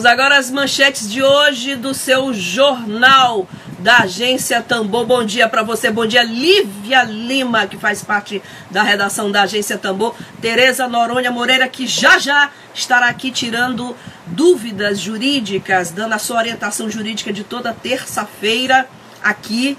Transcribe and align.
Vamos 0.00 0.12
agora 0.12 0.38
às 0.38 0.50
manchetes 0.50 1.10
de 1.10 1.22
hoje 1.22 1.76
do 1.76 1.92
seu 1.92 2.32
jornal 2.32 3.46
da 3.80 3.98
agência 3.98 4.62
Tambor. 4.62 5.04
Bom 5.04 5.22
dia 5.22 5.46
para 5.46 5.62
você, 5.62 5.90
bom 5.90 6.06
dia 6.06 6.22
Lívia 6.22 7.02
Lima, 7.02 7.66
que 7.66 7.76
faz 7.76 8.02
parte 8.02 8.42
da 8.70 8.82
redação 8.82 9.30
da 9.30 9.42
agência 9.42 9.76
Tambor, 9.76 10.14
Tereza 10.40 10.88
Noronha 10.88 11.30
Moreira, 11.30 11.68
que 11.68 11.86
já 11.86 12.18
já 12.18 12.50
estará 12.72 13.08
aqui 13.08 13.30
tirando 13.30 13.94
dúvidas 14.24 14.98
jurídicas, 14.98 15.90
dando 15.90 16.14
a 16.14 16.18
sua 16.18 16.38
orientação 16.38 16.88
jurídica 16.88 17.30
de 17.30 17.44
toda 17.44 17.74
terça-feira 17.74 18.88
aqui 19.22 19.76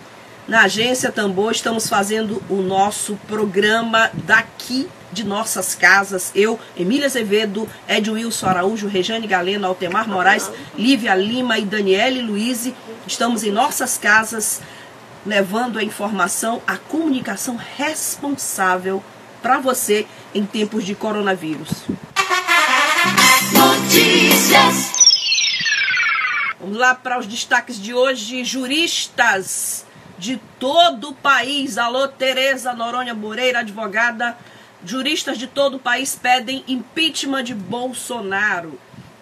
na 0.48 0.66
agência 0.66 1.12
Tambor. 1.12 1.52
Estamos 1.52 1.90
fazendo 1.90 2.44
o 2.48 2.62
nosso 2.62 3.16
programa 3.28 4.12
daqui 4.14 4.88
de 5.12 5.24
nossas 5.24 5.76
casas. 5.76 6.32
Eu, 6.34 6.60
Emília 6.78 7.06
Azevedo, 7.06 7.68
Ed 7.88 8.10
Wilson 8.10 8.48
Araújo, 8.48 8.88
Rejane 8.88 9.28
Galeno, 9.28 9.68
Altemar 9.68 10.08
Moraes, 10.08 10.50
Lívia 10.78 11.16
Lima 11.16 11.58
e 11.58 11.66
Daniele 11.66 12.22
Luiz. 12.22 12.72
Estamos 13.06 13.44
em 13.44 13.52
nossas 13.52 13.98
casas 13.98 14.62
levando 15.26 15.78
a 15.78 15.84
informação, 15.84 16.62
a 16.66 16.78
comunicação 16.78 17.56
responsável 17.78 19.04
para 19.42 19.60
você 19.60 20.08
em 20.34 20.46
tempos 20.46 20.86
de 20.86 20.96
coronavírus. 20.96 21.70
Notícias. 23.54 24.92
Vamos 26.60 26.78
lá 26.78 26.94
para 26.94 27.20
os 27.20 27.26
destaques 27.26 27.82
de 27.82 27.94
hoje. 27.94 28.44
Juristas 28.44 29.86
de 30.18 30.40
todo 30.60 31.10
o 31.10 31.16
país. 31.16 31.78
Alô, 31.78 32.08
Tereza 32.08 32.74
Noronha 32.74 33.14
Moreira, 33.14 33.60
advogada 33.60 34.38
Juristas 34.84 35.38
de 35.38 35.46
todo 35.46 35.76
o 35.76 35.80
país 35.80 36.18
pedem 36.20 36.64
impeachment 36.68 37.44
de 37.44 37.54
Bolsonaro. 37.54 38.80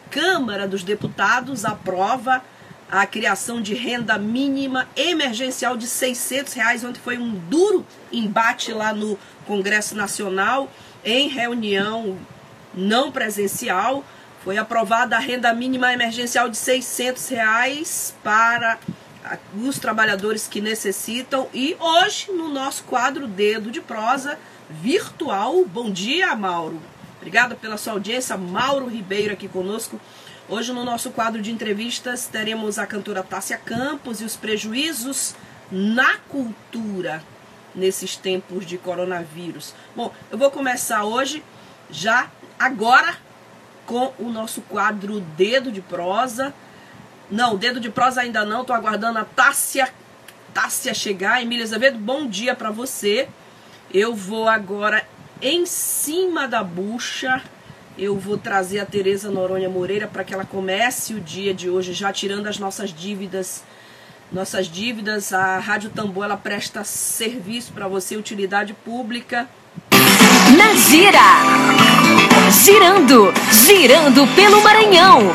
Câmara 0.10 0.68
dos 0.68 0.84
Deputados 0.84 1.66
aprova 1.66 2.42
a 2.90 3.06
criação 3.06 3.62
de 3.62 3.74
renda 3.74 4.18
mínima 4.18 4.88
emergencial 4.96 5.76
de 5.76 5.86
600 5.86 6.54
reais. 6.54 6.84
Ontem 6.84 7.00
foi 7.00 7.18
um 7.18 7.36
duro 7.36 7.86
embate 8.12 8.72
lá 8.72 8.94
no 8.94 9.20
Congresso 9.46 9.96
Nacional, 9.96 10.72
em 11.04 11.28
reunião 11.28 12.18
não 12.74 13.12
presencial. 13.12 14.04
Foi 14.44 14.58
aprovada 14.58 15.18
a 15.18 15.20
renda 15.20 15.54
mínima 15.54 15.92
emergencial 15.92 16.48
de 16.48 16.56
600 16.56 17.28
reais 17.28 18.16
para 18.24 18.80
os 19.62 19.78
trabalhadores 19.78 20.48
que 20.48 20.62
necessitam. 20.62 21.48
E 21.54 21.76
hoje, 21.80 22.32
no 22.32 22.48
nosso 22.48 22.86
quadro 22.86 23.28
Dedo 23.28 23.70
de 23.70 23.82
Prosa, 23.82 24.40
virtual. 24.70 25.66
Bom 25.66 25.90
dia, 25.90 26.36
Mauro. 26.36 26.80
Obrigada 27.18 27.56
pela 27.56 27.78
sua 27.78 27.94
audiência. 27.94 28.38
Mauro 28.38 28.88
Ribeiro 28.88 29.34
aqui 29.34 29.48
conosco. 29.48 30.00
Hoje, 30.48 30.72
no 30.72 30.86
nosso 30.86 31.12
quadro 31.12 31.42
de 31.42 31.52
entrevistas, 31.52 32.28
teremos 32.28 32.80
a 32.80 32.86
cantora 32.86 33.24
Tássia 33.24 33.58
Campos 33.58 34.22
e 34.22 34.24
os 34.24 34.36
prejuízos 34.36 35.36
na 35.72 36.18
cultura 36.30 37.24
nesses 37.76 38.16
tempos 38.16 38.66
de 38.66 38.78
coronavírus. 38.78 39.74
Bom, 39.96 40.14
eu 40.32 40.38
vou 40.38 40.50
começar 40.50 41.04
hoje, 41.04 41.44
já 41.90 42.30
agora, 42.58 43.18
com 43.86 44.14
o 44.20 44.30
nosso 44.30 44.62
quadro 44.62 45.20
Dedo 45.20 45.72
de 45.72 45.82
Prosa. 45.82 46.54
Não, 47.30 47.56
Dedo 47.56 47.80
de 47.80 47.90
Prosa 47.90 48.22
ainda 48.22 48.44
não, 48.46 48.62
estou 48.62 48.76
aguardando 48.76 49.20
a 49.20 49.26
Tássia, 49.26 49.92
Tássia 50.54 50.94
chegar. 50.94 51.42
Emília 51.42 51.64
Azevedo, 51.64 52.00
bom 52.00 52.28
dia 52.28 52.56
para 52.56 52.72
você. 52.72 53.28
Eu 53.92 54.14
vou 54.14 54.48
agora 54.48 55.04
em 55.42 55.66
cima 55.66 56.48
da 56.48 56.64
bucha. 56.64 57.42
Eu 57.98 58.16
vou 58.18 58.38
trazer 58.38 58.80
a 58.80 58.86
Tereza 58.86 59.32
Noronha 59.32 59.68
Moreira 59.68 60.08
para 60.08 60.24
que 60.24 60.32
ela 60.32 60.46
comece 60.46 61.16
o 61.16 61.20
dia 61.20 61.56
de 61.56 61.72
hoje 61.72 61.94
já 61.94 62.14
tirando 62.14 62.46
as 62.46 62.60
nossas 62.60 62.94
dívidas. 62.94 63.64
Nossas 64.32 64.68
dívidas, 64.68 65.34
a 65.34 65.58
Rádio 65.58 65.90
Tambor 65.90 66.26
ela 66.26 66.38
presta 66.38 66.84
serviço 66.84 67.74
para 67.74 67.88
você, 67.88 68.16
utilidade 68.16 68.76
pública. 68.76 69.50
Na 70.56 70.76
Gira! 70.76 71.20
Girando, 72.64 73.34
girando 73.52 74.36
pelo 74.36 74.62
Maranhão. 74.62 75.34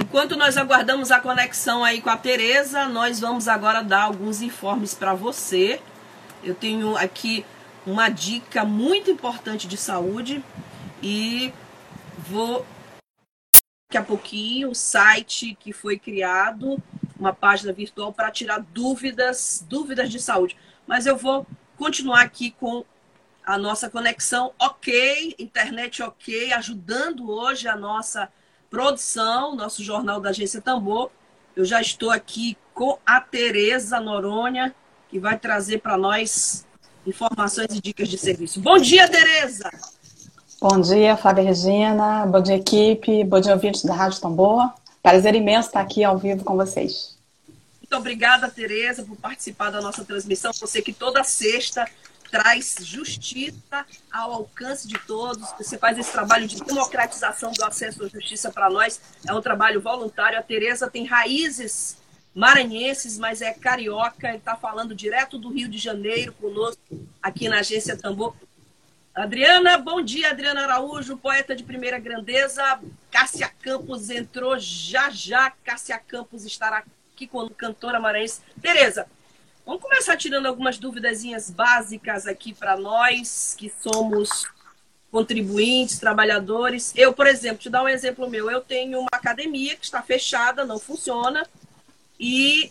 Enquanto 0.00 0.34
nós 0.34 0.56
aguardamos 0.56 1.12
a 1.12 1.20
conexão 1.20 1.84
aí 1.84 2.00
com 2.00 2.10
a 2.10 2.16
Tereza, 2.16 2.86
nós 2.86 3.20
vamos 3.20 3.46
agora 3.46 3.80
dar 3.80 4.02
alguns 4.02 4.42
informes 4.42 4.92
para 4.92 5.14
você 5.14 5.80
eu 6.46 6.54
tenho 6.54 6.96
aqui 6.96 7.44
uma 7.84 8.08
dica 8.08 8.64
muito 8.64 9.10
importante 9.10 9.66
de 9.66 9.76
saúde 9.76 10.42
e 11.02 11.52
vou 12.16 12.64
daqui 13.88 13.98
a 13.98 14.02
pouquinho 14.02 14.70
o 14.70 14.74
site 14.74 15.56
que 15.58 15.72
foi 15.72 15.98
criado, 15.98 16.82
uma 17.18 17.32
página 17.32 17.72
virtual 17.72 18.12
para 18.12 18.30
tirar 18.30 18.60
dúvidas, 18.60 19.64
dúvidas 19.68 20.10
de 20.10 20.20
saúde. 20.20 20.56
Mas 20.86 21.06
eu 21.06 21.16
vou 21.16 21.46
continuar 21.76 22.22
aqui 22.22 22.52
com 22.52 22.84
a 23.44 23.58
nossa 23.58 23.88
conexão 23.90 24.52
ok, 24.58 25.34
internet 25.38 26.02
ok, 26.02 26.52
ajudando 26.52 27.30
hoje 27.30 27.68
a 27.68 27.76
nossa 27.76 28.28
produção, 28.70 29.54
nosso 29.54 29.82
jornal 29.82 30.20
da 30.20 30.30
Agência 30.30 30.60
Tambor. 30.60 31.10
Eu 31.54 31.64
já 31.64 31.80
estou 31.80 32.10
aqui 32.10 32.56
com 32.74 32.98
a 33.06 33.20
Tereza 33.20 34.00
Noronha, 34.00 34.74
que 35.16 35.20
vai 35.20 35.38
trazer 35.38 35.78
para 35.78 35.96
nós 35.96 36.66
informações 37.06 37.68
e 37.70 37.80
dicas 37.80 38.06
de 38.06 38.18
serviço. 38.18 38.60
Bom 38.60 38.76
dia, 38.76 39.08
Tereza! 39.08 39.70
Bom 40.60 40.78
dia, 40.78 41.16
Flávia 41.16 41.42
Regina. 41.42 42.26
Bom 42.26 42.42
dia, 42.42 42.56
equipe. 42.56 43.24
Bom 43.24 43.40
dia, 43.40 43.54
ouvintes 43.54 43.82
da 43.82 43.94
Rádio 43.94 44.20
Tambor. 44.20 44.70
Prazer 45.02 45.34
imenso 45.34 45.68
estar 45.68 45.80
aqui 45.80 46.04
ao 46.04 46.18
vivo 46.18 46.44
com 46.44 46.54
vocês. 46.54 47.16
Muito 47.80 47.96
obrigada, 47.96 48.50
Tereza, 48.50 49.04
por 49.04 49.16
participar 49.16 49.70
da 49.70 49.80
nossa 49.80 50.04
transmissão. 50.04 50.52
Você 50.52 50.82
que 50.82 50.92
toda 50.92 51.24
sexta 51.24 51.86
traz 52.30 52.76
justiça 52.80 53.86
ao 54.12 54.32
alcance 54.32 54.86
de 54.86 54.98
todos. 55.06 55.48
Você 55.56 55.78
faz 55.78 55.96
esse 55.96 56.12
trabalho 56.12 56.46
de 56.46 56.62
democratização 56.62 57.52
do 57.52 57.64
acesso 57.64 58.04
à 58.04 58.08
justiça 58.08 58.50
para 58.50 58.68
nós. 58.68 59.00
É 59.26 59.32
um 59.32 59.40
trabalho 59.40 59.80
voluntário. 59.80 60.38
A 60.38 60.42
Tereza 60.42 60.90
tem 60.90 61.06
raízes 61.06 61.96
maranhenses, 62.36 63.18
mas 63.18 63.40
é 63.40 63.50
carioca, 63.54 64.28
ele 64.28 64.36
está 64.36 64.54
falando 64.54 64.94
direto 64.94 65.38
do 65.38 65.48
Rio 65.48 65.68
de 65.70 65.78
Janeiro 65.78 66.34
conosco, 66.34 66.78
aqui 67.22 67.48
na 67.48 67.60
Agência 67.60 67.96
Tambor. 67.96 68.36
Adriana, 69.14 69.78
bom 69.78 70.02
dia, 70.02 70.28
Adriana 70.28 70.64
Araújo, 70.64 71.16
poeta 71.16 71.56
de 71.56 71.64
primeira 71.64 71.98
grandeza. 71.98 72.78
Cássia 73.10 73.50
Campos 73.62 74.10
entrou 74.10 74.58
já 74.58 75.08
já. 75.08 75.50
Cássia 75.64 75.98
Campos 75.98 76.44
estará 76.44 76.84
aqui 77.14 77.26
com 77.26 77.48
cantora 77.48 77.98
maranhense. 77.98 78.42
Tereza, 78.60 79.06
vamos 79.64 79.80
começar 79.80 80.18
tirando 80.18 80.44
algumas 80.44 80.76
duvidazinhas 80.76 81.50
básicas 81.50 82.26
aqui 82.26 82.52
para 82.52 82.76
nós, 82.76 83.56
que 83.56 83.72
somos 83.80 84.44
contribuintes, 85.10 85.98
trabalhadores. 85.98 86.92
Eu, 86.94 87.14
por 87.14 87.26
exemplo, 87.26 87.60
te 87.60 87.70
dar 87.70 87.82
um 87.82 87.88
exemplo 87.88 88.28
meu. 88.28 88.50
Eu 88.50 88.60
tenho 88.60 89.00
uma 89.00 89.08
academia 89.10 89.74
que 89.74 89.86
está 89.86 90.02
fechada, 90.02 90.66
não 90.66 90.78
funciona 90.78 91.48
e 92.18 92.70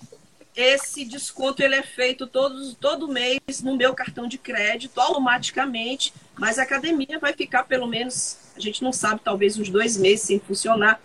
esse 0.56 1.04
desconto 1.04 1.62
ele 1.62 1.76
é 1.76 1.84
feito 1.84 2.26
todo, 2.26 2.74
todo 2.76 3.10
mês 3.10 3.40
no 3.62 3.76
meu 3.76 3.94
cartão 3.94 4.28
de 4.28 4.38
crédito, 4.38 5.00
automaticamente, 5.00 6.14
mas 6.38 6.58
a 6.58 6.64
academia 6.64 7.20
vai 7.20 7.34
ficar 7.34 7.64
pelo 7.64 7.88
menos, 7.88 8.38
a 8.56 8.60
gente 8.60 8.82
não 8.82 8.94
sabe, 8.94 9.22
talvez 9.24 9.58
uns 9.58 9.70
dois 9.70 9.98
meses 9.98 10.22
sem 10.22 10.40
funcionar. 10.40 11.00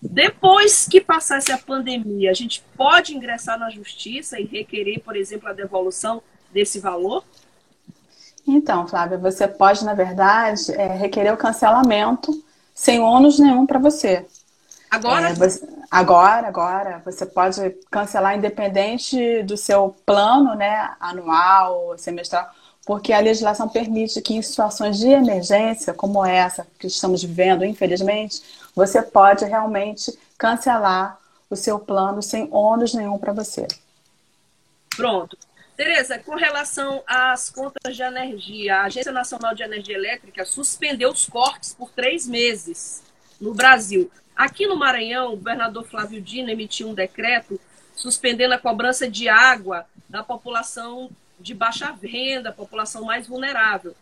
Depois 0.00 0.86
que 0.88 1.00
passasse 1.00 1.50
a 1.52 1.58
pandemia, 1.58 2.30
a 2.30 2.34
gente 2.34 2.62
pode 2.76 3.14
ingressar 3.14 3.58
na 3.58 3.70
justiça 3.70 4.38
e 4.40 4.44
requerer, 4.44 5.00
por 5.00 5.16
exemplo, 5.16 5.48
a 5.48 5.52
devolução 5.52 6.22
desse 6.52 6.78
valor? 6.78 7.24
Então, 8.46 8.86
Flávia, 8.86 9.18
você 9.18 9.48
pode, 9.48 9.84
na 9.84 9.94
verdade, 9.94 10.72
é, 10.72 10.86
requerer 10.94 11.32
o 11.32 11.36
cancelamento 11.36 12.44
sem 12.72 13.00
ônus 13.00 13.38
nenhum 13.38 13.66
para 13.66 13.78
você. 13.78 14.26
Agora? 14.90 15.30
É, 15.30 15.34
você, 15.34 15.66
agora, 15.90 16.48
agora. 16.48 17.02
Você 17.04 17.26
pode 17.26 17.70
cancelar 17.90 18.36
independente 18.36 19.42
do 19.42 19.56
seu 19.56 19.94
plano, 20.04 20.54
né? 20.54 20.94
Anual, 21.00 21.96
semestral. 21.98 22.48
porque 22.84 23.12
a 23.12 23.20
legislação 23.20 23.68
permite 23.68 24.22
que 24.22 24.34
em 24.34 24.42
situações 24.42 24.98
de 24.98 25.08
emergência, 25.08 25.92
como 25.92 26.24
essa 26.24 26.66
que 26.78 26.86
estamos 26.86 27.22
vivendo, 27.22 27.64
infelizmente, 27.64 28.42
você 28.74 29.02
pode 29.02 29.44
realmente 29.44 30.16
cancelar 30.38 31.18
o 31.50 31.56
seu 31.56 31.78
plano 31.78 32.22
sem 32.22 32.48
ônus 32.52 32.94
nenhum 32.94 33.18
para 33.18 33.32
você. 33.32 33.66
Pronto. 34.96 35.36
Tereza, 35.76 36.18
com 36.18 36.34
relação 36.34 37.02
às 37.06 37.50
contas 37.50 37.94
de 37.94 38.02
energia, 38.02 38.76
a 38.76 38.84
Agência 38.84 39.12
Nacional 39.12 39.54
de 39.54 39.62
Energia 39.62 39.94
Elétrica 39.94 40.46
suspendeu 40.46 41.10
os 41.10 41.26
cortes 41.26 41.74
por 41.74 41.90
três 41.90 42.26
meses 42.26 43.02
no 43.38 43.52
Brasil. 43.52 44.10
Aqui 44.36 44.66
no 44.66 44.76
Maranhão, 44.76 45.32
o 45.32 45.36
governador 45.36 45.84
Flávio 45.84 46.20
Dino 46.20 46.50
emitiu 46.50 46.88
um 46.88 46.94
decreto 46.94 47.58
suspendendo 47.94 48.52
a 48.52 48.58
cobrança 48.58 49.08
de 49.10 49.28
água 49.28 49.86
da 50.08 50.22
população 50.22 51.10
de 51.40 51.54
baixa 51.54 51.96
renda, 52.02 52.52
população 52.52 53.04
mais 53.04 53.26
vulnerável. 53.26 53.96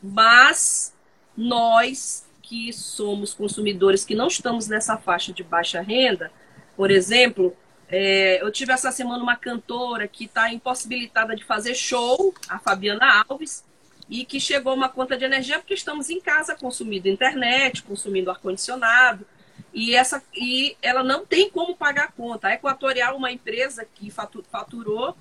Mas 0.00 0.94
nós 1.36 2.24
que 2.42 2.72
somos 2.72 3.34
consumidores 3.34 4.04
que 4.04 4.14
não 4.14 4.28
estamos 4.28 4.68
nessa 4.68 4.96
faixa 4.96 5.32
de 5.32 5.42
baixa 5.42 5.80
renda, 5.80 6.32
por 6.76 6.90
exemplo, 6.90 7.56
é, 7.88 8.42
eu 8.42 8.50
tive 8.52 8.72
essa 8.72 8.92
semana 8.92 9.22
uma 9.22 9.36
cantora 9.36 10.06
que 10.06 10.24
está 10.24 10.52
impossibilitada 10.52 11.34
de 11.34 11.44
fazer 11.44 11.74
show, 11.74 12.32
a 12.48 12.58
Fabiana 12.58 13.24
Alves, 13.28 13.64
e 14.08 14.24
que 14.24 14.40
chegou 14.40 14.74
uma 14.74 14.88
conta 14.88 15.16
de 15.16 15.24
energia 15.24 15.58
porque 15.58 15.74
estamos 15.74 16.10
em 16.10 16.20
casa 16.20 16.54
consumindo 16.54 17.08
internet, 17.08 17.82
consumindo 17.82 18.30
ar-condicionado, 18.30 19.26
e, 19.72 19.94
essa, 19.94 20.22
e 20.34 20.76
ela 20.82 21.02
não 21.02 21.24
tem 21.24 21.50
como 21.50 21.76
pagar 21.76 22.04
a 22.04 22.12
conta. 22.12 22.48
A 22.48 22.54
Equatorial, 22.54 23.16
uma 23.16 23.30
empresa 23.30 23.86
que 23.94 24.10
faturou 24.10 25.16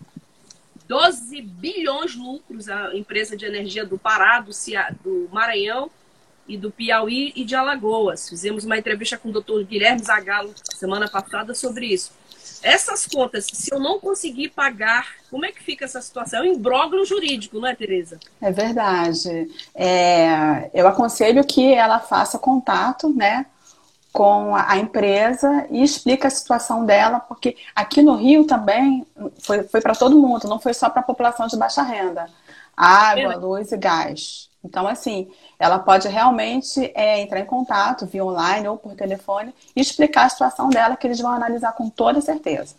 12 0.87 1.41
bilhões 1.41 2.11
de 2.11 2.17
lucros, 2.17 2.67
a 2.67 2.95
empresa 2.95 3.37
de 3.37 3.45
energia 3.45 3.85
do 3.85 3.97
Pará, 3.97 4.39
do, 4.39 4.51
Cia, 4.51 4.89
do 5.03 5.29
Maranhão 5.31 5.89
e 6.47 6.57
do 6.57 6.71
Piauí 6.71 7.31
e 7.35 7.45
de 7.45 7.55
Alagoas. 7.55 8.27
Fizemos 8.27 8.65
uma 8.65 8.77
entrevista 8.77 9.17
com 9.17 9.29
o 9.29 9.31
doutor 9.31 9.63
Guilherme 9.63 10.03
Zagalo 10.03 10.51
semana 10.73 11.07
passada 11.07 11.53
sobre 11.53 11.85
isso. 11.85 12.11
Essas 12.63 13.05
contas, 13.05 13.45
se 13.45 13.73
eu 13.73 13.79
não 13.79 13.99
conseguir 13.99 14.49
pagar, 14.49 15.15
como 15.29 15.45
é 15.45 15.51
que 15.51 15.63
fica 15.63 15.85
essa 15.85 16.01
situação? 16.01 16.39
É 16.39 16.41
um 16.41 16.53
imbróglio 16.55 17.05
jurídico, 17.05 17.59
não 17.59 17.67
é, 17.67 17.75
Tereza? 17.75 18.19
É 18.41 18.51
verdade. 18.51 19.49
É, 19.75 20.69
eu 20.73 20.87
aconselho 20.87 21.45
que 21.45 21.71
ela 21.71 21.99
faça 21.99 22.37
contato, 22.39 23.13
né, 23.13 23.45
com 24.11 24.55
a 24.55 24.77
empresa 24.77 25.67
e 25.69 25.83
explica 25.83 26.27
a 26.27 26.31
situação 26.31 26.85
dela, 26.85 27.19
porque 27.19 27.55
aqui 27.75 28.01
no 28.01 28.15
Rio 28.15 28.45
também 28.45 29.05
foi, 29.39 29.63
foi 29.63 29.81
para 29.81 29.93
todo 29.93 30.19
mundo, 30.19 30.47
não 30.47 30.59
foi 30.59 30.73
só 30.73 30.89
para 30.89 31.01
a 31.01 31.05
população 31.05 31.47
de 31.47 31.57
baixa 31.57 31.83
renda. 31.83 32.27
Água, 32.75 33.35
luz 33.35 33.71
e 33.71 33.77
gás. 33.77 34.49
Então, 34.63 34.87
assim, 34.87 35.31
ela 35.57 35.79
pode 35.79 36.07
realmente 36.07 36.91
é, 36.95 37.19
entrar 37.21 37.39
em 37.39 37.45
contato 37.45 38.05
via 38.05 38.25
online 38.25 38.67
ou 38.67 38.77
por 38.77 38.95
telefone 38.95 39.53
e 39.75 39.79
explicar 39.79 40.25
a 40.25 40.29
situação 40.29 40.69
dela, 40.69 40.97
que 40.97 41.07
eles 41.07 41.19
vão 41.19 41.31
analisar 41.31 41.73
com 41.73 41.89
toda 41.89 42.19
certeza. 42.19 42.75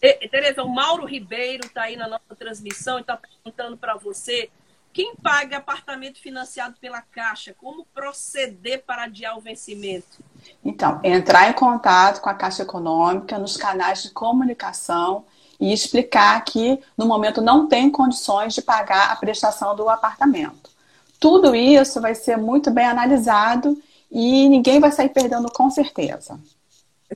E, 0.00 0.28
Tereza, 0.28 0.64
o 0.64 0.68
Mauro 0.68 1.06
Ribeiro 1.06 1.64
está 1.64 1.82
aí 1.82 1.96
na 1.96 2.08
nossa 2.08 2.34
transmissão 2.36 2.98
e 2.98 3.02
está 3.02 3.16
perguntando 3.16 3.76
para 3.76 3.94
você 3.94 4.50
quem 4.92 5.16
paga 5.16 5.56
apartamento 5.56 6.20
financiado 6.20 6.76
pela 6.80 7.00
Caixa? 7.00 7.54
Como 7.56 7.86
proceder 7.94 8.84
para 8.84 9.04
adiar 9.04 9.36
o 9.36 9.40
vencimento? 9.40 10.22
Então, 10.64 11.00
entrar 11.02 11.48
em 11.48 11.52
contato 11.52 12.20
com 12.20 12.28
a 12.28 12.34
Caixa 12.34 12.62
Econômica 12.62 13.38
nos 13.38 13.56
canais 13.56 14.02
de 14.02 14.10
comunicação 14.10 15.24
e 15.58 15.72
explicar 15.72 16.44
que 16.44 16.78
no 16.96 17.06
momento 17.06 17.40
não 17.40 17.68
tem 17.68 17.90
condições 17.90 18.54
de 18.54 18.60
pagar 18.60 19.10
a 19.10 19.16
prestação 19.16 19.74
do 19.74 19.88
apartamento. 19.88 20.70
Tudo 21.18 21.54
isso 21.54 22.00
vai 22.00 22.14
ser 22.14 22.36
muito 22.36 22.70
bem 22.70 22.84
analisado 22.84 23.80
e 24.10 24.48
ninguém 24.48 24.80
vai 24.80 24.90
sair 24.90 25.08
perdendo 25.08 25.50
com 25.52 25.70
certeza. 25.70 26.38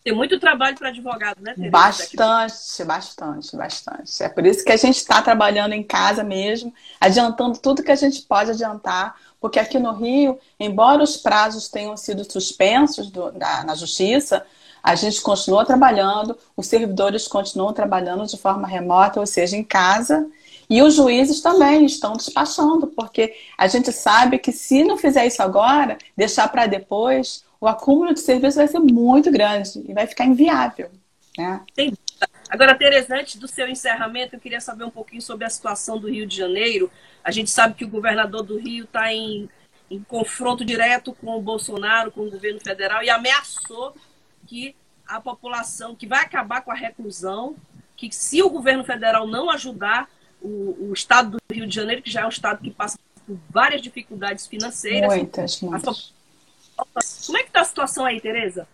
Tem 0.02 0.14
muito 0.14 0.38
trabalho 0.38 0.76
para 0.76 0.88
advogado, 0.88 1.40
né, 1.40 1.54
Tereza? 1.54 1.70
Bastante, 1.70 2.84
bastante, 2.84 3.56
bastante. 3.56 4.22
É 4.22 4.28
por 4.28 4.44
isso 4.46 4.64
que 4.64 4.72
a 4.72 4.76
gente 4.76 4.96
está 4.96 5.22
trabalhando 5.22 5.72
em 5.72 5.82
casa 5.82 6.22
mesmo, 6.22 6.72
adiantando 7.00 7.58
tudo 7.58 7.82
que 7.82 7.92
a 7.92 7.96
gente 7.96 8.22
pode 8.22 8.50
adiantar, 8.50 9.16
porque 9.40 9.58
aqui 9.58 9.78
no 9.78 9.92
Rio, 9.92 10.38
embora 10.58 11.02
os 11.02 11.16
prazos 11.16 11.68
tenham 11.68 11.96
sido 11.96 12.30
suspensos 12.30 13.10
do, 13.10 13.30
da, 13.32 13.64
na 13.64 13.74
justiça, 13.74 14.44
a 14.82 14.94
gente 14.94 15.20
continua 15.20 15.64
trabalhando, 15.64 16.38
os 16.56 16.68
servidores 16.68 17.26
continuam 17.26 17.72
trabalhando 17.72 18.26
de 18.26 18.36
forma 18.36 18.68
remota, 18.68 19.18
ou 19.18 19.26
seja, 19.26 19.56
em 19.56 19.64
casa, 19.64 20.28
e 20.68 20.82
os 20.82 20.94
juízes 20.94 21.40
também 21.40 21.84
estão 21.84 22.12
despachando, 22.12 22.86
porque 22.88 23.34
a 23.56 23.66
gente 23.66 23.92
sabe 23.92 24.38
que 24.38 24.52
se 24.52 24.84
não 24.84 24.96
fizer 24.96 25.26
isso 25.26 25.42
agora, 25.42 25.98
deixar 26.16 26.48
para 26.48 26.66
depois, 26.66 27.44
o 27.66 27.68
acúmulo 27.68 28.14
de 28.14 28.20
serviço 28.20 28.58
vai 28.58 28.68
ser 28.68 28.78
muito 28.78 29.28
grande 29.28 29.84
e 29.88 29.92
vai 29.92 30.06
ficar 30.06 30.24
inviável. 30.24 30.88
Né? 31.36 31.64
Agora, 32.48 32.76
Tereza, 32.76 33.16
antes 33.16 33.34
do 33.34 33.48
seu 33.48 33.68
encerramento, 33.68 34.36
eu 34.36 34.40
queria 34.40 34.60
saber 34.60 34.84
um 34.84 34.90
pouquinho 34.90 35.20
sobre 35.20 35.44
a 35.44 35.50
situação 35.50 35.98
do 35.98 36.08
Rio 36.08 36.28
de 36.28 36.36
Janeiro. 36.36 36.88
A 37.24 37.32
gente 37.32 37.50
sabe 37.50 37.74
que 37.74 37.84
o 37.84 37.88
governador 37.88 38.44
do 38.44 38.56
Rio 38.56 38.84
está 38.84 39.12
em, 39.12 39.48
em 39.90 40.00
confronto 40.00 40.64
direto 40.64 41.12
com 41.14 41.36
o 41.36 41.42
Bolsonaro, 41.42 42.12
com 42.12 42.20
o 42.20 42.30
governo 42.30 42.60
federal, 42.60 43.02
e 43.02 43.10
ameaçou 43.10 43.96
que 44.46 44.76
a 45.04 45.20
população, 45.20 45.96
que 45.96 46.06
vai 46.06 46.20
acabar 46.20 46.60
com 46.60 46.70
a 46.70 46.74
reclusão, 46.74 47.56
que 47.96 48.14
se 48.14 48.40
o 48.44 48.48
governo 48.48 48.84
federal 48.84 49.26
não 49.26 49.50
ajudar 49.50 50.08
o, 50.40 50.88
o 50.88 50.92
estado 50.92 51.32
do 51.32 51.54
Rio 51.54 51.66
de 51.66 51.74
Janeiro, 51.74 52.00
que 52.00 52.12
já 52.12 52.20
é 52.20 52.26
um 52.26 52.28
estado 52.28 52.62
que 52.62 52.70
passa 52.70 52.96
por 53.26 53.36
várias 53.50 53.82
dificuldades 53.82 54.46
financeiras, 54.46 55.12
muitas, 55.12 55.60
muitas. 55.60 56.15
Como 56.76 57.38
é 57.38 57.42
que 57.42 57.48
está 57.48 57.60
a 57.60 57.64
situação 57.64 58.04
aí, 58.04 58.20
Tereza? 58.20 58.68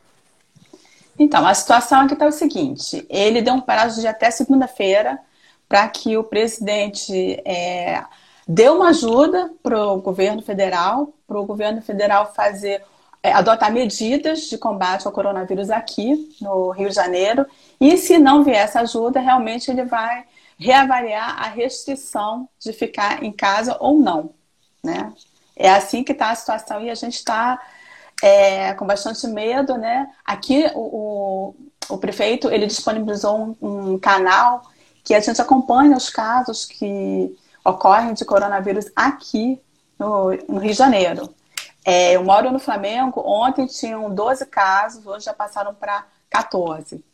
Então, 1.18 1.46
a 1.46 1.54
situação 1.54 2.00
aqui 2.00 2.14
está 2.14 2.26
o 2.26 2.32
seguinte: 2.32 3.06
ele 3.08 3.42
deu 3.42 3.54
um 3.54 3.60
prazo 3.60 4.00
de 4.00 4.06
até 4.06 4.30
segunda-feira 4.30 5.18
para 5.68 5.88
que 5.88 6.16
o 6.16 6.24
presidente 6.24 7.40
é, 7.44 8.04
dê 8.46 8.68
uma 8.68 8.88
ajuda 8.90 9.50
para 9.62 9.86
o 9.86 10.00
governo 10.00 10.42
federal, 10.42 11.14
para 11.26 11.40
o 11.40 11.46
governo 11.46 11.80
federal 11.80 12.32
fazer 12.34 12.82
é, 13.22 13.32
adotar 13.32 13.72
medidas 13.72 14.40
de 14.48 14.58
combate 14.58 15.06
ao 15.06 15.12
coronavírus 15.12 15.70
aqui 15.70 16.36
no 16.40 16.70
Rio 16.70 16.88
de 16.88 16.94
Janeiro. 16.94 17.46
E 17.80 17.96
se 17.96 18.18
não 18.18 18.42
vier 18.42 18.64
essa 18.64 18.80
ajuda, 18.80 19.20
realmente 19.20 19.70
ele 19.70 19.84
vai 19.84 20.24
reavaliar 20.58 21.40
a 21.42 21.48
restrição 21.48 22.48
de 22.58 22.72
ficar 22.72 23.22
em 23.22 23.32
casa 23.32 23.76
ou 23.80 23.98
não, 23.98 24.34
né? 24.82 25.12
É 25.56 25.70
assim 25.70 26.02
que 26.02 26.12
está 26.12 26.30
a 26.30 26.34
situação 26.34 26.82
e 26.82 26.90
a 26.90 26.94
gente 26.94 27.14
está 27.14 27.60
é, 28.20 28.74
com 28.74 28.86
bastante 28.86 29.26
medo, 29.26 29.76
né? 29.76 30.10
Aqui 30.24 30.70
o, 30.74 30.80
o, 30.80 31.94
o 31.94 31.98
prefeito 31.98 32.50
ele 32.50 32.66
disponibilizou 32.66 33.56
um, 33.60 33.92
um, 33.92 33.98
canal 33.98 34.62
que 35.04 35.14
a 35.14 35.20
gente 35.20 35.40
acompanha 35.40 35.96
os 35.96 36.10
casos 36.10 36.64
que 36.64 37.36
ocorrem 37.64 38.14
de 38.14 38.24
coronavírus 38.24 38.86
aqui 38.94 39.60
no, 39.98 40.30
no 40.48 40.58
Rio 40.58 40.72
de 40.72 40.78
Janeiro. 40.78 41.34
É, 41.84 42.12
eu 42.14 42.24
moro 42.24 42.50
no 42.52 42.60
Flamengo, 42.60 43.22
ontem 43.26 43.66
tinham 43.66 44.12
12 44.12 44.46
casos, 44.46 45.04
hoje 45.06 45.24
já 45.24 45.32
passaram 45.32 45.74
para 45.74 46.06
14. 46.30 47.04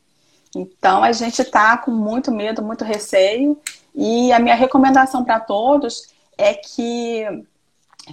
Então 0.55 1.02
a 1.02 1.12
gente 1.12 1.40
está 1.40 1.76
com 1.78 1.90
muito 1.90 2.31
medo, 2.31 2.62
muito 2.62 2.85
receio, 2.85 3.59
e 3.95 4.33
a 4.33 4.38
minha 4.38 4.55
recomendação 4.55 5.25
para 5.25 5.40
todos 5.40 6.09
é 6.37 6.55
que 6.55 7.25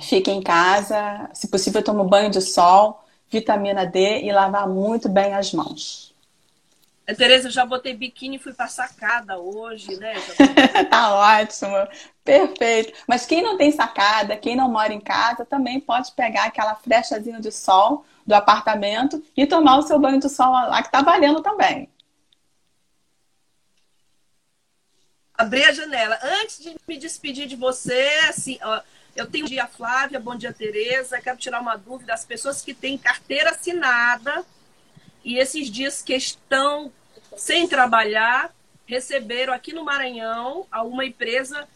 Fique 0.02 0.32
em 0.32 0.42
casa, 0.42 1.30
se 1.34 1.48
possível, 1.48 1.84
tome 1.84 2.02
um 2.02 2.08
banho 2.08 2.30
de 2.30 2.42
sol, 2.42 3.04
vitamina 3.30 3.86
D 3.86 4.22
e 4.24 4.32
lavar 4.32 4.68
muito 4.68 5.08
bem 5.10 5.34
as 5.34 5.54
mãos. 5.54 6.14
Tereza, 7.14 7.48
eu 7.48 7.52
já 7.52 7.64
botei 7.66 7.94
biquíni 7.94 8.38
e 8.38 8.40
fui 8.40 8.52
pra 8.52 8.68
sacada 8.68 9.38
hoje, 9.38 9.96
né? 9.98 10.16
tá 10.90 11.14
ótimo, 11.40 11.76
perfeito. 12.24 12.94
Mas 13.08 13.28
quem 13.28 13.44
não 13.44 13.58
tem 13.58 13.72
sacada, 13.72 14.36
quem 14.36 14.56
não 14.56 14.72
mora 14.72 14.92
em 14.92 15.00
casa, 15.00 15.46
também 15.46 15.80
pode 15.80 16.12
pegar 16.14 16.46
aquela 16.46 16.74
flechazinha 16.76 17.40
de 17.40 17.52
sol 17.52 18.04
do 18.26 18.34
apartamento 18.34 19.24
e 19.38 19.46
tomar 19.46 19.78
o 19.78 19.84
seu 19.84 20.00
banho 20.00 20.20
de 20.20 20.28
sol 20.28 20.52
lá, 20.52 20.82
que 20.82 20.92
tá 20.92 21.04
valendo 21.04 21.44
também. 21.44 21.88
Abrir 25.38 25.66
a 25.66 25.72
janela. 25.74 26.18
Antes 26.42 26.64
de 26.64 26.76
me 26.88 26.98
despedir 26.98 27.46
de 27.46 27.56
você, 27.56 28.10
assim, 28.30 28.58
ó, 28.64 28.82
eu 29.16 29.26
tenho 29.26 29.46
bom 29.46 29.50
dia, 29.50 29.68
Flávia, 29.68 30.20
bom 30.20 30.36
dia, 30.36 30.52
Tereza. 30.52 31.22
Quero 31.22 31.38
tirar 31.38 31.62
uma 31.62 31.78
dúvida. 31.78 32.14
As 32.14 32.26
pessoas 32.26 32.62
que 32.62 32.74
têm 32.74 32.98
carteira 32.98 33.52
assinada 33.52 34.46
e 35.24 35.38
esses 35.38 35.70
dias 35.72 36.02
que 36.02 36.14
estão 36.14 36.92
sem 37.38 37.68
trabalhar, 37.68 38.54
receberam 38.86 39.54
aqui 39.54 39.74
no 39.74 39.84
Maranhão, 39.84 40.68
alguma 40.72 41.06
empresa 41.06 41.68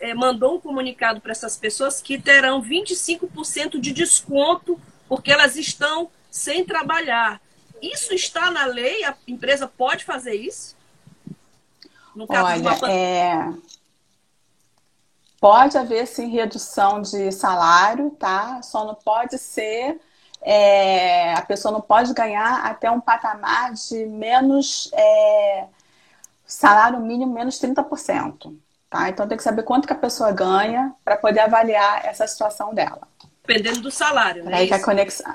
eh, 0.00 0.14
mandou 0.14 0.56
um 0.56 0.60
comunicado 0.60 1.20
para 1.20 1.32
essas 1.32 1.56
pessoas 1.56 2.00
que 2.00 2.20
terão 2.20 2.62
25% 2.62 3.80
de 3.80 3.92
desconto 3.92 4.80
porque 5.08 5.32
elas 5.32 5.56
estão 5.56 6.10
sem 6.30 6.64
trabalhar. 6.64 7.40
Isso 7.82 8.14
está 8.14 8.50
na 8.50 8.64
lei? 8.64 9.04
A 9.04 9.14
empresa 9.26 9.66
pode 9.66 10.04
fazer 10.04 10.34
isso? 10.34 10.76
No 12.14 12.26
caso 12.26 12.46
Olha, 12.46 12.60
de 12.60 12.84
uma... 12.84 12.90
é 12.90 13.52
pode 15.46 15.78
haver 15.78 16.08
sim 16.08 16.28
redução 16.28 17.00
de 17.00 17.30
salário, 17.30 18.10
tá? 18.18 18.60
Só 18.62 18.84
não 18.84 18.96
pode 18.96 19.38
ser 19.38 20.00
é, 20.42 21.34
a 21.34 21.42
pessoa 21.42 21.70
não 21.70 21.80
pode 21.80 22.12
ganhar 22.12 22.66
até 22.66 22.90
um 22.90 23.00
patamar 23.00 23.72
de 23.72 24.06
menos 24.06 24.90
é, 24.92 25.66
salário 26.44 26.98
mínimo 26.98 27.32
menos 27.32 27.60
30%. 27.60 28.56
Tá? 28.90 29.08
Então 29.08 29.28
tem 29.28 29.36
que 29.36 29.44
saber 29.44 29.62
quanto 29.62 29.86
que 29.86 29.92
a 29.92 29.96
pessoa 29.96 30.32
ganha 30.32 30.92
para 31.04 31.16
poder 31.16 31.38
avaliar 31.38 32.04
essa 32.04 32.26
situação 32.26 32.74
dela. 32.74 33.06
Dependendo 33.46 33.82
do 33.82 33.90
salário, 33.92 34.44
né? 34.44 34.56
Aí 34.56 34.66
que 34.66 34.74
a 34.74 34.82
conexão, 34.82 35.32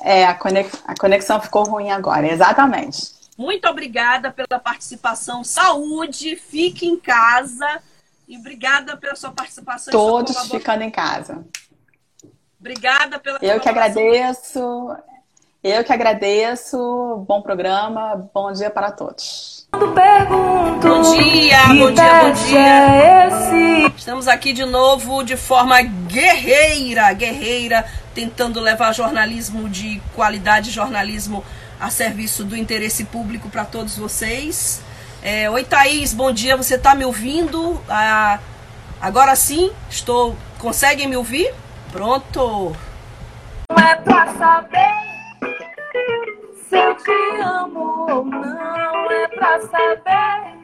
é, 0.00 0.24
a, 0.24 0.34
conex, 0.34 0.72
a 0.86 0.94
conexão 0.94 1.40
ficou 1.40 1.64
ruim 1.64 1.90
agora, 1.90 2.28
exatamente. 2.28 3.12
Muito 3.36 3.68
obrigada 3.68 4.30
pela 4.30 4.60
participação. 4.60 5.42
Saúde, 5.42 6.36
fique 6.36 6.86
em 6.86 6.96
casa. 6.96 7.82
E 8.28 8.36
obrigada 8.36 8.94
pela 8.94 9.16
sua 9.16 9.32
participação. 9.32 9.90
Todos 9.90 10.50
ficando 10.50 10.82
em 10.82 10.90
casa. 10.90 11.46
Obrigada 12.60 13.18
pela 13.18 13.38
Eu 13.40 13.58
que 13.58 13.68
agradeço. 13.70 14.94
Eu 15.64 15.82
que 15.82 15.90
agradeço. 15.90 17.24
Bom 17.26 17.40
programa. 17.40 18.28
Bom 18.34 18.52
dia 18.52 18.68
para 18.68 18.92
todos. 18.92 19.66
Bom 19.72 21.16
dia, 21.16 21.66
bom 21.68 21.90
dia, 21.90 22.22
bom 22.22 22.32
dia. 22.32 23.88
Estamos 23.96 24.28
aqui 24.28 24.52
de 24.52 24.66
novo 24.66 25.22
de 25.22 25.36
forma 25.36 25.80
guerreira, 25.80 27.10
guerreira, 27.14 27.86
tentando 28.14 28.60
levar 28.60 28.92
jornalismo 28.92 29.70
de 29.70 30.02
qualidade, 30.14 30.70
jornalismo 30.70 31.42
a 31.80 31.88
serviço 31.88 32.44
do 32.44 32.54
interesse 32.54 33.04
público 33.06 33.48
para 33.48 33.64
todos 33.64 33.96
vocês. 33.96 34.82
É, 35.22 35.50
Oi, 35.50 35.64
Thaís, 35.64 36.14
bom 36.14 36.32
dia. 36.32 36.56
Você 36.56 36.76
está 36.76 36.94
me 36.94 37.04
ouvindo? 37.04 37.82
Ah, 37.88 38.38
agora 39.00 39.34
sim, 39.34 39.72
estou. 39.90 40.36
Conseguem 40.58 41.08
me 41.08 41.16
ouvir? 41.16 41.52
Pronto. 41.92 42.74
Não 43.70 43.78
é 43.78 43.96
pra 43.96 44.26
saber 44.34 44.94
se 46.68 46.76
eu 46.76 46.94
te 46.96 47.40
amo 47.42 48.06
ou 48.08 48.24
não. 48.24 49.10
É 49.10 49.28
pra 49.28 49.60
saber 49.60 50.54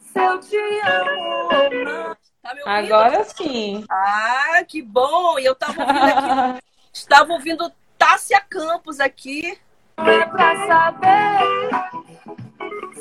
se 0.00 0.18
eu 0.18 0.40
te 0.40 0.56
amo 0.56 1.48
ou 1.50 1.84
não. 1.84 2.16
Tá 2.42 2.54
me 2.54 2.60
ouvindo? 2.60 2.94
Agora 2.94 3.24
sim. 3.24 3.84
Ah, 3.90 4.62
que 4.68 4.82
bom! 4.82 5.38
E 5.38 5.46
eu 5.46 5.54
estava 5.54 5.82
ouvindo 5.82 6.08
aqui. 6.08 6.62
estava 6.92 7.32
ouvindo 7.32 7.72
Tássia 7.98 8.40
Campos 8.50 9.00
aqui. 9.00 9.58
Não 9.96 10.08
é 10.08 10.26
pra 10.26 10.66
saber 10.66 12.03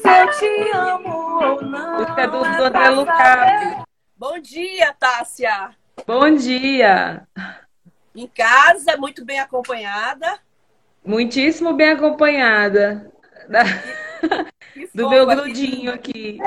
se 0.04 0.10
eu 0.10 0.32
te 0.32 0.72
amo 0.78 1.40
ou 1.42 1.62
não. 1.62 2.00
Música 2.00 2.22
é 2.22 2.28
do 2.28 2.46
É 2.46 2.48
André 2.50 3.06
saber. 3.06 3.84
Bom 4.18 4.40
dia, 4.40 4.94
Tássia. 5.00 5.70
Bom 6.06 6.36
dia. 6.36 7.26
Em 8.16 8.28
casa, 8.28 8.98
muito 8.98 9.24
bem 9.24 9.40
acompanhada. 9.40 10.40
Muitíssimo 11.06 11.74
bem 11.74 11.92
acompanhada 11.92 13.12
Que 14.74 14.88
do 14.94 15.10
meu 15.10 15.30
aqui. 15.30 15.36
grudinho 15.36 15.94
aqui. 15.94 16.38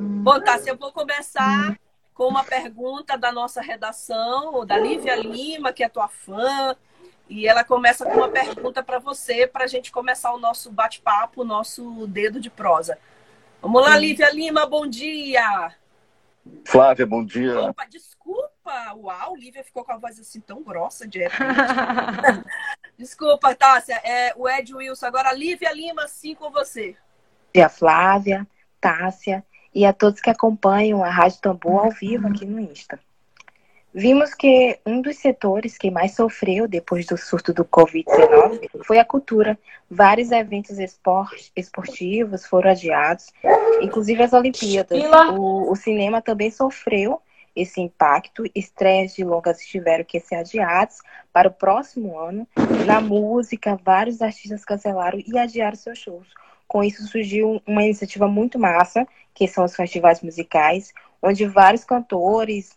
Bom, 0.00 0.40
Tássia, 0.40 0.70
eu 0.70 0.76
vou 0.76 0.92
começar 0.92 1.76
com 2.14 2.28
uma 2.28 2.44
pergunta 2.44 3.16
da 3.18 3.30
nossa 3.32 3.60
redação, 3.60 4.64
da 4.64 4.78
Lívia 4.78 5.16
Lima, 5.16 5.72
que 5.72 5.82
é 5.84 5.88
tua 5.88 6.08
fã. 6.08 6.74
E 7.28 7.46
ela 7.46 7.64
começa 7.64 8.04
com 8.04 8.18
uma 8.18 8.28
pergunta 8.28 8.82
para 8.82 8.98
você, 8.98 9.46
para 9.46 9.64
a 9.64 9.68
gente 9.68 9.90
começar 9.90 10.32
o 10.32 10.38
nosso 10.38 10.70
bate-papo, 10.70 11.42
o 11.42 11.44
nosso 11.44 12.06
dedo 12.06 12.40
de 12.40 12.48
prosa. 12.48 12.98
Vamos 13.60 13.82
lá, 13.82 13.96
Lívia 13.96 14.30
Lima, 14.30 14.64
bom 14.64 14.86
dia! 14.86 15.74
Flávia, 16.64 17.06
bom 17.06 17.24
dia. 17.24 17.60
Opa, 17.60 17.84
desculpa! 17.86 18.94
Uau, 18.96 19.36
Lívia 19.36 19.64
ficou 19.64 19.84
com 19.84 19.92
a 19.92 19.96
voz 19.96 20.18
assim 20.20 20.40
tão 20.40 20.62
grossa 20.62 21.06
de. 21.06 21.20
Desculpa, 22.98 23.54
Tássia. 23.54 24.00
É, 24.02 24.32
o 24.36 24.48
Ed 24.48 24.74
Wilson. 24.74 25.06
Agora, 25.06 25.32
Lívia 25.32 25.72
Lima, 25.72 26.08
sim, 26.08 26.34
com 26.34 26.50
você. 26.50 26.96
dia, 27.54 27.68
Flávia, 27.68 28.46
Tássia 28.80 29.44
e 29.74 29.84
a 29.84 29.92
todos 29.92 30.20
que 30.20 30.30
acompanham 30.30 31.04
a 31.04 31.10
Rádio 31.10 31.40
Tambor 31.40 31.84
ao 31.84 31.90
vivo 31.90 32.26
aqui 32.28 32.46
no 32.46 32.58
Insta. 32.58 32.98
Vimos 33.98 34.34
que 34.34 34.78
um 34.84 35.00
dos 35.00 35.16
setores 35.16 35.78
que 35.78 35.90
mais 35.90 36.14
sofreu 36.14 36.68
depois 36.68 37.06
do 37.06 37.16
surto 37.16 37.50
do 37.50 37.64
Covid-19 37.64 38.84
foi 38.84 38.98
a 38.98 39.04
cultura. 39.06 39.58
Vários 39.90 40.30
eventos 40.32 40.78
espor- 40.78 41.34
esportivos 41.56 42.44
foram 42.44 42.72
adiados, 42.72 43.32
inclusive 43.80 44.22
as 44.22 44.34
Olimpíadas. 44.34 45.02
O, 45.30 45.72
o 45.72 45.76
cinema 45.76 46.20
também 46.20 46.50
sofreu 46.50 47.22
esse 47.56 47.80
impacto. 47.80 48.44
Estreias 48.54 49.14
de 49.14 49.24
longas 49.24 49.60
tiveram 49.60 50.04
que 50.04 50.20
ser 50.20 50.34
adiadas 50.34 50.98
para 51.32 51.48
o 51.48 51.54
próximo 51.54 52.18
ano. 52.18 52.46
Na 52.84 53.00
música, 53.00 53.80
vários 53.82 54.20
artistas 54.20 54.62
cancelaram 54.62 55.18
e 55.26 55.38
adiaram 55.38 55.74
seus 55.74 55.98
shows. 55.98 56.28
Com 56.68 56.84
isso 56.84 57.02
surgiu 57.06 57.62
uma 57.66 57.82
iniciativa 57.82 58.28
muito 58.28 58.58
massa, 58.58 59.08
que 59.32 59.48
são 59.48 59.64
os 59.64 59.74
festivais 59.74 60.20
musicais, 60.20 60.92
onde 61.22 61.46
vários 61.46 61.82
cantores 61.82 62.76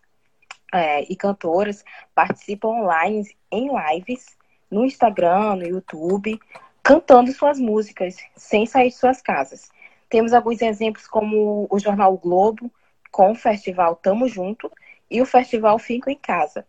é, 0.73 1.03
e 1.11 1.15
cantoras 1.15 1.83
participam 2.13 2.69
online 2.69 3.23
em 3.51 3.69
lives 3.69 4.37
no 4.69 4.85
Instagram, 4.85 5.55
no 5.55 5.67
YouTube, 5.67 6.39
cantando 6.83 7.31
suas 7.31 7.59
músicas 7.59 8.17
sem 8.35 8.65
sair 8.65 8.89
de 8.89 8.95
suas 8.95 9.21
casas. 9.21 9.69
Temos 10.09 10.33
alguns 10.33 10.61
exemplos 10.61 11.07
como 11.07 11.67
o 11.69 11.79
Jornal 11.79 12.13
o 12.13 12.17
Globo, 12.17 12.71
com 13.11 13.31
o 13.31 13.35
festival 13.35 13.95
Tamo 13.95 14.27
Junto 14.27 14.71
e 15.09 15.21
o 15.21 15.25
festival 15.25 15.77
Fico 15.79 16.09
em 16.09 16.17
Casa. 16.17 16.65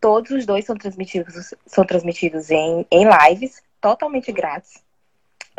Todos 0.00 0.30
os 0.30 0.46
dois 0.46 0.64
são 0.64 0.76
transmitidos, 0.76 1.54
são 1.66 1.84
transmitidos 1.84 2.50
em, 2.50 2.86
em 2.90 3.06
lives, 3.06 3.62
totalmente 3.80 4.32
grátis. 4.32 4.82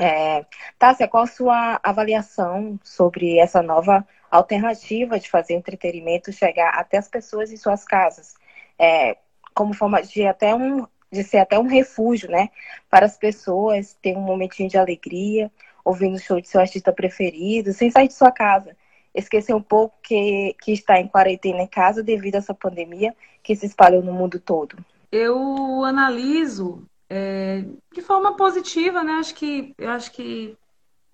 É, 0.04 0.48
Tássia, 0.80 1.08
qual 1.08 1.26
a 1.26 1.28
sua 1.28 1.80
avaliação 1.84 2.80
sobre 2.84 3.38
essa 3.38 3.62
nova 3.62 4.04
alternativa 4.32 5.20
de 5.20 5.30
fazer 5.30 5.54
entretenimento 5.54 6.32
chegar 6.32 6.70
até 6.74 6.98
as 6.98 7.08
pessoas 7.08 7.52
em 7.52 7.58
suas 7.58 7.86
casas? 7.86 8.34
É, 8.80 9.18
como 9.54 9.76
forma 9.76 10.02
de 10.02 10.26
até 10.26 10.56
um 10.56 10.88
de 11.12 11.24
ser 11.24 11.38
até 11.38 11.60
um 11.60 11.68
refúgio, 11.68 12.32
né? 12.32 12.50
Para 12.90 13.06
as 13.06 13.16
pessoas 13.16 13.96
ter 14.02 14.18
um 14.18 14.22
momentinho 14.22 14.70
de 14.70 14.78
alegria, 14.78 15.52
ouvindo 15.86 16.16
o 16.16 16.20
show 16.20 16.42
de 16.42 16.48
seu 16.48 16.62
artista 16.62 16.92
preferido, 16.92 17.72
sem 17.72 17.92
sair 17.92 18.08
de 18.08 18.14
sua 18.16 18.32
casa. 18.32 18.76
Esquecer 19.14 19.54
um 19.54 19.62
pouco 19.62 19.96
que, 20.02 20.56
que 20.64 20.72
está 20.72 21.00
em 21.00 21.08
quarentena 21.08 21.62
em 21.62 21.68
casa 21.68 22.02
devido 22.02 22.36
a 22.36 22.38
essa 22.40 22.56
pandemia 22.56 23.14
que 23.44 23.56
se 23.56 23.68
espalhou 23.68 24.02
no 24.02 24.14
mundo 24.14 24.40
todo. 24.40 24.78
Eu 25.12 25.84
analiso 25.84 26.88
é, 27.14 27.66
de 27.94 28.02
forma 28.02 28.38
positiva, 28.38 29.04
né? 29.04 29.14
Acho 29.16 29.36
que 29.36 29.74
eu 29.78 29.90
acho 29.90 30.12
que 30.14 30.58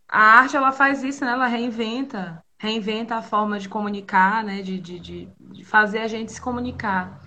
a 0.07 0.19
arte 0.39 0.55
ela 0.55 0.71
faz 0.71 1.03
isso, 1.03 1.25
né? 1.25 1.31
Ela 1.31 1.47
reinventa, 1.47 2.43
reinventa 2.59 3.15
a 3.15 3.21
forma 3.23 3.59
de 3.59 3.69
comunicar, 3.69 4.43
né? 4.43 4.61
De, 4.61 4.79
de, 4.79 4.99
de, 4.99 5.29
de 5.39 5.65
fazer 5.65 5.99
a 5.99 6.07
gente 6.07 6.31
se 6.31 6.41
comunicar. 6.41 7.19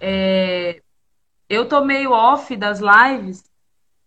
É, 0.00 0.82
eu 1.48 1.68
tô 1.68 1.84
meio 1.84 2.12
off 2.12 2.56
das 2.56 2.80
lives 2.80 3.44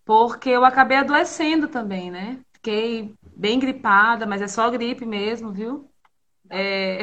porque 0.05 0.49
eu 0.49 0.65
acabei 0.65 0.97
adoecendo 0.97 1.67
também, 1.67 2.11
né? 2.11 2.39
Fiquei 2.53 3.15
bem 3.35 3.59
gripada, 3.59 4.25
mas 4.27 4.41
é 4.41 4.47
só 4.47 4.69
gripe 4.71 5.05
mesmo, 5.05 5.51
viu? 5.53 5.89
É, 6.49 6.99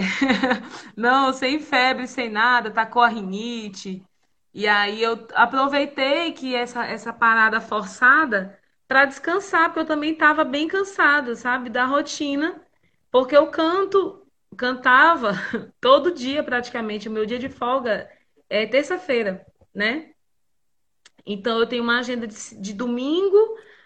Não, 0.96 1.32
sem 1.32 1.60
febre, 1.60 2.06
sem 2.06 2.30
nada, 2.30 2.70
tacou 2.70 3.02
a 3.02 3.08
rinite. 3.08 4.02
E 4.58 4.66
aí 4.66 5.00
eu 5.00 5.28
aproveitei 5.34 6.32
que 6.32 6.52
essa, 6.52 6.84
essa 6.84 7.12
parada 7.12 7.60
forçada 7.60 8.58
para 8.88 9.04
descansar, 9.04 9.66
porque 9.68 9.78
eu 9.78 9.86
também 9.86 10.12
estava 10.14 10.42
bem 10.42 10.66
cansada, 10.66 11.36
sabe, 11.36 11.70
da 11.70 11.84
rotina, 11.84 12.60
porque 13.08 13.36
eu 13.36 13.46
canto, 13.52 14.26
cantava 14.56 15.34
todo 15.80 16.12
dia 16.12 16.42
praticamente. 16.42 17.08
O 17.08 17.12
meu 17.12 17.24
dia 17.24 17.38
de 17.38 17.48
folga 17.48 18.10
é 18.50 18.66
terça-feira, 18.66 19.46
né? 19.72 20.12
Então 21.24 21.60
eu 21.60 21.66
tenho 21.68 21.84
uma 21.84 22.00
agenda 22.00 22.26
de, 22.26 22.34
de 22.60 22.72
domingo 22.74 23.38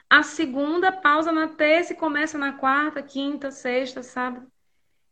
a 0.08 0.22
segunda, 0.22 0.90
pausa 0.90 1.30
na 1.30 1.48
terça 1.48 1.92
e 1.92 1.96
começa 1.96 2.38
na 2.38 2.54
quarta, 2.54 3.02
quinta, 3.02 3.50
sexta, 3.50 4.02
sábado. 4.02 4.50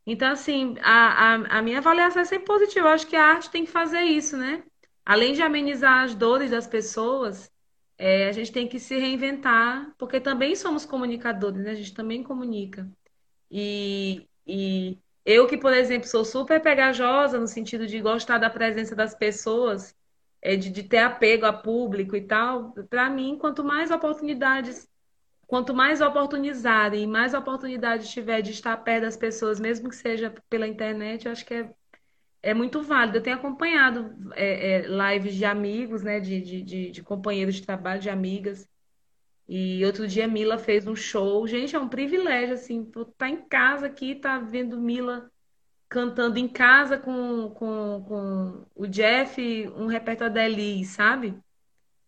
Então, 0.07 0.33
assim, 0.33 0.77
a, 0.83 1.35
a, 1.35 1.59
a 1.59 1.63
minha 1.63 1.79
avaliação 1.81 2.23
é 2.23 2.25
sempre 2.25 2.47
positiva. 2.47 2.89
Eu 2.89 2.93
acho 2.93 3.07
que 3.07 3.17
a 3.17 3.27
arte 3.27 3.51
tem 3.51 3.67
que 3.67 3.71
fazer 3.71 4.03
isso, 4.05 4.39
né? 4.39 4.65
Além 5.11 5.33
de 5.33 5.43
amenizar 5.43 6.05
as 6.05 6.15
dores 6.15 6.53
das 6.53 6.69
pessoas, 6.69 7.51
é, 7.99 8.29
a 8.29 8.33
gente 8.33 8.53
tem 8.53 8.69
que 8.69 8.79
se 8.79 8.97
reinventar, 8.97 9.93
porque 9.99 10.21
também 10.21 10.55
somos 10.55 10.87
comunicadores, 10.87 11.65
né? 11.65 11.73
A 11.73 11.75
gente 11.75 11.93
também 11.93 12.23
comunica. 12.23 12.89
E, 13.51 14.29
e 14.47 14.97
eu 15.25 15.49
que, 15.49 15.59
por 15.59 15.73
exemplo, 15.73 16.07
sou 16.07 16.25
super 16.25 16.63
pegajosa 16.63 17.41
no 17.41 17.49
sentido 17.49 17.89
de 17.89 18.01
gostar 18.01 18.39
da 18.39 18.49
presença 18.49 18.95
das 18.95 19.13
pessoas, 19.13 19.97
é, 20.41 20.55
de, 20.55 20.71
de 20.71 20.85
ter 20.85 20.99
apego 20.99 21.45
a 21.45 21.53
público 21.53 22.15
e 22.15 22.21
tal, 22.25 22.73
para 22.89 23.11
mim, 23.11 23.37
quanto 23.37 23.65
mais 23.65 23.91
oportunidades 23.91 24.89
quanto 25.49 25.75
mais 25.75 26.01
oportunizarem 26.01 27.09
mais 27.09 27.35
oportunidade 27.35 28.09
tiver 28.09 28.43
de 28.43 28.53
estar 28.53 28.77
perto 28.77 29.03
das 29.03 29.17
pessoas, 29.17 29.59
mesmo 29.59 29.89
que 29.89 29.97
seja 29.97 30.33
pela 30.49 30.69
internet, 30.69 31.27
eu 31.27 31.33
acho 31.33 31.45
que 31.45 31.55
é, 31.55 31.75
é 32.43 32.55
muito 32.55 32.83
válido. 32.83 33.19
Eu 33.19 33.23
tenho 33.23 33.37
acompanhado 33.37 34.15
é, 34.35 34.83
é, 34.83 34.87
lives 34.87 35.35
de 35.35 35.45
amigos, 35.45 36.03
né? 36.03 36.21
De, 36.21 36.41
de, 36.41 36.91
de, 36.91 37.03
companheiros 37.03 37.57
de 37.57 37.63
trabalho, 37.63 38.01
de 38.01 38.11
amigas. 38.11 38.69
E 39.49 39.85
outro 39.85 40.07
dia 40.07 40.29
Mila 40.29 40.59
fez 40.59 40.87
um 40.87 40.97
show. 40.97 41.47
Gente, 41.47 41.75
é 41.75 41.79
um 41.79 41.89
privilégio, 41.89 42.55
assim, 42.55 42.83
estar 42.83 43.05
tá 43.19 43.29
em 43.29 43.43
casa 43.49 43.87
aqui, 43.87 44.15
tá 44.15 44.39
vendo 44.39 44.81
Mila 44.81 45.31
cantando 45.89 46.39
em 46.39 46.47
casa 46.49 46.97
com, 46.97 47.51
com, 47.51 48.05
com 48.07 48.67
o 48.77 48.87
Jeff, 48.87 49.41
um 49.77 49.87
repertório 49.87 50.33
da 50.33 50.45
Elis, 50.49 50.91
sabe? 50.91 51.37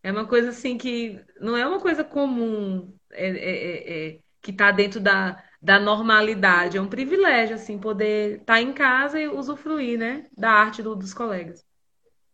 É 0.03 0.13
uma 0.13 0.27
coisa 0.27 0.51
assim 0.51 0.79
que 0.79 1.21
não 1.41 1.57
é 1.57 1.67
uma 1.67 1.81
coisa 1.81 2.05
comum, 2.05 2.97
é, 3.11 3.29
é, 3.29 4.07
é, 4.11 4.15
é 4.17 4.19
que 4.41 4.53
está 4.53 4.71
dentro 4.71 5.01
da, 5.01 5.43
da 5.63 5.79
normalidade. 5.79 6.77
É 6.77 6.81
um 6.81 6.89
privilégio, 6.89 7.55
assim, 7.55 7.79
poder 7.79 8.41
estar 8.41 8.55
tá 8.55 8.61
em 8.61 8.73
casa 8.73 9.21
e 9.21 9.29
usufruir, 9.29 9.97
né, 9.99 10.27
da 10.37 10.51
arte 10.51 10.83
do, 10.83 10.97
dos 10.97 11.15
colegas. 11.15 11.65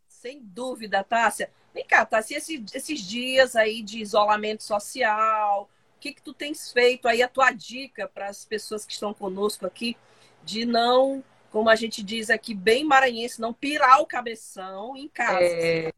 Sem 0.09 0.41
dúvida, 0.43 1.05
Tássia. 1.05 1.51
Vem 1.75 1.85
cá, 1.85 2.05
Tássia, 2.07 2.39
esse, 2.39 2.65
esses 2.75 3.01
dias 3.01 3.55
aí 3.55 3.83
de 3.83 4.01
isolamento 4.01 4.63
social, 4.63 5.69
o 5.97 6.01
que, 6.01 6.15
que 6.15 6.23
tu 6.23 6.33
tens 6.33 6.73
feito 6.73 7.07
aí, 7.07 7.23
a 7.23 7.29
tua 7.29 7.53
dica 7.53 8.09
para 8.09 8.29
as 8.29 8.45
pessoas 8.45 8.87
que 8.87 8.93
estão 8.93 9.13
conosco 9.13 9.67
aqui, 9.67 9.97
de 10.43 10.65
não 10.65 11.23
como 11.51 11.71
a 11.71 11.75
gente 11.75 12.03
diz 12.03 12.29
aqui, 12.29 12.55
bem 12.55 12.85
maranhense, 12.85 13.41
não 13.41 13.55
pirar 13.55 14.01
o 14.01 14.07
cabeção 14.07 14.95
em 14.97 15.09
casa. 15.09 15.39
É... 15.41 15.91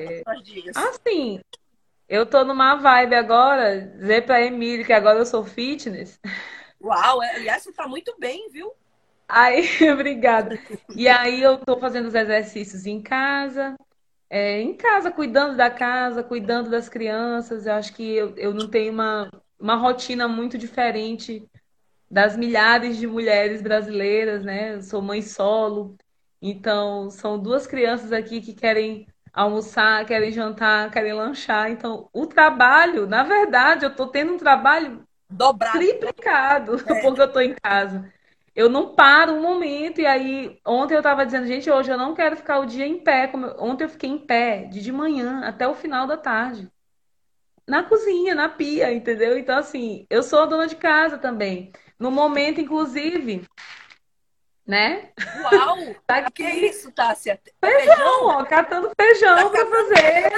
Assim, 0.76 1.40
eu 2.08 2.24
tô 2.24 2.44
numa 2.44 2.76
vibe 2.76 3.14
agora, 3.14 3.80
dizer 3.80 4.24
pra 4.24 4.42
Emília 4.42 4.84
que 4.84 4.92
agora 4.92 5.18
eu 5.18 5.26
sou 5.26 5.44
fitness. 5.44 6.20
Uau, 6.82 7.22
é, 7.22 7.36
aliás, 7.36 7.62
você 7.62 7.72
tá 7.72 7.86
muito 7.86 8.14
bem, 8.18 8.48
viu? 8.50 8.74
Aí, 9.28 9.62
obrigada. 9.92 10.60
E 10.94 11.08
aí 11.08 11.40
eu 11.42 11.58
tô 11.58 11.78
fazendo 11.78 12.06
os 12.06 12.14
exercícios 12.14 12.86
em 12.86 13.00
casa, 13.00 13.76
é, 14.30 14.60
em 14.60 14.76
casa, 14.76 15.10
cuidando 15.10 15.56
da 15.56 15.70
casa, 15.70 16.22
cuidando 16.24 16.70
das 16.70 16.88
crianças. 16.88 17.66
Eu 17.66 17.74
acho 17.74 17.94
que 17.94 18.04
eu, 18.16 18.36
eu 18.36 18.54
não 18.54 18.68
tenho 18.68 18.92
uma, 18.92 19.30
uma 19.58 19.76
rotina 19.76 20.28
muito 20.28 20.58
diferente 20.58 21.48
das 22.10 22.36
milhares 22.36 22.96
de 22.98 23.06
mulheres 23.06 23.62
brasileiras, 23.62 24.44
né? 24.44 24.74
Eu 24.76 24.82
sou 24.82 25.02
mãe 25.02 25.22
solo, 25.22 25.96
então 26.42 27.10
são 27.10 27.38
duas 27.38 27.66
crianças 27.66 28.12
aqui 28.12 28.40
que 28.40 28.54
querem 28.54 29.06
almoçar, 29.32 30.04
querem 30.06 30.32
jantar, 30.32 30.90
querem 30.90 31.12
lanchar. 31.14 31.70
Então, 31.70 32.08
o 32.12 32.26
trabalho, 32.26 33.06
na 33.06 33.22
verdade, 33.24 33.84
eu 33.84 33.90
estou 33.90 34.08
tendo 34.08 34.34
um 34.34 34.38
trabalho 34.38 35.06
dobrado, 35.30 35.78
triplicado, 35.78 36.74
é. 36.76 36.78
porque 37.00 37.20
eu 37.20 37.24
estou 37.24 37.42
em 37.42 37.54
casa. 37.54 38.12
Eu 38.54 38.68
não 38.68 38.94
paro 38.94 39.32
um 39.32 39.40
momento, 39.40 40.00
e 40.00 40.06
aí, 40.06 40.60
ontem 40.66 40.94
eu 40.94 41.00
estava 41.00 41.24
dizendo, 41.24 41.46
gente, 41.46 41.70
hoje 41.70 41.90
eu 41.90 41.96
não 41.96 42.14
quero 42.14 42.36
ficar 42.36 42.58
o 42.58 42.66
dia 42.66 42.86
em 42.86 42.98
pé. 42.98 43.28
Como... 43.28 43.46
Ontem 43.58 43.84
eu 43.84 43.88
fiquei 43.88 44.10
em 44.10 44.18
pé, 44.18 44.64
de, 44.64 44.80
de 44.80 44.92
manhã 44.92 45.42
até 45.44 45.68
o 45.68 45.74
final 45.74 46.06
da 46.06 46.16
tarde. 46.16 46.70
Na 47.66 47.84
cozinha, 47.84 48.34
na 48.34 48.48
pia, 48.48 48.92
entendeu? 48.92 49.38
Então, 49.38 49.56
assim, 49.56 50.04
eu 50.10 50.22
sou 50.22 50.40
a 50.40 50.46
dona 50.46 50.66
de 50.66 50.74
casa 50.74 51.16
também. 51.16 51.70
No 51.98 52.10
momento, 52.10 52.60
inclusive, 52.60 53.46
né? 54.66 55.10
Uau! 55.42 55.76
Tá 56.06 56.16
aqui. 56.16 56.42
Que 56.42 56.50
isso, 56.66 56.90
Tássia? 56.90 57.40
Feijão, 57.64 57.86
feijão, 57.86 58.26
ó, 58.26 58.44
catando 58.44 58.90
feijão 59.00 59.52
tá 59.52 59.64
para 59.64 59.84
fazer. 59.84 60.30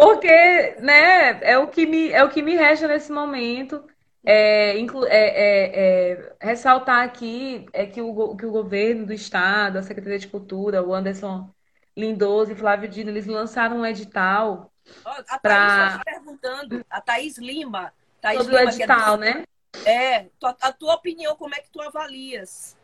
Porque, 0.00 0.76
né, 0.80 1.40
é 1.42 1.58
o 1.58 1.68
que 1.68 1.86
me, 1.86 2.10
é 2.10 2.22
o 2.22 2.28
que 2.28 2.42
me 2.42 2.54
resta 2.54 2.86
nesse 2.86 3.10
momento. 3.10 3.84
É, 4.24 4.76
inclu, 4.78 5.06
é, 5.06 5.10
é, 5.10 6.10
é, 6.10 6.36
ressaltar 6.40 7.04
aqui 7.04 7.64
é 7.72 7.86
que 7.86 8.00
o, 8.00 8.36
que 8.36 8.44
o 8.44 8.50
governo 8.50 9.06
do 9.06 9.12
estado, 9.12 9.78
a 9.78 9.82
Secretaria 9.82 10.18
de 10.18 10.26
Cultura, 10.26 10.82
o 10.82 10.92
Anderson 10.92 11.48
Lindoso 11.96 12.52
e 12.52 12.56
Flávio 12.56 12.88
Dino, 12.88 13.10
eles 13.10 13.26
lançaram 13.26 13.78
um 13.78 13.86
edital. 13.86 14.72
a 15.04 15.38
pra... 15.38 15.78
Thaís 15.78 15.96
tá 15.96 16.02
perguntando, 16.04 16.84
a 16.90 17.00
Thaís 17.00 17.38
Lima. 17.38 17.92
Thaís 18.20 18.38
Sobre 18.40 18.56
Lima, 18.56 18.64
o 18.64 18.68
é 18.68 18.74
edital, 18.74 19.14
é 19.14 19.18
né? 19.18 19.44
É, 19.84 20.26
a 20.60 20.72
tua 20.72 20.94
opinião, 20.94 21.36
como 21.36 21.54
é 21.54 21.60
que 21.60 21.70
tu 21.70 21.80
avalias? 21.80 22.76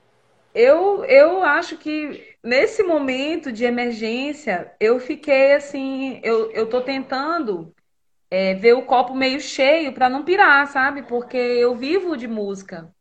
Eu, 0.55 1.05
eu 1.07 1.43
acho 1.43 1.79
que 1.79 2.37
nesse 2.43 2.83
momento 2.83 3.51
de 3.51 3.65
emergência, 3.65 4.75
eu 4.79 5.01
fiquei 5.01 5.55
assim, 5.55 6.21
eu, 6.23 6.51
eu 6.53 6.69
tô 6.69 6.83
tentando 6.83 7.75
é, 8.31 8.55
ver 8.55 8.75
o 8.75 8.87
copo 8.87 9.15
meio 9.15 9.41
cheio 9.41 9.93
para 9.95 10.11
não 10.11 10.25
pirar, 10.25 10.67
sabe? 10.69 11.03
Porque 11.05 11.37
eu 11.37 11.77
vivo 11.77 12.17
de 12.17 12.29
música. 12.29 12.95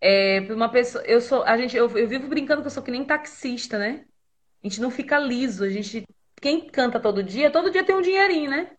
É, 0.00 0.40
uma 0.50 0.70
pessoa, 0.70 1.04
eu 1.04 1.20
sou, 1.20 1.42
a 1.44 1.56
gente, 1.58 1.76
eu, 1.76 1.88
eu 1.96 2.08
vivo 2.08 2.28
brincando 2.28 2.62
que 2.62 2.66
eu 2.68 2.70
sou 2.72 2.82
que 2.82 2.90
nem 2.90 3.04
taxista, 3.04 3.78
né? 3.78 4.06
A 4.62 4.68
gente 4.68 4.80
não 4.80 4.90
fica 4.90 5.18
liso, 5.18 5.64
a 5.64 5.70
gente, 5.70 6.06
quem 6.40 6.66
canta 6.68 7.00
todo 7.00 7.22
dia, 7.22 7.50
todo 7.50 7.70
dia 7.70 7.84
tem 7.84 7.96
um 7.96 8.02
dinheirinho, 8.02 8.50
né? 8.50 8.70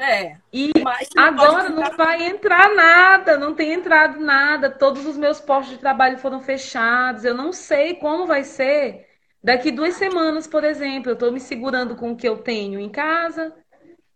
É. 0.00 0.38
E 0.50 0.72
agora 1.14 1.68
não 1.68 1.94
vai 1.94 2.26
entrar 2.26 2.74
nada, 2.74 3.36
não 3.36 3.54
tem 3.54 3.74
entrado 3.74 4.18
nada. 4.18 4.70
Todos 4.70 5.04
os 5.04 5.14
meus 5.16 5.40
postos 5.40 5.74
de 5.74 5.78
trabalho 5.78 6.16
foram 6.16 6.40
fechados. 6.40 7.22
Eu 7.22 7.34
não 7.34 7.52
sei 7.52 7.94
como 7.96 8.26
vai 8.26 8.42
ser 8.42 9.06
daqui 9.44 9.70
duas 9.70 9.94
semanas, 9.94 10.46
por 10.46 10.64
exemplo. 10.64 11.10
Eu 11.10 11.14
estou 11.14 11.30
me 11.30 11.38
segurando 11.38 11.94
com 11.96 12.12
o 12.12 12.16
que 12.16 12.26
eu 12.26 12.38
tenho 12.38 12.80
em 12.80 12.88
casa, 12.88 13.54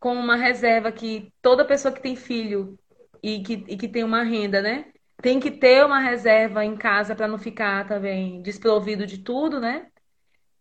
com 0.00 0.14
uma 0.14 0.36
reserva 0.36 0.90
que 0.90 1.30
toda 1.42 1.66
pessoa 1.66 1.92
que 1.92 2.00
tem 2.00 2.16
filho 2.16 2.78
e 3.22 3.42
que, 3.42 3.52
e 3.68 3.76
que 3.76 3.88
tem 3.88 4.04
uma 4.04 4.22
renda, 4.22 4.62
né? 4.62 4.86
Tem 5.20 5.38
que 5.38 5.50
ter 5.50 5.84
uma 5.84 6.00
reserva 6.00 6.64
em 6.64 6.76
casa 6.76 7.14
para 7.14 7.28
não 7.28 7.38
ficar 7.38 7.86
também 7.86 8.40
desprovido 8.40 9.06
de 9.06 9.18
tudo, 9.18 9.60
né? 9.60 9.86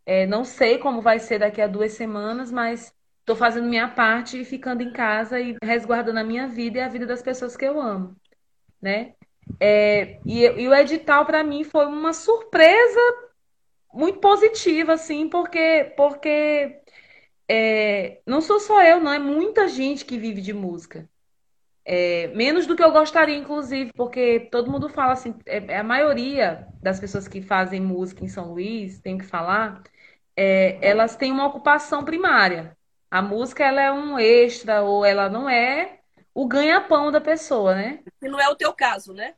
É, 0.06 0.26
não 0.28 0.44
sei 0.44 0.80
como 0.80 1.02
vai 1.02 1.18
ser 1.20 1.40
daqui 1.40 1.62
a 1.62 1.68
duas 1.68 1.94
semanas, 1.94 2.52
mas 2.52 2.94
Estou 3.24 3.38
fazendo 3.38 3.70
minha 3.70 3.88
parte 3.88 4.42
e 4.42 4.44
ficando 4.46 4.84
em 4.84 4.92
casa 4.92 5.40
e 5.40 5.56
resguardando 5.64 6.20
a 6.20 6.24
minha 6.26 6.46
vida 6.46 6.80
e 6.80 6.82
a 6.82 6.90
vida 6.90 7.06
das 7.06 7.22
pessoas 7.22 7.56
que 7.56 7.64
eu 7.64 7.82
amo, 7.82 8.14
né? 8.82 9.14
É, 9.62 10.20
e, 10.26 10.42
e, 10.44 10.68
o 10.68 10.76
edital 10.76 11.26
para 11.26 11.42
mim 11.42 11.64
foi 11.64 11.86
uma 11.86 12.12
surpresa 12.12 13.00
muito 13.94 14.20
positiva, 14.20 14.94
assim, 14.94 15.30
porque 15.30 15.94
porque 15.98 16.82
é, 17.48 18.22
não 18.28 18.42
sou 18.42 18.60
só 18.60 18.84
eu, 18.84 19.00
não 19.00 19.14
é 19.14 19.20
muita 19.20 19.68
gente 19.70 20.06
que 20.06 20.18
vive 20.18 20.42
de 20.42 20.54
música. 20.54 21.10
É, 21.86 22.28
menos 22.30 22.68
do 22.68 22.76
que 22.76 22.84
eu 22.84 22.92
gostaria, 22.92 23.38
inclusive, 23.38 23.92
porque 23.94 24.50
todo 24.52 24.72
mundo 24.72 24.90
fala 24.90 25.14
assim, 25.14 25.36
é, 25.46 25.58
é 25.74 25.78
a 25.78 25.84
maioria 25.84 26.68
das 26.82 27.00
pessoas 27.00 27.28
que 27.28 27.42
fazem 27.42 27.82
música 27.82 28.24
em 28.24 28.28
São 28.30 28.52
Luís, 28.54 29.00
tem 29.00 29.18
que 29.18 29.26
falar, 29.26 29.82
é, 30.36 30.78
elas 30.82 31.16
têm 31.16 31.32
uma 31.32 31.48
ocupação 31.48 32.04
primária. 32.06 32.78
A 33.14 33.22
música 33.22 33.64
ela 33.64 33.80
é 33.80 33.92
um 33.92 34.18
extra 34.18 34.82
ou 34.82 35.06
ela 35.06 35.30
não 35.30 35.48
é 35.48 36.00
o 36.34 36.48
ganha-pão 36.48 37.12
da 37.12 37.22
pessoa, 37.22 37.76
né? 37.76 38.00
E 38.20 38.28
não 38.28 38.40
é 38.40 38.50
o 38.50 38.56
teu 38.56 38.74
caso, 38.74 39.14
né? 39.14 39.36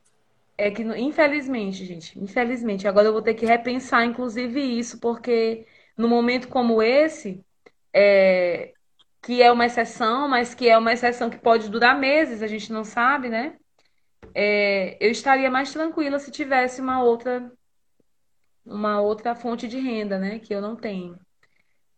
É 0.56 0.70
que, 0.70 0.82
infelizmente, 0.82 1.84
gente, 1.84 2.18
infelizmente, 2.18 2.88
agora 2.88 3.08
eu 3.08 3.12
vou 3.12 3.20
ter 3.20 3.34
que 3.34 3.44
repensar, 3.44 4.02
inclusive, 4.06 4.58
isso, 4.62 4.98
porque 4.98 5.66
no 5.94 6.08
momento 6.08 6.48
como 6.48 6.82
esse, 6.82 7.44
é, 7.92 8.72
que 9.20 9.42
é 9.42 9.52
uma 9.52 9.66
exceção, 9.66 10.26
mas 10.26 10.54
que 10.54 10.70
é 10.70 10.78
uma 10.78 10.94
exceção 10.94 11.28
que 11.28 11.36
pode 11.36 11.68
durar 11.68 11.98
meses, 11.98 12.42
a 12.42 12.46
gente 12.46 12.72
não 12.72 12.82
sabe, 12.82 13.28
né? 13.28 13.58
É, 14.34 14.96
eu 15.06 15.10
estaria 15.10 15.50
mais 15.50 15.70
tranquila 15.70 16.18
se 16.18 16.30
tivesse 16.30 16.80
uma 16.80 17.02
outra, 17.02 17.52
uma 18.64 19.02
outra 19.02 19.34
fonte 19.34 19.68
de 19.68 19.78
renda, 19.78 20.18
né? 20.18 20.38
Que 20.38 20.54
eu 20.54 20.62
não 20.62 20.74
tenho. 20.74 21.25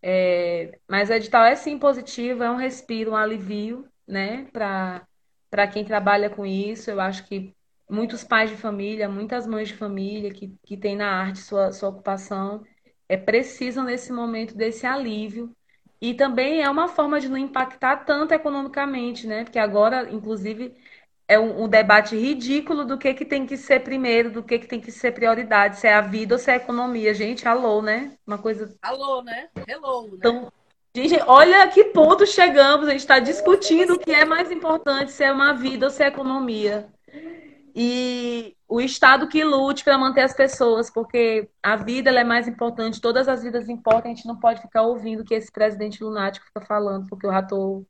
É, 0.02 0.78
mas 0.88 1.10
o 1.10 1.12
edital 1.12 1.44
é 1.44 1.56
sim 1.56 1.78
positivo, 1.78 2.42
é 2.42 2.50
um 2.50 2.56
respiro, 2.56 3.12
um 3.12 3.16
alivio, 3.16 3.88
né, 4.06 4.46
para 4.52 5.66
quem 5.72 5.84
trabalha 5.84 6.30
com 6.30 6.46
isso. 6.46 6.90
Eu 6.90 7.00
acho 7.00 7.26
que 7.26 7.54
muitos 7.90 8.22
pais 8.24 8.50
de 8.50 8.56
família, 8.56 9.08
muitas 9.08 9.46
mães 9.46 9.68
de 9.68 9.74
família 9.74 10.32
que, 10.32 10.54
que 10.64 10.76
têm 10.76 10.96
na 10.96 11.10
arte 11.10 11.38
sua, 11.40 11.72
sua 11.72 11.88
ocupação, 11.88 12.64
é, 13.08 13.16
precisam 13.16 13.84
nesse 13.84 14.12
momento 14.12 14.54
desse 14.56 14.86
alívio. 14.86 15.54
E 16.00 16.14
também 16.14 16.62
é 16.62 16.70
uma 16.70 16.86
forma 16.88 17.18
de 17.20 17.28
não 17.28 17.36
impactar 17.36 18.04
tanto 18.04 18.32
economicamente, 18.32 19.26
né? 19.26 19.42
Porque 19.44 19.58
agora, 19.58 20.08
inclusive, 20.12 20.74
é 21.28 21.38
um, 21.38 21.64
um, 21.64 21.68
debate 21.68 22.16
ridículo 22.16 22.86
do 22.86 22.96
que, 22.96 23.12
que 23.12 23.24
tem 23.24 23.44
que 23.44 23.58
ser 23.58 23.80
primeiro, 23.80 24.30
do 24.30 24.42
que, 24.42 24.58
que 24.58 24.66
tem 24.66 24.80
que 24.80 24.90
ser 24.90 25.12
prioridade, 25.12 25.78
se 25.78 25.86
é 25.86 25.92
a 25.92 26.00
vida 26.00 26.34
ou 26.34 26.38
se 26.38 26.50
é 26.50 26.54
a 26.54 26.56
economia. 26.56 27.12
Gente, 27.12 27.46
alô, 27.46 27.82
né? 27.82 28.12
Uma 28.26 28.38
coisa. 28.38 28.74
Alô, 28.80 29.22
né? 29.22 29.50
Hello, 29.68 30.04
né? 30.04 30.12
Então, 30.14 30.50
gente, 30.96 31.22
olha 31.26 31.62
a 31.62 31.68
que 31.68 31.84
ponto 31.84 32.26
chegamos. 32.26 32.88
A 32.88 32.92
gente 32.92 33.00
está 33.00 33.18
discutindo 33.18 33.94
o 33.94 33.98
que 33.98 34.10
é 34.10 34.24
mais 34.24 34.50
importante, 34.50 35.12
se 35.12 35.22
é 35.22 35.30
uma 35.30 35.52
vida 35.52 35.86
ou 35.86 35.90
se 35.90 36.02
é 36.02 36.06
economia. 36.06 36.88
E 37.74 38.56
o 38.66 38.80
Estado 38.80 39.28
que 39.28 39.44
lute 39.44 39.84
para 39.84 39.98
manter 39.98 40.22
as 40.22 40.34
pessoas, 40.34 40.90
porque 40.90 41.48
a 41.62 41.76
vida 41.76 42.10
é 42.10 42.24
mais 42.24 42.48
importante, 42.48 43.02
todas 43.02 43.28
as 43.28 43.42
vidas 43.42 43.68
importam, 43.68 44.10
a 44.10 44.14
gente 44.14 44.26
não 44.26 44.40
pode 44.40 44.62
ficar 44.62 44.82
ouvindo 44.82 45.20
o 45.20 45.24
que 45.24 45.34
esse 45.34 45.52
presidente 45.52 46.02
lunático 46.02 46.46
fica 46.46 46.62
falando, 46.62 47.06
porque 47.06 47.26
já 47.26 47.40
estou 47.40 47.86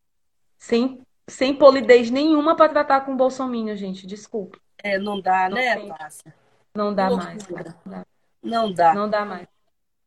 sem 0.59 1.01
sem 1.29 1.55
polidez 1.55 2.11
nenhuma 2.11 2.57
para 2.57 2.71
tratar 2.71 3.03
com 3.03 3.17
Bolsonaro, 3.17 3.77
gente. 3.77 4.07
Desculpa. 4.07 4.59
É, 4.83 4.99
não 4.99 5.21
dá, 5.21 5.49
não 5.49 5.57
né, 5.57 5.77
Tássia? 5.97 6.35
Não 6.75 6.95
dá 6.95 7.11
mais. 7.11 7.49
Não 7.49 7.63
dá. 7.63 8.07
Não 8.43 8.73
dá. 8.73 8.95
Não 8.95 9.11
dá 9.11 9.25
mais. 9.25 9.47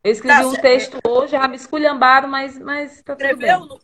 Eu 0.04 0.12
escrevi 0.12 0.42
Tá 0.42 0.48
um 0.48 0.54
texto 0.54 1.00
hoje, 1.08 1.34
já 1.34 1.48
me 1.48 1.56
esculhambaram, 1.56 2.28
mas, 2.28 2.58
mas 2.58 3.02
tá 3.04 3.16
tudo 3.16 3.38
bem. 3.38 3.50
Escreveu 3.50 3.60
no, 3.68 3.80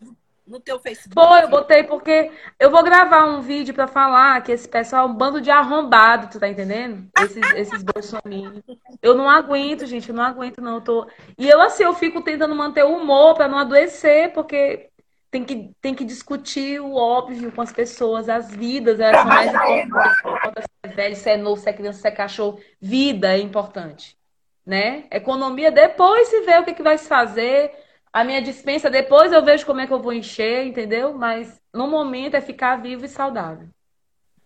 no 0.47 0.59
teu 0.59 0.79
Facebook? 0.79 1.13
Foi, 1.13 1.43
eu 1.43 1.49
botei 1.49 1.83
porque 1.83 2.31
eu 2.59 2.71
vou 2.71 2.83
gravar 2.83 3.25
um 3.25 3.41
vídeo 3.41 3.73
pra 3.73 3.87
falar 3.87 4.41
que 4.41 4.51
esse 4.51 4.67
pessoal 4.67 5.07
é 5.07 5.11
um 5.11 5.13
bando 5.13 5.39
de 5.39 5.51
arrombado, 5.51 6.27
tu 6.27 6.39
tá 6.39 6.47
entendendo? 6.47 7.07
Esses, 7.19 7.53
esses 7.53 7.83
bolsominions. 7.83 8.63
Eu 9.01 9.13
não 9.13 9.29
aguento, 9.29 9.85
gente, 9.85 10.09
eu 10.09 10.15
não 10.15 10.23
aguento, 10.23 10.59
não. 10.59 10.75
Eu 10.75 10.81
tô... 10.81 11.07
E 11.37 11.47
eu, 11.47 11.61
assim, 11.61 11.83
eu 11.83 11.93
fico 11.93 12.21
tentando 12.21 12.55
manter 12.55 12.83
o 12.83 12.95
humor 12.95 13.35
pra 13.35 13.47
não 13.47 13.59
adoecer, 13.59 14.33
porque 14.33 14.89
tem 15.29 15.43
que, 15.43 15.71
tem 15.81 15.93
que 15.93 16.05
discutir 16.05 16.79
o 16.79 16.95
óbvio 16.95 17.51
com 17.51 17.61
as 17.61 17.71
pessoas, 17.71 18.29
as 18.29 18.51
vidas, 18.51 18.99
elas 18.99 19.17
são 19.21 19.25
mais 19.25 19.53
importantes. 19.85 20.63
Se 20.63 20.69
é 20.83 20.87
velho, 20.87 21.15
se 21.15 21.29
é 21.29 21.37
novo, 21.37 21.61
se 21.61 21.69
é 21.69 21.73
criança, 21.73 22.01
se 22.01 22.07
é 22.07 22.11
cachorro. 22.11 22.59
Vida 22.79 23.33
é 23.33 23.39
importante, 23.39 24.17
né? 24.65 25.05
Economia, 25.11 25.71
depois 25.71 26.29
se 26.29 26.41
vê 26.41 26.57
o 26.57 26.63
que, 26.63 26.73
que 26.73 26.83
vai 26.83 26.97
se 26.97 27.07
fazer. 27.07 27.71
A 28.11 28.23
minha 28.23 28.41
dispensa, 28.41 28.89
depois 28.89 29.31
eu 29.31 29.43
vejo 29.43 29.65
como 29.65 29.81
é 29.81 29.87
que 29.87 29.93
eu 29.93 30.01
vou 30.01 30.13
encher, 30.13 30.65
entendeu? 30.65 31.13
Mas 31.13 31.61
no 31.73 31.87
momento 31.87 32.35
é 32.35 32.41
ficar 32.41 32.77
vivo 32.77 33.05
e 33.05 33.09
saudável. 33.09 33.67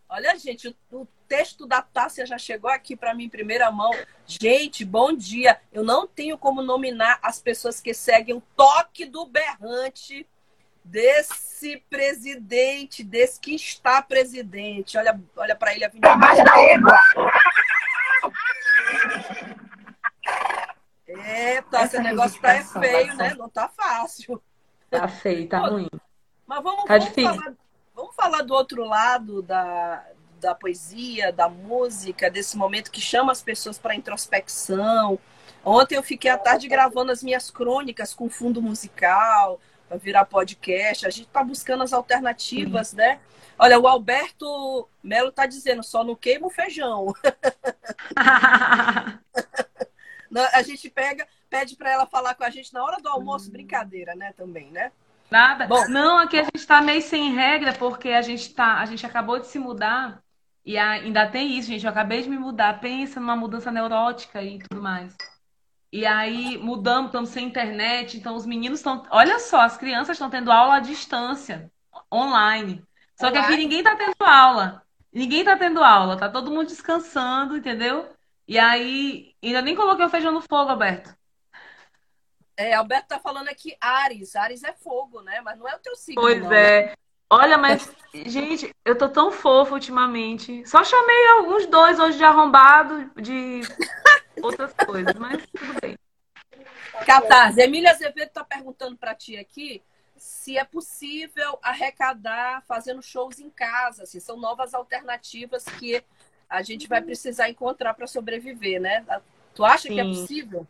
Olha, 0.09 0.37
gente, 0.37 0.67
o, 0.67 1.01
o 1.01 1.07
texto 1.27 1.65
da 1.65 1.81
Tássia 1.81 2.25
já 2.25 2.37
chegou 2.37 2.69
aqui 2.69 2.97
para 2.97 3.13
mim 3.13 3.25
em 3.25 3.29
primeira 3.29 3.71
mão. 3.71 3.91
Gente, 4.25 4.83
bom 4.83 5.13
dia. 5.13 5.57
Eu 5.71 5.83
não 5.83 6.05
tenho 6.05 6.37
como 6.37 6.61
nominar 6.61 7.19
as 7.21 7.39
pessoas 7.39 7.79
que 7.79 7.93
seguem 7.93 8.35
o 8.35 8.43
toque 8.57 9.05
do 9.05 9.25
berrante 9.25 10.27
desse 10.83 11.77
presidente, 11.89 13.03
desse 13.03 13.39
que 13.39 13.55
está 13.55 14.01
presidente. 14.01 14.97
Olha, 14.97 15.19
olha 15.35 15.55
para 15.55 15.73
ele 15.75 15.85
a 15.85 15.87
Avenida. 15.87 16.09
É, 21.07 21.61
Tássia, 21.63 21.99
o 21.99 22.03
negócio 22.03 22.41
tá 22.41 22.53
é 22.53 22.63
feio, 22.63 23.15
né? 23.15 23.33
Não 23.37 23.49
tá 23.49 23.67
fácil. 23.67 24.41
Tá 24.89 25.07
feio, 25.07 25.47
tá 25.47 25.59
ruim. 25.59 25.89
Mas 26.47 26.63
vamos, 26.63 26.83
Tá 26.85 26.97
vamos 26.97 27.05
difícil. 27.05 27.33
falar, 27.35 27.53
vamos 27.95 28.15
falar 28.15 28.41
do 28.43 28.53
outro 28.53 28.83
lado 28.83 29.41
da, 29.41 30.05
da 30.39 30.55
poesia, 30.55 31.31
da 31.31 31.49
música, 31.49 32.29
desse 32.29 32.57
momento 32.57 32.91
que 32.91 33.01
chama 33.01 33.31
as 33.31 33.41
pessoas 33.41 33.77
para 33.77 33.95
introspecção. 33.95 35.19
Ontem 35.63 35.95
eu 35.95 36.03
fiquei 36.03 36.31
à 36.31 36.37
tarde 36.37 36.67
gravando 36.67 37.11
as 37.11 37.21
minhas 37.21 37.51
crônicas 37.51 38.13
com 38.13 38.29
fundo 38.29 38.61
musical, 38.61 39.59
para 39.91 39.97
virar 39.97 40.23
podcast. 40.23 41.05
A 41.05 41.09
gente 41.09 41.27
está 41.27 41.43
buscando 41.43 41.83
as 41.83 41.91
alternativas, 41.91 42.93
né? 42.93 43.19
Olha, 43.59 43.77
o 43.77 43.85
Alberto 43.85 44.87
Melo 45.03 45.29
está 45.29 45.45
dizendo, 45.45 45.83
só 45.83 46.01
não 46.01 46.15
queima 46.15 46.47
o 46.47 46.49
feijão. 46.49 47.13
A 50.53 50.61
gente 50.61 50.89
pega, 50.89 51.27
pede 51.49 51.75
para 51.75 51.91
ela 51.91 52.05
falar 52.05 52.35
com 52.35 52.43
a 52.45 52.49
gente 52.49 52.73
na 52.73 52.81
hora 52.81 53.01
do 53.01 53.09
almoço, 53.09 53.51
brincadeira, 53.51 54.15
né? 54.15 54.31
Também, 54.31 54.71
né? 54.71 54.89
Nada. 55.29 55.67
Bom. 55.67 55.89
Não, 55.89 56.19
aqui 56.19 56.39
a 56.39 56.43
gente 56.43 56.65
tá 56.65 56.81
meio 56.81 57.01
sem 57.01 57.33
regra, 57.33 57.73
porque 57.73 58.07
a 58.07 58.21
gente 58.21 58.53
tá, 58.53 58.77
a 58.77 58.85
gente 58.85 59.05
acabou 59.05 59.39
de 59.39 59.47
se 59.47 59.59
mudar 59.59 60.23
e 60.63 60.77
ainda 60.77 61.27
tem 61.27 61.57
isso, 61.57 61.67
gente. 61.67 61.85
Eu 61.85 61.91
acabei 61.91 62.21
de 62.21 62.29
me 62.29 62.37
mudar. 62.37 62.79
Pensa 62.79 63.19
numa 63.19 63.35
mudança 63.35 63.69
neurótica 63.69 64.41
e 64.41 64.59
tudo 64.59 64.81
mais. 64.81 65.13
E 65.91 66.05
aí 66.05 66.57
mudamos, 66.57 67.07
estamos 67.07 67.29
sem 67.29 67.47
internet, 67.47 68.17
então 68.17 68.35
os 68.35 68.45
meninos 68.45 68.79
estão. 68.79 69.05
Olha 69.11 69.39
só, 69.39 69.61
as 69.61 69.77
crianças 69.77 70.15
estão 70.15 70.29
tendo 70.29 70.51
aula 70.51 70.75
à 70.77 70.79
distância, 70.79 71.71
online. 72.13 72.83
Só 73.15 73.29
que 73.31 73.37
aqui 73.37 73.53
Online? 73.53 73.63
ninguém 73.63 73.83
tá 73.83 73.95
tendo 73.95 74.15
aula. 74.21 74.85
Ninguém 75.13 75.43
tá 75.43 75.57
tendo 75.57 75.83
aula, 75.83 76.17
tá 76.17 76.29
todo 76.29 76.49
mundo 76.51 76.67
descansando, 76.67 77.57
entendeu? 77.57 78.09
E 78.47 78.57
aí, 78.57 79.35
ainda 79.43 79.61
nem 79.61 79.75
coloquei 79.75 80.05
o 80.05 80.09
feijão 80.09 80.31
no 80.31 80.41
fogo, 80.41 80.71
Alberto. 80.71 81.13
É, 82.57 82.73
Alberto 82.73 83.07
tá 83.09 83.19
falando 83.19 83.49
aqui 83.49 83.75
Ares. 83.81 84.35
Ares 84.35 84.63
é 84.63 84.73
fogo, 84.73 85.21
né? 85.21 85.41
Mas 85.41 85.57
não 85.57 85.67
é 85.67 85.75
o 85.75 85.79
teu 85.79 85.95
signo, 85.95 86.21
Pois 86.21 86.37
não, 86.37 86.59
né? 86.59 86.79
é. 86.91 86.95
Olha, 87.29 87.57
mas, 87.57 87.89
gente, 88.13 88.69
eu 88.85 88.97
tô 88.97 89.07
tão 89.07 89.31
fofa 89.31 89.73
ultimamente. 89.73 90.65
Só 90.67 90.83
chamei 90.83 91.27
alguns 91.29 91.65
dois 91.67 91.97
hoje 91.99 92.17
de 92.17 92.23
arrombado, 92.25 93.09
de 93.21 93.61
outras 94.41 94.73
coisas, 94.73 95.15
mas 95.15 95.43
tudo 95.47 95.81
bem. 95.81 95.97
Catarse. 97.05 97.61
Emília 97.61 97.91
Azevedo 97.91 98.29
tá 98.29 98.43
perguntando 98.43 98.95
para 98.97 99.15
ti 99.15 99.37
aqui 99.37 99.81
se 100.17 100.55
é 100.57 100.63
possível 100.63 101.57
arrecadar 101.63 102.61
fazendo 102.67 103.01
shows 103.01 103.39
em 103.39 103.49
casa. 103.49 104.05
Se 104.05 104.21
são 104.21 104.37
novas 104.37 104.73
alternativas 104.73 105.65
que 105.65 106.03
a 106.47 106.61
gente 106.61 106.87
vai 106.87 107.01
precisar 107.01 107.49
encontrar 107.49 107.93
para 107.93 108.05
sobreviver, 108.05 108.79
né? 108.79 109.03
Tu 109.55 109.65
acha 109.65 109.87
que 109.87 109.99
é 109.99 110.03
Sim. 110.03 110.09
possível? 110.09 110.67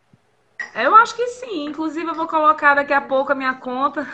Eu 0.75 0.95
acho 0.95 1.15
que 1.15 1.27
sim. 1.27 1.65
Inclusive, 1.65 2.07
eu 2.07 2.13
vou 2.13 2.27
colocar 2.27 2.75
daqui 2.75 2.93
a 2.93 3.01
pouco 3.01 3.31
a 3.31 3.35
minha 3.35 3.55
conta. 3.55 4.07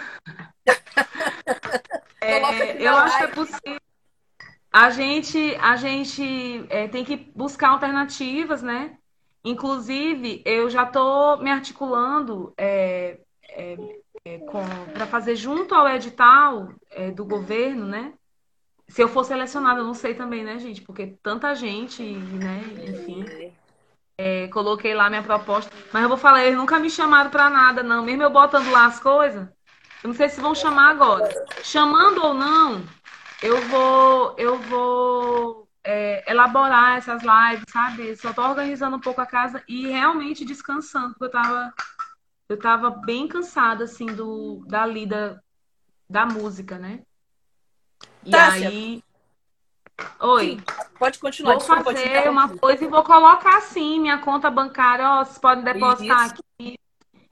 É, 2.20 2.82
eu 2.84 2.98
acho 2.98 3.18
que 3.20 3.24
é 3.24 3.28
possível. 3.28 3.82
A 4.74 4.90
gente, 4.90 5.56
a 5.62 5.76
gente 5.78 6.66
é, 6.70 6.88
tem 6.88 7.06
que 7.06 7.16
buscar 7.16 7.70
alternativas, 7.70 8.62
né? 8.62 8.98
Inclusive, 9.48 10.42
eu 10.46 10.70
já 10.70 10.84
estou 10.84 11.38
me 11.38 11.50
articulando 11.50 12.54
é, 12.58 13.18
para 14.94 15.08
fazer 15.08 15.38
junto 15.38 15.74
ao 15.74 15.88
edital 15.88 16.70
é, 16.92 17.12
do 17.12 17.24
governo, 17.24 17.86
né? 17.86 18.14
Se 18.90 19.02
eu 19.02 19.08
for 19.08 19.24
selecionada, 19.24 19.80
eu 19.80 19.86
não 19.86 19.94
sei 19.94 20.14
também, 20.14 20.44
né, 20.44 20.60
gente? 20.60 20.82
Porque 20.82 21.18
tanta 21.24 21.56
gente, 21.56 22.04
né? 22.04 22.62
Enfim. 22.90 23.26
É, 24.18 24.50
coloquei 24.50 24.94
lá 24.94 25.10
minha 25.10 25.24
proposta. 25.24 25.72
Mas 25.94 26.04
eu 26.04 26.10
vou 26.10 26.18
falar, 26.18 26.44
eles 26.44 26.58
nunca 26.58 26.78
me 26.78 26.90
chamaram 26.90 27.30
para 27.30 27.50
nada, 27.50 27.82
não. 27.82 28.04
Mesmo 28.04 28.24
eu 28.24 28.30
botando 28.30 28.70
lá 28.70 28.86
as 28.86 29.00
coisas, 29.00 29.48
eu 30.04 30.10
não 30.10 30.14
sei 30.14 30.28
se 30.28 30.42
vão 30.42 30.54
chamar 30.54 30.90
agora. 30.90 31.30
Chamando 31.64 32.22
ou 32.22 32.34
não, 32.34 32.84
eu 33.42 33.62
vou, 33.62 34.36
eu 34.38 34.58
vou 34.60 35.67
é, 35.88 36.30
elaborar 36.30 36.98
essas 36.98 37.22
lives, 37.24 37.64
sabe? 37.72 38.14
Só 38.18 38.34
tô 38.34 38.42
organizando 38.42 38.98
um 38.98 39.00
pouco 39.00 39.22
a 39.22 39.26
casa 39.26 39.64
e 39.70 39.88
realmente 39.88 40.44
descansando, 40.44 41.12
porque 41.12 41.24
eu 41.24 41.32
tava, 41.32 41.74
eu 42.50 42.60
tava 42.60 42.90
bem 42.90 43.26
cansada, 43.26 43.86
assim, 43.86 44.06
do, 44.08 44.66
da 44.68 44.86
lida 44.86 45.42
da 46.10 46.26
música, 46.26 46.78
né? 46.78 47.04
E 48.26 48.32
Tássia. 48.32 48.68
aí. 48.68 49.02
Oi. 50.20 50.62
Pode 51.00 51.20
continuar. 51.20 51.52
Vou 51.52 51.60
desculpa 51.60 51.84
fazer 51.86 52.30
uma 52.30 52.50
coisa 52.50 52.84
e 52.84 52.88
vou 52.88 53.04
colocar 53.04 53.58
assim, 53.58 54.02
minha 54.02 54.18
conta 54.18 54.52
bancária, 54.52 55.10
ó, 55.10 55.24
vocês 55.24 55.38
podem 55.38 55.64
depositar 55.64 56.26
Isso. 56.26 56.36
aqui. 56.60 56.78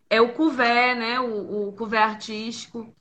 É 0.09 0.21
o 0.21 0.33
couvert, 0.33 0.97
né? 0.97 1.19
O, 1.19 1.67
o 1.67 1.73
couvert 1.73 2.11
artístico. 2.11 2.95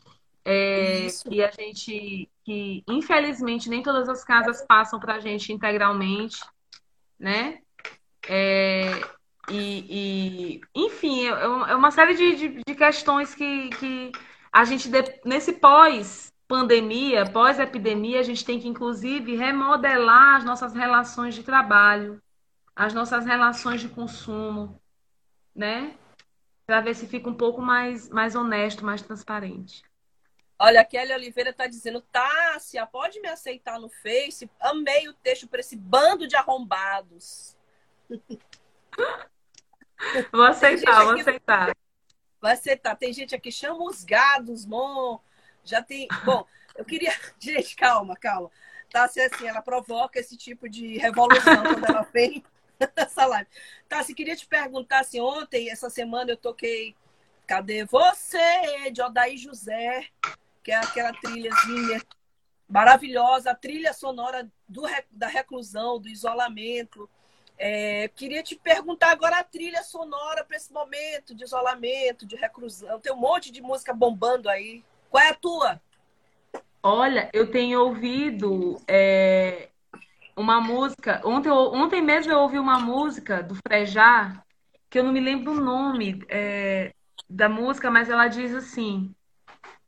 É, 0.44 1.06
que 1.26 1.42
a 1.42 1.50
gente, 1.50 2.28
que 2.44 2.84
infelizmente 2.86 3.70
nem 3.70 3.82
todas 3.82 4.08
as 4.08 4.22
casas 4.22 4.62
passam 4.66 5.00
para 5.00 5.14
a 5.14 5.20
gente 5.20 5.52
integralmente, 5.52 6.38
né? 7.18 7.60
É, 8.28 8.90
e, 9.50 10.60
e, 10.60 10.60
enfim, 10.74 11.26
é 11.26 11.46
uma 11.46 11.70
é 11.70 11.74
uma 11.74 11.90
série 11.90 12.14
de, 12.14 12.36
de, 12.36 12.62
de 12.66 12.74
questões 12.74 13.34
que, 13.34 13.70
que 13.70 14.12
a 14.52 14.64
gente, 14.64 14.90
nesse 15.24 15.54
pós-pandemia, 15.54 17.26
pós-epidemia, 17.30 18.20
a 18.20 18.22
gente 18.22 18.44
tem 18.44 18.60
que, 18.60 18.68
inclusive, 18.68 19.36
remodelar 19.36 20.36
as 20.36 20.44
nossas 20.44 20.72
relações 20.72 21.34
de 21.34 21.42
trabalho, 21.42 22.22
as 22.76 22.94
nossas 22.94 23.24
relações 23.24 23.80
de 23.80 23.88
consumo, 23.88 24.80
né? 25.54 25.94
Para 26.66 26.80
ver 26.80 26.94
se 26.94 27.06
fica 27.06 27.28
um 27.28 27.34
pouco 27.34 27.60
mais, 27.60 28.08
mais 28.08 28.34
honesto, 28.34 28.84
mais 28.84 29.02
transparente. 29.02 29.82
Olha, 30.58 30.80
a 30.80 30.84
Kelly 30.84 31.12
Oliveira 31.12 31.52
tá 31.52 31.66
dizendo, 31.66 32.00
Tássia, 32.00 32.86
pode 32.86 33.20
me 33.20 33.28
aceitar 33.28 33.78
no 33.78 33.88
Face? 33.88 34.48
Amei 34.60 35.08
o 35.08 35.14
texto 35.14 35.48
para 35.48 35.60
esse 35.60 35.76
bando 35.76 36.28
de 36.28 36.36
arrombados. 36.36 37.56
Vou 40.30 40.44
aceitar, 40.44 41.04
vou 41.04 41.14
aceitar. 41.14 41.74
Vai 42.40 42.52
aceitar. 42.52 42.94
Tem 42.94 43.12
gente 43.12 43.34
aqui, 43.34 43.50
chama 43.50 43.84
os 43.84 44.04
gados, 44.04 44.66
mon. 44.66 45.18
Já 45.64 45.80
tem. 45.80 46.06
Bom, 46.24 46.44
eu 46.76 46.84
queria. 46.84 47.10
Gente, 47.40 47.74
calma, 47.74 48.14
calma. 48.14 48.50
Tássia, 48.90 49.26
assim, 49.32 49.46
ela 49.46 49.62
provoca 49.62 50.18
esse 50.18 50.36
tipo 50.36 50.68
de 50.68 50.98
revolução 50.98 51.62
quando 51.62 51.86
ela 51.86 52.02
vem 52.12 52.44
nessa 52.94 53.24
live. 53.24 53.48
Tássia, 53.88 54.14
queria 54.14 54.36
te 54.36 54.46
perguntar 54.46 55.00
assim, 55.00 55.20
ontem, 55.20 55.70
essa 55.70 55.88
semana, 55.88 56.32
eu 56.32 56.36
toquei 56.36 56.94
Cadê 57.46 57.84
Você? 57.84 58.90
de 58.90 59.02
Odaí 59.02 59.36
José, 59.36 60.06
que 60.64 60.72
é 60.72 60.76
aquela 60.76 61.12
trilhazinha 61.12 62.02
maravilhosa, 62.66 63.50
a 63.50 63.54
trilha 63.54 63.92
sonora 63.92 64.50
do, 64.66 64.82
da 65.10 65.28
reclusão, 65.28 66.00
do 66.00 66.08
isolamento. 66.08 67.08
É, 67.58 68.08
queria 68.16 68.42
te 68.42 68.56
perguntar 68.56 69.12
agora 69.12 69.38
a 69.38 69.44
trilha 69.44 69.82
sonora 69.82 70.42
para 70.42 70.56
esse 70.56 70.72
momento 70.72 71.34
de 71.34 71.44
isolamento, 71.44 72.26
de 72.26 72.34
reclusão. 72.34 72.98
Tem 72.98 73.12
um 73.12 73.16
monte 73.16 73.52
de 73.52 73.60
música 73.60 73.92
bombando 73.92 74.48
aí. 74.48 74.82
Qual 75.10 75.22
é 75.22 75.28
a 75.28 75.34
tua? 75.34 75.80
Olha, 76.82 77.30
eu 77.32 77.50
tenho 77.50 77.80
ouvido 77.80 78.80
é, 78.88 79.68
uma 80.34 80.60
música. 80.60 81.20
Ontem, 81.24 81.50
ontem 81.50 82.02
mesmo 82.02 82.32
eu 82.32 82.40
ouvi 82.40 82.58
uma 82.58 82.80
música 82.80 83.42
do 83.42 83.54
Frejá, 83.54 84.42
que 84.88 84.98
eu 84.98 85.04
não 85.04 85.12
me 85.12 85.20
lembro 85.20 85.52
o 85.52 85.60
nome 85.60 86.24
é, 86.28 86.92
da 87.28 87.48
música, 87.48 87.90
mas 87.90 88.08
ela 88.08 88.26
diz 88.28 88.52
assim: 88.54 89.14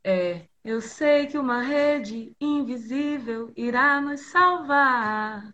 é, 0.03 0.45
Eu 0.67 0.81
sei 0.81 1.27
que 1.27 1.37
uma 1.37 1.61
rede 1.61 2.35
invisível 2.41 3.53
irá 3.55 4.01
nos 4.01 4.19
salvar. 4.19 5.53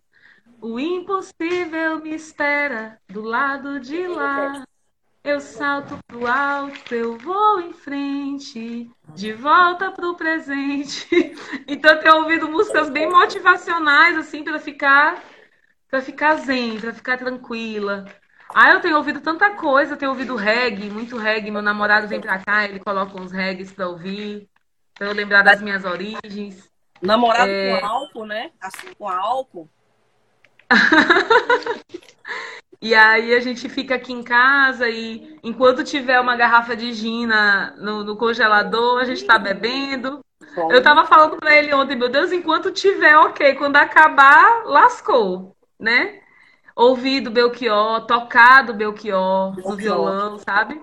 O 0.60 0.80
impossível 0.80 2.02
me 2.02 2.16
espera 2.16 3.00
do 3.08 3.22
lado 3.22 3.80
de 3.80 4.08
lá. 4.08 4.64
Eu 5.24 5.40
salto 5.40 6.00
pro 6.08 6.26
alto, 6.26 6.96
eu 6.96 7.16
vou 7.20 7.62
em 7.62 7.74
frente, 7.74 8.90
de 9.14 9.34
volta 9.34 9.92
pro 9.92 10.16
presente. 10.16 11.08
Então 11.68 11.92
eu 11.92 12.00
tenho 12.00 12.16
ouvido 12.16 12.50
músicas 12.50 12.90
bem 12.90 13.08
motivacionais, 13.08 14.18
assim, 14.18 14.44
para 14.44 14.58
ficar, 14.58 15.24
para 15.92 16.02
ficar 16.02 16.38
zen, 16.38 16.80
para 16.80 16.92
ficar 16.92 17.20
tranquila. 17.20 18.06
Ah, 18.52 18.72
eu 18.72 18.82
tenho 18.82 18.98
ouvido 18.98 19.22
tanta 19.22 19.52
coisa, 19.52 19.94
eu 19.94 19.98
tenho 19.98 20.10
ouvido 20.10 20.36
reggae, 20.36 20.90
muito 20.90 21.18
reggae. 21.18 21.52
Meu 21.52 21.62
namorado 21.62 22.08
vem 22.08 22.20
pra 22.20 22.40
cá, 22.40 22.66
ele 22.66 22.80
coloca 22.80 23.22
uns 23.22 23.32
reggaes 23.32 23.72
pra 23.72 23.88
ouvir, 23.88 24.50
pra 24.96 25.08
eu 25.08 25.14
lembrar 25.14 25.42
das 25.44 25.62
minhas 25.62 25.84
origens. 25.86 26.70
Namorado 27.02 27.50
É. 27.50 27.80
com 27.80 27.86
álcool, 27.86 28.26
né? 28.26 28.52
Assim, 28.62 28.94
com 28.98 29.08
álcool. 29.10 29.70
E 32.82 32.94
aí 32.94 33.34
a 33.34 33.40
gente 33.40 33.70
fica 33.70 33.96
aqui 33.96 34.12
em 34.12 34.22
casa 34.22 34.90
e 34.90 35.40
enquanto 35.42 35.86
tiver 35.86 36.20
uma 36.20 36.36
garrafa 36.36 36.76
de 36.76 36.92
gin 36.92 37.26
na- 37.26 37.72
no, 37.78 38.04
no 38.04 38.18
congelador, 38.18 39.00
a 39.00 39.06
gente 39.06 39.24
tá 39.24 39.40
bebendo. 39.40 40.20
Eu 40.70 40.84
tava 40.84 41.06
falando 41.06 41.38
pra 41.38 41.56
ele 41.56 41.74
ontem, 41.74 41.96
meu 41.96 42.10
Deus, 42.10 42.34
enquanto 42.34 42.72
tiver, 42.74 43.16
ok. 43.20 43.56
Quando 43.56 43.78
acabar, 43.78 44.64
lascou, 44.66 45.56
né? 45.80 46.20
Ouvir 46.76 47.22
do 47.22 47.32
Belchior, 47.32 48.02
tocar 48.06 48.64
do 48.66 48.74
Belchior, 48.74 49.52
no 49.52 49.56
Belchior. 49.56 49.78
violão, 49.78 50.38
sabe? 50.40 50.82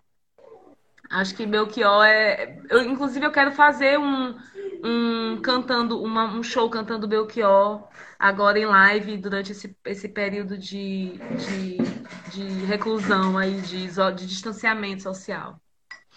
Acho 1.10 1.34
que 1.34 1.44
Belchior 1.46 2.04
é. 2.04 2.58
Eu, 2.70 2.82
inclusive, 2.84 3.26
eu 3.26 3.32
quero 3.32 3.52
fazer 3.52 3.98
um, 3.98 4.36
um 4.84 5.40
cantando, 5.42 6.00
uma- 6.02 6.26
um 6.32 6.42
show 6.42 6.70
cantando 6.70 7.08
Belchior 7.08 7.88
agora 8.18 8.58
em 8.58 8.66
live 8.66 9.16
durante 9.16 9.52
esse, 9.52 9.76
esse 9.84 10.08
período 10.08 10.56
de, 10.56 11.14
de, 11.18 11.76
de 12.30 12.64
reclusão 12.66 13.36
aí, 13.36 13.60
de, 13.60 13.88
de 13.88 14.26
distanciamento 14.26 15.02
social. 15.02 15.60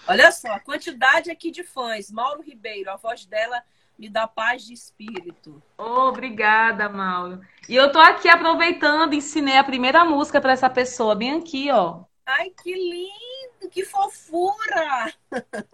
Olha 0.08 0.32
só, 0.32 0.50
a 0.52 0.60
quantidade 0.60 1.32
aqui 1.32 1.50
de 1.52 1.64
fãs. 1.64 2.12
Mauro 2.12 2.42
Ribeiro, 2.42 2.90
a 2.92 2.96
voz 2.98 3.26
dela 3.26 3.64
me 3.98 4.10
dá 4.10 4.28
paz 4.28 4.64
de 4.66 4.74
espírito. 4.74 5.62
Obrigada, 5.78 6.90
Mauro. 6.90 7.42
E 7.70 7.76
eu 7.76 7.92
tô 7.92 8.00
aqui 8.00 8.28
aproveitando, 8.28 9.14
ensinei 9.14 9.58
a 9.58 9.64
primeira 9.64 10.04
música 10.06 10.42
para 10.42 10.54
essa 10.54 10.70
pessoa, 10.70 11.16
bem 11.16 11.38
aqui, 11.38 11.70
ó. 11.72 12.04
Ai, 12.26 12.50
que 12.52 12.74
lindo, 12.74 13.33
que 13.70 13.84
fofura! 13.86 15.14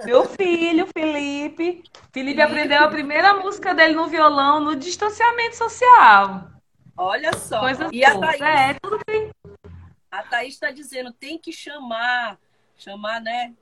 Meu 0.05 0.25
filho, 0.25 0.87
Felipe. 0.95 1.83
Felipe 2.11 2.41
aprendeu 2.41 2.83
a 2.83 2.87
primeira 2.87 3.33
música 3.35 3.73
dele 3.73 3.93
no 3.93 4.07
violão 4.07 4.59
no 4.59 4.75
distanciamento 4.75 5.55
social. 5.55 6.49
Olha 6.97 7.35
só. 7.37 7.61
Coisa 7.61 7.89
e 7.91 8.03
a. 8.03 8.19
Thaís, 8.19 8.41
É, 8.41 8.73
tudo 8.81 8.99
bem. 9.07 9.29
a 10.11 10.23
Thaís 10.23 10.53
está 10.53 10.71
dizendo, 10.71 11.13
tem 11.13 11.37
que 11.37 11.51
chamar, 11.51 12.37
chamar, 12.75 13.21
né, 13.21 13.53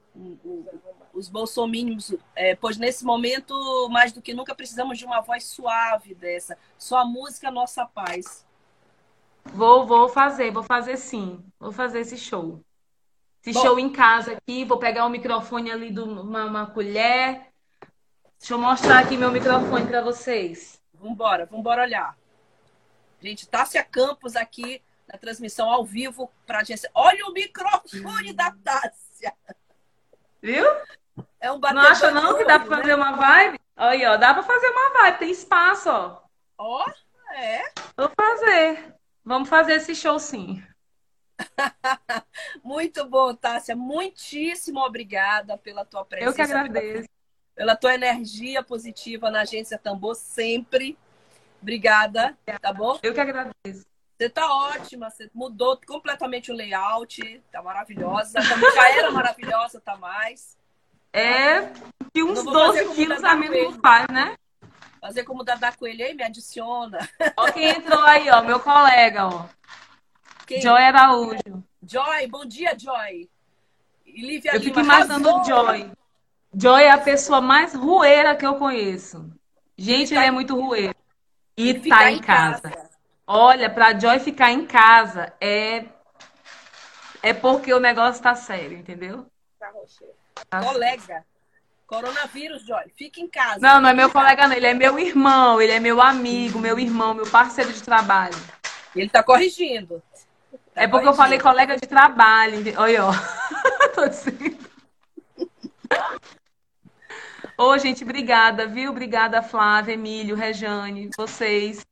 os 1.13 1.29
bolsominions, 1.29 2.15
é, 2.35 2.55
pois 2.55 2.77
nesse 2.77 3.05
momento, 3.05 3.53
mais 3.89 4.11
do 4.11 4.21
que 4.21 4.33
nunca, 4.33 4.55
precisamos 4.55 4.97
de 4.97 5.05
uma 5.05 5.21
voz 5.21 5.43
suave 5.45 6.15
dessa. 6.15 6.57
Só 6.77 6.97
a 6.99 7.05
música, 7.05 7.51
nossa 7.51 7.85
paz. 7.85 8.45
Vou, 9.53 9.85
vou 9.85 10.09
fazer, 10.09 10.51
vou 10.51 10.63
fazer 10.63 10.97
sim. 10.97 11.43
Vou 11.59 11.71
fazer 11.71 12.01
esse 12.01 12.17
show. 12.17 12.63
Esse 13.47 13.53
Bom. 13.53 13.61
show 13.61 13.79
em 13.79 13.89
casa 13.89 14.33
aqui, 14.33 14.65
vou 14.65 14.77
pegar 14.77 15.05
o 15.05 15.09
microfone 15.09 15.71
ali 15.71 15.89
de 15.89 16.01
uma, 16.01 16.43
uma 16.43 16.65
colher. 16.65 17.47
Deixa 18.37 18.53
eu 18.53 18.57
mostrar 18.57 18.99
aqui 18.99 19.15
meu 19.15 19.31
microfone 19.31 19.87
para 19.87 20.01
vocês. 20.01 20.81
Vambora, 20.93 21.45
vambora 21.45 21.83
olhar. 21.83 22.17
Gente, 23.21 23.47
Tássia 23.47 23.81
Campos 23.85 24.35
aqui 24.35 24.81
na 25.07 25.17
transmissão 25.17 25.71
ao 25.71 25.85
vivo 25.85 26.29
para 26.45 26.57
a 26.57 26.61
agência. 26.61 26.91
Olha 26.93 27.25
o 27.25 27.31
microfone 27.31 28.33
da 28.33 28.51
Tássia. 28.51 29.33
Viu? 30.41 30.65
É 31.39 31.49
um 31.49 31.57
Não 31.57 31.79
acha 31.79 32.11
não 32.11 32.37
que 32.37 32.43
dá 32.43 32.59
para 32.59 32.69
né? 32.69 32.81
fazer 32.81 32.95
uma 32.95 33.13
vibe? 33.13 33.61
Aí, 33.77 34.05
ó, 34.05 34.17
dá 34.17 34.33
para 34.33 34.43
fazer 34.43 34.67
uma 34.67 34.89
vibe, 34.89 35.19
tem 35.19 35.31
espaço, 35.31 35.89
ó. 35.89 36.19
Ó, 36.57 36.85
é. 37.33 37.63
Vou 37.95 38.11
fazer. 38.13 38.93
Vamos 39.23 39.47
fazer 39.47 39.75
esse 39.75 39.95
show 39.95 40.19
sim. 40.19 40.61
Muito 42.63 43.05
bom, 43.05 43.33
Tássia. 43.33 43.75
Muitíssimo 43.75 44.79
obrigada 44.79 45.57
pela 45.57 45.85
tua 45.85 46.05
presença. 46.05 46.29
Eu 46.29 46.35
que 46.35 46.41
agradeço. 46.41 47.09
Pela 47.55 47.75
tua 47.75 47.95
energia 47.95 48.61
positiva 48.61 49.31
na 49.31 49.41
agência 49.41 49.77
Tambor, 49.77 50.15
sempre. 50.15 50.97
Obrigada, 51.61 52.37
tá 52.61 52.71
bom? 52.71 52.99
Eu 53.01 53.13
que 53.13 53.19
agradeço. 53.19 53.85
Você 54.17 54.29
tá 54.29 54.51
ótima, 54.51 55.09
você 55.09 55.29
mudou 55.33 55.79
completamente 55.85 56.51
o 56.51 56.55
layout, 56.55 57.41
tá 57.51 57.61
maravilhosa. 57.61 58.39
Também 58.41 58.71
já 58.73 58.89
era 58.89 59.11
maravilhosa, 59.11 59.79
tá 59.79 59.95
mais. 59.95 60.57
É 61.13 61.71
que 62.17 62.23
uns 62.23 62.43
Não 62.43 62.51
vou 62.51 62.53
fazer 62.53 62.83
12 62.83 62.83
como 62.85 62.95
quilos 62.95 63.23
a 63.23 63.35
menos 63.35 63.73
não 63.73 63.79
faz, 63.79 64.07
né? 64.11 64.35
Fazer 64.99 65.23
como 65.23 65.43
Dada 65.43 65.71
Coelho 65.71 66.03
aí, 66.03 66.15
me 66.15 66.23
adiciona. 66.23 66.97
Ó 67.37 67.51
quem 67.51 67.69
entrou 67.69 68.03
aí, 68.03 68.27
ó, 68.29 68.41
meu 68.41 68.59
colega, 68.59 69.27
ó. 69.27 69.45
Quem? 70.47 70.61
Joy 70.61 70.81
Araújo. 70.81 71.63
Joy, 71.83 72.27
bom 72.27 72.45
dia, 72.45 72.73
Joy. 72.79 73.29
E 74.05 74.21
Lívia 74.21 74.51
Eu 74.51 74.59
Lima, 74.59 74.63
fico 74.63 74.79
imaginando 74.79 75.27
o 75.29 75.35
arrasou. 75.35 75.65
Joy. 75.65 75.91
Joy 76.55 76.83
é 76.83 76.91
a 76.91 76.97
pessoa 76.97 77.41
mais 77.41 77.75
rueira 77.75 78.33
que 78.33 78.45
eu 78.45 78.55
conheço. 78.55 79.29
Gente, 79.77 80.13
Ele 80.13 80.21
tá 80.21 80.25
é 80.25 80.31
muito 80.31 80.55
rueiro. 80.55 80.95
E 81.57 81.73
tá 81.73 82.09
em 82.09 82.21
casa. 82.21 82.71
Olha, 83.27 83.69
pra 83.69 83.99
Joy 83.99 84.19
ficar 84.19 84.51
em 84.51 84.65
casa 84.65 85.33
é 85.41 85.83
é 87.21 87.33
porque 87.33 87.73
o 87.73 87.79
negócio 87.79 88.23
tá 88.23 88.33
sério, 88.33 88.77
entendeu? 88.77 89.25
Tá 90.49 90.61
Colega. 90.63 91.25
Coronavírus, 91.85 92.65
Joy. 92.65 92.85
Fica 92.95 93.19
em 93.19 93.27
casa. 93.27 93.59
Não, 93.59 93.81
não 93.81 93.89
é 93.89 93.93
meu 93.93 94.09
colega, 94.09 94.47
não. 94.47 94.55
Ele 94.55 94.67
é 94.67 94.73
meu 94.73 94.97
irmão, 94.97 95.61
ele 95.61 95.73
é 95.73 95.79
meu 95.79 96.01
amigo, 96.01 96.57
meu 96.57 96.79
irmão, 96.79 97.13
meu 97.13 97.29
parceiro 97.29 97.73
de 97.73 97.83
trabalho. 97.83 98.37
Ele 98.95 99.09
tá 99.09 99.21
corrigindo. 99.21 100.01
Tá 100.77 100.83
É 100.83 100.87
porque 100.87 101.07
eu 101.07 101.13
falei 101.13 101.39
colega 101.39 101.75
de 101.75 101.87
trabalho. 101.87 102.63
Olha, 102.77 103.05
ó. 103.05 103.11
Tô 103.95 104.07
dizendo. 104.07 104.57
Ô, 107.57 107.75
gente, 107.79 108.03
obrigada, 108.03 108.67
viu? 108.67 108.91
Obrigada, 108.91 109.41
Flávia, 109.41 109.93
Emílio, 109.93 110.35
Rejane, 110.35 111.09
vocês. 111.17 111.83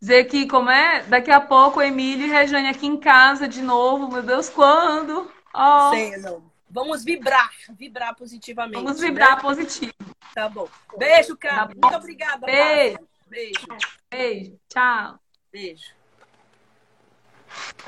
Dizer 0.00 0.24
que, 0.26 0.46
como 0.46 0.70
é? 0.70 1.02
Daqui 1.02 1.32
a 1.32 1.40
pouco, 1.40 1.82
Emílio 1.82 2.28
e 2.28 2.30
Rejane 2.30 2.68
aqui 2.68 2.86
em 2.86 2.96
casa 2.96 3.48
de 3.48 3.60
novo. 3.60 4.08
Meu 4.08 4.22
Deus, 4.22 4.48
quando? 4.48 5.28
Sei, 5.90 6.16
não. 6.18 6.44
Vamos 6.70 7.02
vibrar, 7.02 7.50
vibrar 7.76 8.14
positivamente. 8.14 8.82
vamos 8.82 9.00
vibrar 9.00 9.36
né? 9.36 9.42
positivo. 9.42 9.92
Tá 10.32 10.48
bom. 10.48 10.68
Beijo, 10.96 11.36
cara. 11.36 11.66
Tá. 11.66 11.74
Muito 11.74 11.96
obrigada. 11.96 12.46
Beijo. 12.46 12.98
Beijo. 13.26 13.66
Beijo, 14.08 14.58
tchau. 14.68 15.18
Beijo. 15.52 16.03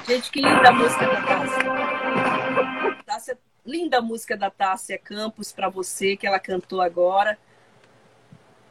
Gente, 0.07 0.31
que 0.31 0.41
linda 0.41 0.73
música 0.73 1.07
da 1.07 1.23
Tássia. 1.23 3.05
Tássia 3.05 3.39
linda 3.65 4.01
música 4.01 4.37
da 4.37 4.51
Tássia 4.51 4.99
Campos 4.99 5.53
para 5.53 5.69
você, 5.69 6.17
que 6.17 6.27
ela 6.27 6.39
cantou 6.39 6.81
agora. 6.81 7.37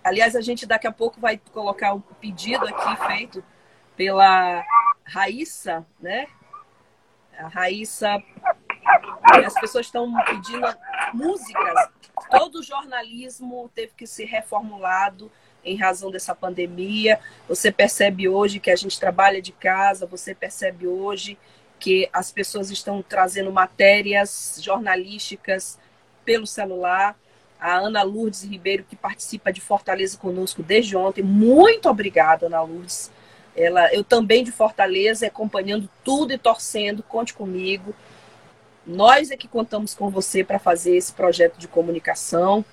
Aliás, 0.04 0.36
a 0.36 0.42
gente 0.42 0.66
daqui 0.66 0.88
a 0.88 0.92
pouco 0.92 1.20
vai 1.20 1.38
colocar 1.52 1.94
um 1.94 2.00
pedido 2.00 2.66
aqui 2.66 3.08
feito 3.08 3.44
pela 3.98 4.64
Raíssa, 5.04 5.86
né? 6.00 6.28
A 7.38 7.48
Raíssa. 7.48 8.24
As 9.46 9.54
pessoas 9.56 9.88
estão 9.88 10.14
pedindo 10.26 10.68
músicas. 11.14 11.90
Todo 12.30 12.60
o 12.60 12.64
jornalismo 12.64 13.70
teve 13.76 13.94
que 13.94 14.08
ser 14.08 14.26
reformulado 14.26 15.32
em 15.66 15.76
razão 15.76 16.12
dessa 16.12 16.36
pandemia. 16.36 17.20
Você 17.50 17.72
percebe 17.72 18.30
hoje 18.30 18.60
que 18.60 18.72
a 18.72 18.76
gente 18.76 19.00
trabalha 19.00 19.42
de 19.42 19.52
casa, 19.52 20.06
você 20.06 20.34
percebe 20.34 20.88
hoje 20.88 21.38
que 21.80 22.08
as 22.14 22.32
pessoas 22.32 22.72
estão 22.72 23.02
trazendo 23.02 23.52
matérias 23.52 24.60
jornalísticas 24.62 25.78
pelo 26.24 26.48
celular. 26.48 27.18
A 27.60 27.78
Ana 27.78 28.04
Lourdes 28.04 28.44
Ribeiro, 28.44 28.86
que 28.88 28.96
participa 28.96 29.52
de 29.52 29.62
Fortaleza 29.62 30.18
conosco 30.18 30.62
desde 30.62 30.96
ontem. 30.96 31.24
Muito 31.24 31.90
obrigada, 31.90 32.46
Ana 32.46 32.62
Lourdes. 32.62 33.12
Ela, 33.56 33.94
eu 33.94 34.04
também 34.04 34.44
de 34.44 34.52
Fortaleza, 34.52 35.26
acompanhando 35.26 35.90
tudo 36.04 36.34
e 36.34 36.38
torcendo. 36.38 37.02
Conte 37.02 37.34
comigo. 37.34 37.96
Nós 38.86 39.32
é 39.32 39.38
que 39.38 39.48
contamos 39.48 39.96
com 39.96 40.10
você 40.10 40.44
para 40.44 40.60
fazer 40.60 40.96
esse 40.96 41.14
projeto 41.14 41.58
de 41.58 41.68
comunicação. 41.68 42.64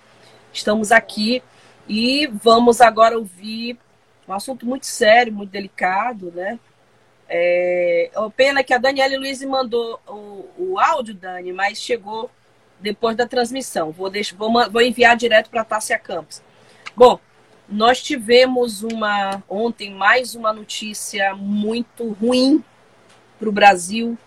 Estamos 0.53 0.93
aqui 0.93 1.43
e 1.89 2.27
vamos 2.27 2.81
agora 2.81 3.19
ouvir 3.19 3.79
um 4.27 4.33
assunto 4.33 4.65
muito 4.65 4.87
sério, 4.87 5.33
muito 5.33 5.51
delicado, 5.51 6.33
né? 6.35 6.59
É, 7.29 8.11
oh, 8.17 8.31
pena 8.31 8.63
que 8.63 8.75
a 8.75 8.79
Daniela 8.79 9.17
Luiz 9.17 9.43
mandou 9.43 9.99
o, 10.07 10.49
o 10.59 10.79
áudio, 10.79 11.15
Dani, 11.15 11.53
mas 11.53 11.81
chegou 11.81 12.31
depois 12.79 13.17
da 13.17 13.27
transmissão. 13.27 13.91
Vou, 13.91 14.11
deixar, 14.11 14.37
vou, 14.37 14.53
vou 14.71 14.83
enviar 14.83 15.17
direto 15.17 15.49
para 15.49 15.63
a 15.63 15.65
Tássia 15.65 15.99
Campos. 15.99 16.43
Bom, 16.95 17.19
nós 17.69 18.03
tivemos 18.03 18.83
uma 18.83 19.43
ontem 19.49 19.91
mais 19.91 20.35
uma 20.35 20.53
notícia 20.53 21.35
muito 21.35 22.11
ruim 22.13 22.63
para 23.39 23.49
o 23.49 23.53
Brasil. 23.53 24.19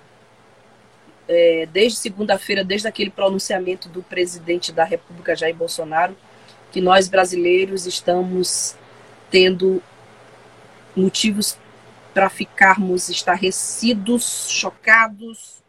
É, 1.27 1.67
desde 1.71 1.99
segunda-feira, 1.99 2.63
desde 2.63 2.87
aquele 2.87 3.09
pronunciamento 3.09 3.89
do 3.89 4.01
presidente 4.01 4.71
da 4.71 4.83
República, 4.83 5.35
Jair 5.35 5.55
Bolsonaro, 5.55 6.15
que 6.75 6.81
nós 6.81 7.07
brasileiros 7.07 7.85
estamos 7.85 8.75
tendo 9.31 9.81
motivos 10.93 11.57
para 12.13 12.29
ficarmos 12.29 13.07
estarrecidos, 13.07 14.49
chocados. 14.49 15.63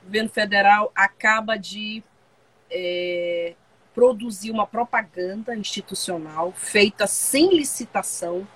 O 0.00 0.04
governo 0.04 0.30
federal 0.30 0.92
acaba 0.94 1.56
de 1.56 2.00
é, 2.70 3.54
produzir 3.92 4.52
uma 4.52 4.68
propaganda 4.68 5.56
institucional 5.56 6.52
feita 6.52 7.08
sem 7.08 7.52
licitação, 7.52 8.46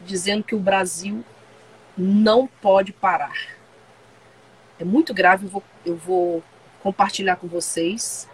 dizendo 0.00 0.42
que 0.42 0.56
o 0.56 0.60
Brasil 0.60 1.24
não 1.96 2.48
pode 2.48 2.92
parar. 2.92 3.46
É 4.76 4.84
muito 4.84 5.14
grave, 5.14 5.46
eu 5.46 5.50
vou, 5.50 5.62
eu 5.86 5.96
vou 5.96 6.42
compartilhar 6.82 7.36
com 7.36 7.46
vocês. 7.46 8.28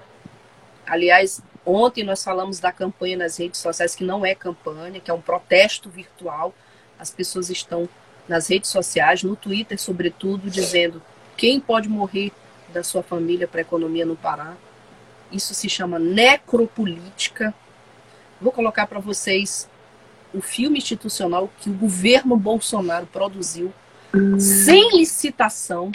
Aliás, 0.87 1.43
ontem 1.67 2.05
nós 2.05 2.23
falamos 2.23 2.61
da 2.61 2.71
campanha 2.71 3.17
nas 3.17 3.37
redes 3.39 3.61
sociais, 3.61 3.95
que 3.95 4.05
não 4.05 4.25
é 4.25 4.35
campanha, 4.35 5.01
que 5.01 5.11
é 5.11 5.15
um 5.15 5.21
protesto 5.21 5.91
virtual. 5.91 6.55
As 6.99 7.11
pessoas 7.11 7.51
estão 7.51 7.89
nas 8.29 8.49
redes 8.49 8.71
sociais, 8.71 9.23
no 9.23 9.35
Twitter, 9.35 9.79
sobretudo, 9.79 10.49
dizendo 10.49 11.03
quem 11.37 11.61
pode 11.61 11.89
morrer 11.89 12.33
da 12.73 12.83
sua 12.83 13.03
família 13.03 13.47
para 13.47 13.61
a 13.61 13.63
economia 13.63 14.07
não 14.07 14.17
parar. 14.17 14.57
Isso 15.31 15.55
se 15.55 15.69
chama 15.69 15.99
necropolítica. 15.99 17.53
Vou 18.41 18.53
colocar 18.53 18.87
para 18.87 19.01
vocês 19.01 19.69
o 20.33 20.41
filme 20.41 20.79
institucional 20.79 21.51
que 21.59 21.69
o 21.69 21.75
governo 21.75 22.37
Bolsonaro 22.37 23.07
produziu 23.07 23.73
sem 24.39 24.97
licitação, 24.97 25.91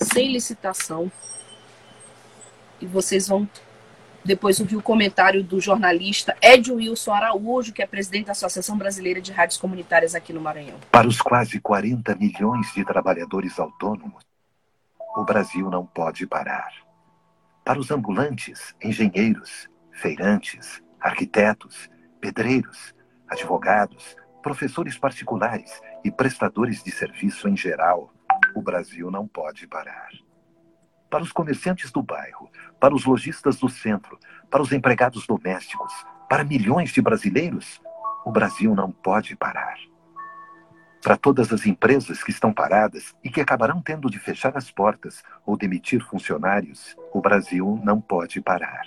sem 0.00 0.32
licitação. 0.32 1.10
E 2.80 2.86
vocês 2.86 3.28
vão 3.28 3.48
depois 4.24 4.60
ouvir 4.60 4.76
o 4.76 4.82
comentário 4.82 5.42
do 5.42 5.60
jornalista 5.60 6.36
Ed 6.40 6.70
Wilson 6.70 7.12
Araújo, 7.12 7.72
que 7.72 7.82
é 7.82 7.86
presidente 7.86 8.26
da 8.26 8.32
Associação 8.32 8.76
Brasileira 8.76 9.20
de 9.20 9.32
Rádios 9.32 9.58
Comunitárias 9.58 10.14
aqui 10.14 10.32
no 10.32 10.40
Maranhão. 10.40 10.78
Para 10.90 11.08
os 11.08 11.20
quase 11.20 11.60
40 11.60 12.14
milhões 12.14 12.72
de 12.72 12.84
trabalhadores 12.84 13.58
autônomos, 13.58 14.24
o 15.16 15.24
Brasil 15.24 15.68
não 15.68 15.84
pode 15.84 16.26
parar. 16.26 16.70
Para 17.64 17.78
os 17.78 17.90
ambulantes, 17.90 18.74
engenheiros, 18.82 19.68
feirantes, 19.92 20.82
arquitetos, 21.00 21.88
pedreiros, 22.20 22.94
advogados, 23.28 24.16
professores 24.42 24.98
particulares 24.98 25.80
e 26.04 26.10
prestadores 26.10 26.82
de 26.82 26.90
serviço 26.90 27.48
em 27.48 27.56
geral, 27.56 28.12
o 28.54 28.62
Brasil 28.62 29.10
não 29.10 29.26
pode 29.26 29.66
parar. 29.66 30.08
Para 31.12 31.22
os 31.22 31.30
comerciantes 31.30 31.92
do 31.92 32.02
bairro, 32.02 32.50
para 32.80 32.94
os 32.94 33.04
lojistas 33.04 33.58
do 33.58 33.68
centro, 33.68 34.18
para 34.50 34.62
os 34.62 34.72
empregados 34.72 35.26
domésticos, 35.26 35.92
para 36.26 36.42
milhões 36.42 36.90
de 36.90 37.02
brasileiros, 37.02 37.82
o 38.24 38.32
Brasil 38.32 38.74
não 38.74 38.90
pode 38.90 39.36
parar. 39.36 39.76
Para 41.02 41.18
todas 41.18 41.52
as 41.52 41.66
empresas 41.66 42.24
que 42.24 42.30
estão 42.30 42.50
paradas 42.50 43.14
e 43.22 43.28
que 43.28 43.42
acabarão 43.42 43.82
tendo 43.82 44.08
de 44.08 44.18
fechar 44.18 44.56
as 44.56 44.70
portas 44.70 45.22
ou 45.44 45.54
demitir 45.54 46.02
funcionários, 46.02 46.96
o 47.12 47.20
Brasil 47.20 47.78
não 47.84 48.00
pode 48.00 48.40
parar 48.40 48.80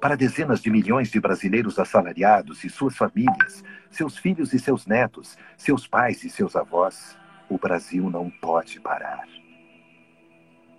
para 0.00 0.16
dezenas 0.16 0.62
de 0.62 0.70
milhões 0.70 1.10
de 1.10 1.20
brasileiros 1.20 1.78
assalariados 1.78 2.64
e 2.64 2.70
suas 2.70 2.96
famílias, 2.96 3.62
seus 3.90 4.16
filhos 4.16 4.54
e 4.54 4.58
seus 4.58 4.86
netos, 4.86 5.36
seus 5.58 5.86
pais 5.86 6.24
e 6.24 6.30
seus 6.30 6.56
avós, 6.56 7.18
o 7.50 7.58
Brasil 7.58 8.08
não 8.08 8.30
pode 8.30 8.80
parar. 8.80 9.39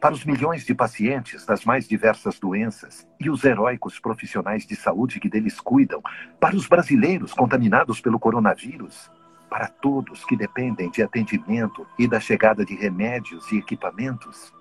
Para 0.02 0.16
os 0.16 0.26
milhões 0.26 0.66
de 0.66 0.74
pacientes 0.74 1.46
das 1.46 1.64
mais 1.64 1.88
diversas 1.88 2.40
doenças 2.40 3.08
e 3.20 3.30
os 3.30 3.44
heróicos 3.44 4.00
profissionais 4.00 4.66
de 4.66 4.76
saúde 4.76 5.20
que 5.20 5.30
deles 5.30 5.60
cuidam, 5.60 6.02
para 6.40 6.56
os 6.56 6.68
brasileiros 6.68 7.34
contaminados 7.34 8.02
pelo 8.02 8.20
coronavírus, 8.20 9.12
para 9.50 9.68
todos 9.68 10.26
que 10.26 10.36
dependem 10.36 10.90
de 10.90 11.04
atendimento 11.04 11.86
e 12.00 12.08
da 12.08 12.20
chegada 12.20 12.66
de 12.66 12.76
remédios 12.76 13.52
e 13.52 13.58
equipamentos, 13.58 14.52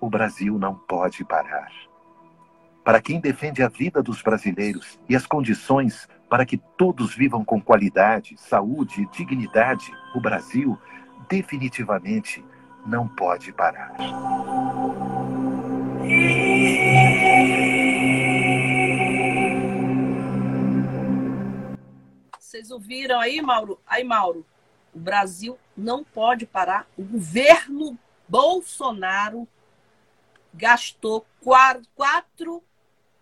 o 0.00 0.10
Brasil 0.10 0.58
não 0.58 0.74
pode 0.74 1.24
parar 1.24 1.70
para 2.84 3.00
quem 3.00 3.20
defende 3.20 3.62
a 3.62 3.68
vida 3.68 4.02
dos 4.02 4.22
brasileiros 4.22 4.98
e 5.08 5.14
as 5.14 5.26
condições 5.26 6.08
para 6.28 6.46
que 6.46 6.56
todos 6.76 7.14
vivam 7.14 7.44
com 7.44 7.60
qualidade, 7.60 8.34
saúde 8.36 9.02
e 9.02 9.16
dignidade, 9.16 9.92
o 10.14 10.20
Brasil 10.20 10.78
definitivamente 11.28 12.44
não 12.86 13.06
pode 13.06 13.52
parar. 13.52 13.92
Vocês 22.38 22.70
ouviram 22.70 23.18
aí, 23.18 23.40
Mauro? 23.40 23.80
Aí, 23.86 24.04
Mauro, 24.04 24.44
o 24.92 24.98
Brasil 24.98 25.58
não 25.76 26.04
pode 26.04 26.46
parar. 26.46 26.86
O 26.96 27.02
governo 27.02 27.98
Bolsonaro 28.28 29.46
gastou 30.52 31.24
4 31.40 32.62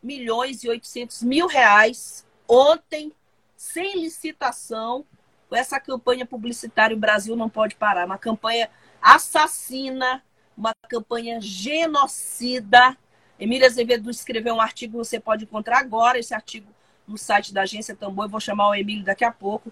milhões 0.02 0.64
e 0.64 0.68
800 0.68 1.22
mil 1.22 1.46
reais 1.46 2.26
ontem, 2.48 3.12
sem 3.56 4.00
licitação, 4.00 5.04
com 5.48 5.56
essa 5.56 5.78
campanha 5.78 6.26
publicitária 6.26 6.96
O 6.96 7.00
Brasil 7.00 7.36
Não 7.36 7.48
Pode 7.48 7.74
Parar. 7.74 8.06
Uma 8.06 8.18
campanha 8.18 8.70
assassina, 9.00 10.22
campanha 10.88 11.40
genocida. 11.40 12.96
Emília 13.38 13.68
Azevedo 13.68 14.10
escreveu 14.10 14.54
um 14.54 14.60
artigo, 14.60 14.98
você 14.98 15.20
pode 15.20 15.44
encontrar 15.44 15.78
agora 15.78 16.18
esse 16.18 16.34
artigo 16.34 16.66
no 17.06 17.16
site 17.16 17.54
da 17.54 17.62
Agência 17.62 17.94
Tambor. 17.94 18.24
Eu 18.24 18.30
vou 18.30 18.40
chamar 18.40 18.68
o 18.68 18.74
Emílio 18.74 19.04
daqui 19.04 19.24
a 19.24 19.30
pouco. 19.30 19.70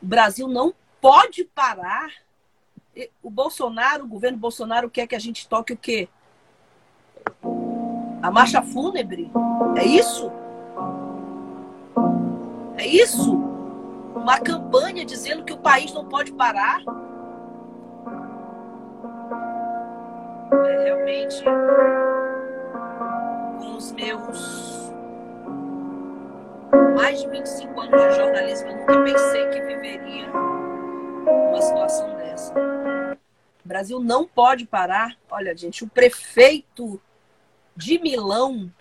O 0.00 0.06
Brasil 0.06 0.46
não 0.46 0.72
pode 1.00 1.44
parar. 1.44 2.12
O 3.22 3.30
Bolsonaro, 3.30 4.04
o 4.04 4.08
governo 4.08 4.38
Bolsonaro 4.38 4.90
quer 4.90 5.06
que 5.06 5.16
a 5.16 5.18
gente 5.18 5.48
toque 5.48 5.72
o 5.72 5.76
quê? 5.76 6.08
A 8.22 8.30
marcha 8.30 8.62
fúnebre? 8.62 9.30
É 9.76 9.84
isso? 9.84 10.30
É 12.76 12.86
isso? 12.86 13.34
Uma 14.14 14.38
campanha 14.40 15.04
dizendo 15.04 15.44
que 15.44 15.52
o 15.52 15.58
país 15.58 15.92
não 15.92 16.04
pode 16.04 16.32
parar? 16.32 16.82
É 20.50 20.84
realmente 20.84 21.42
com 23.58 23.76
os 23.76 23.92
meus 23.92 24.88
mais 26.94 27.20
de 27.22 27.28
25 27.28 27.80
anos 27.80 28.02
de 28.02 28.16
jornalismo, 28.16 28.68
eu 28.68 28.76
nunca 28.76 29.04
pensei 29.04 29.48
que 29.50 29.60
viveria 29.62 30.28
uma 30.30 31.62
situação 31.62 32.16
dessa. 32.16 32.52
O 33.64 33.68
Brasil 33.68 34.00
não 34.00 34.26
pode 34.26 34.66
parar. 34.66 35.16
Olha, 35.30 35.56
gente, 35.56 35.84
o 35.84 35.88
prefeito 35.88 37.00
de 37.76 37.98
Milão, 37.98 38.72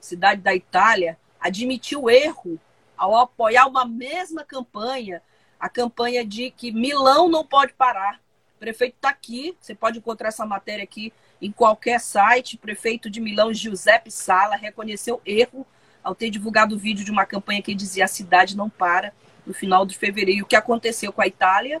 cidade 0.00 0.42
da 0.42 0.54
Itália, 0.54 1.18
admitiu 1.40 2.10
erro 2.10 2.58
ao 2.96 3.16
apoiar 3.16 3.66
uma 3.66 3.86
mesma 3.86 4.44
campanha, 4.44 5.22
a 5.58 5.68
campanha 5.68 6.24
de 6.24 6.50
que 6.50 6.70
Milão 6.70 7.28
não 7.28 7.46
pode 7.46 7.72
parar. 7.72 8.20
Prefeito 8.60 8.96
está 8.96 9.08
aqui, 9.08 9.56
você 9.58 9.74
pode 9.74 9.98
encontrar 9.98 10.28
essa 10.28 10.44
matéria 10.44 10.84
aqui 10.84 11.14
em 11.40 11.50
qualquer 11.50 11.98
site. 11.98 12.58
Prefeito 12.58 13.08
de 13.08 13.18
Milão, 13.18 13.54
Giuseppe 13.54 14.10
Sala, 14.10 14.54
reconheceu 14.54 15.18
erro 15.24 15.66
ao 16.04 16.14
ter 16.14 16.28
divulgado 16.28 16.74
o 16.74 16.78
vídeo 16.78 17.02
de 17.02 17.10
uma 17.10 17.24
campanha 17.24 17.62
que 17.62 17.74
dizia 17.74 18.04
a 18.04 18.08
cidade 18.08 18.54
não 18.54 18.68
para 18.68 19.14
no 19.46 19.54
final 19.54 19.86
de 19.86 19.96
fevereiro. 19.96 20.44
O 20.44 20.46
que 20.46 20.54
aconteceu 20.54 21.10
com 21.10 21.22
a 21.22 21.26
Itália? 21.26 21.80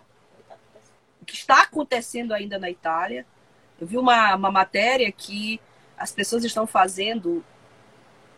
O 1.20 1.26
que 1.26 1.34
está 1.34 1.60
acontecendo 1.64 2.32
ainda 2.32 2.58
na 2.58 2.70
Itália? 2.70 3.26
Eu 3.78 3.86
vi 3.86 3.98
uma, 3.98 4.34
uma 4.34 4.50
matéria 4.50 5.12
que 5.12 5.60
as 5.98 6.10
pessoas 6.10 6.44
estão 6.44 6.66
fazendo 6.66 7.44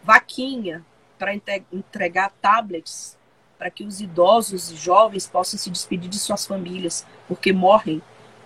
vaquinha 0.03 0.84
para 1.16 1.32
entregar 1.32 2.32
tablets 2.43 3.16
para 3.57 3.70
que 3.70 3.84
os 3.84 4.01
idosos 4.01 4.72
e 4.72 4.74
jovens 4.74 5.28
possam 5.28 5.57
se 5.57 5.70
despedir 5.70 6.11
de 6.11 6.18
suas 6.18 6.45
famílias, 6.45 7.07
porque 7.28 7.53
morrem 7.53 8.03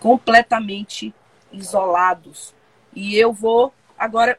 completamente 0.06 1.12
isolados. 1.50 2.54
E 2.94 3.16
eu 3.16 3.32
vou 3.32 3.74
agora 3.98 4.38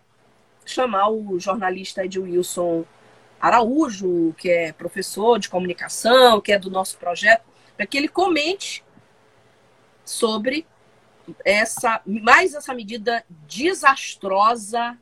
chamar 0.66 1.10
o 1.10 1.38
jornalista 1.42 2.06
Ed 2.06 2.18
Wilson 2.18 2.86
Araújo, 3.38 4.34
que 4.38 4.50
é 4.50 4.72
professor 4.72 5.38
de 5.38 5.50
comunicação, 5.50 6.40
que 6.40 6.54
é 6.54 6.58
do 6.58 6.72
nosso 6.72 6.98
projeto, 6.98 7.44
para 7.76 7.86
que 7.86 7.98
ele 7.98 8.08
comente 8.08 8.82
sobre 10.06 10.66
essa 11.44 12.02
mais 12.06 12.54
essa 12.54 12.74
medida 12.74 13.26
desastrosa, 13.46 14.98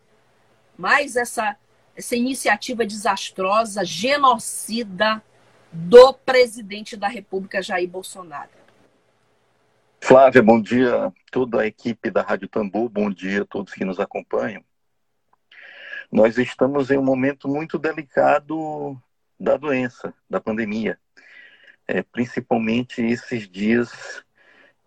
mais 0.76 1.16
essa 1.16 1.56
essa 1.96 2.16
iniciativa 2.16 2.84
desastrosa, 2.84 3.86
genocida 3.86 5.24
do 5.72 6.12
presidente 6.12 6.98
da 6.98 7.08
República 7.08 7.62
Jair 7.62 7.88
Bolsonaro. 7.88 8.65
Flávia, 10.08 10.44
bom 10.44 10.62
dia 10.62 11.12
toda 11.32 11.62
a 11.62 11.66
equipe 11.66 12.12
da 12.12 12.22
Rádio 12.22 12.48
Tambor, 12.48 12.88
bom 12.90 13.10
dia 13.10 13.42
a 13.42 13.46
todos 13.46 13.74
que 13.74 13.84
nos 13.84 14.00
acompanham. 14.00 14.64
Nós 16.12 16.38
estamos 16.38 16.92
em 16.92 16.98
um 17.00 17.04
momento 17.04 17.48
muito 17.48 17.80
delicado 17.80 18.96
da 19.40 19.58
doença, 19.58 20.14
da 20.30 20.40
pandemia, 20.40 21.00
é, 21.88 22.04
principalmente 22.04 23.02
esses 23.02 23.50
dias 23.50 24.24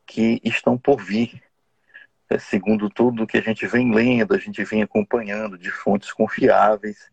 que 0.07 0.41
estão 0.45 0.79
por 0.79 1.03
vir. 1.03 1.43
É, 2.31 2.39
segundo 2.39 2.89
tudo 2.89 3.27
que 3.27 3.39
a 3.39 3.43
gente 3.43 3.67
vem 3.67 3.93
lendo, 3.93 4.37
a 4.37 4.39
gente 4.39 4.63
vem 4.63 4.85
acompanhando 4.85 5.59
de 5.59 5.73
fontes 5.73 6.13
confiáveis, 6.13 7.11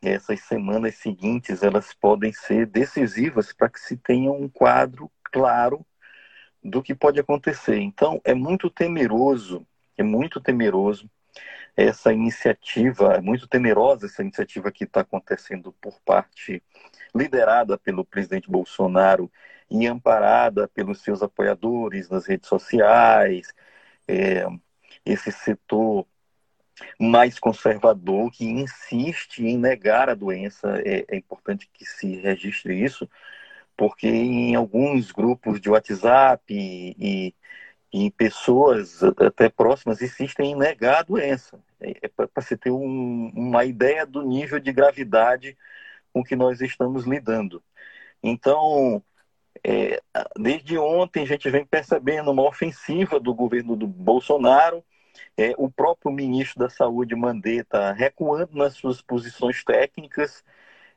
essas 0.00 0.40
semanas 0.40 0.94
seguintes 0.94 1.62
elas 1.62 1.92
podem 1.92 2.32
ser 2.32 2.64
decisivas 2.64 3.52
para 3.52 3.68
que 3.68 3.78
se 3.78 3.98
tenha 3.98 4.32
um 4.32 4.48
quadro 4.48 5.10
claro 5.24 5.84
do 6.62 6.82
que 6.82 6.94
pode 6.94 7.18
acontecer. 7.20 7.78
Então, 7.78 8.20
é 8.24 8.34
muito 8.34 8.70
temeroso, 8.70 9.66
é 9.96 10.02
muito 10.02 10.40
temeroso 10.40 11.10
essa 11.76 12.12
iniciativa, 12.12 13.14
é 13.14 13.20
muito 13.20 13.46
temerosa 13.48 14.06
essa 14.06 14.22
iniciativa 14.22 14.70
que 14.70 14.84
está 14.84 15.00
acontecendo 15.00 15.72
por 15.80 16.00
parte, 16.00 16.62
liderada 17.14 17.78
pelo 17.78 18.04
presidente 18.04 18.50
Bolsonaro 18.50 19.30
e 19.70 19.86
amparada 19.86 20.68
pelos 20.68 21.00
seus 21.00 21.22
apoiadores 21.22 22.08
nas 22.08 22.26
redes 22.26 22.48
sociais, 22.48 23.54
é, 24.08 24.44
esse 25.04 25.30
setor 25.30 26.06
mais 26.98 27.38
conservador 27.38 28.30
que 28.30 28.44
insiste 28.44 29.44
em 29.44 29.58
negar 29.58 30.08
a 30.08 30.14
doença. 30.14 30.80
É, 30.84 31.04
é, 31.08 31.16
importante 31.16 31.68
que 31.72 31.84
se 31.84 32.16
registre 32.20 32.82
isso, 32.82 33.08
porque 33.80 34.06
em 34.06 34.54
alguns 34.54 35.10
grupos 35.10 35.58
de 35.58 35.70
WhatsApp 35.70 36.44
e, 36.52 37.32
e, 37.90 38.04
e 38.06 38.10
pessoas 38.10 39.02
até 39.02 39.48
próximas 39.48 40.02
insistem 40.02 40.52
em 40.52 40.54
negar 40.54 40.98
a 40.98 41.02
doença. 41.02 41.58
É, 41.80 41.92
é 42.02 42.08
para 42.08 42.42
se 42.42 42.58
ter 42.58 42.70
um, 42.70 43.32
uma 43.34 43.64
ideia 43.64 44.04
do 44.04 44.20
nível 44.20 44.60
de 44.60 44.70
gravidade 44.70 45.56
com 46.12 46.22
que 46.22 46.36
nós 46.36 46.60
estamos 46.60 47.06
lidando. 47.06 47.62
Então, 48.22 49.02
é, 49.64 49.98
desde 50.36 50.76
ontem 50.76 51.22
a 51.22 51.26
gente 51.26 51.48
vem 51.48 51.64
percebendo 51.64 52.30
uma 52.32 52.46
ofensiva 52.46 53.18
do 53.18 53.32
governo 53.32 53.74
do 53.76 53.86
Bolsonaro 53.86 54.84
é, 55.38 55.54
o 55.56 55.70
próprio 55.70 56.12
ministro 56.12 56.58
da 56.58 56.68
Saúde, 56.68 57.16
Mandetta, 57.16 57.92
recuando 57.92 58.54
nas 58.58 58.74
suas 58.74 59.00
posições 59.00 59.64
técnicas 59.64 60.44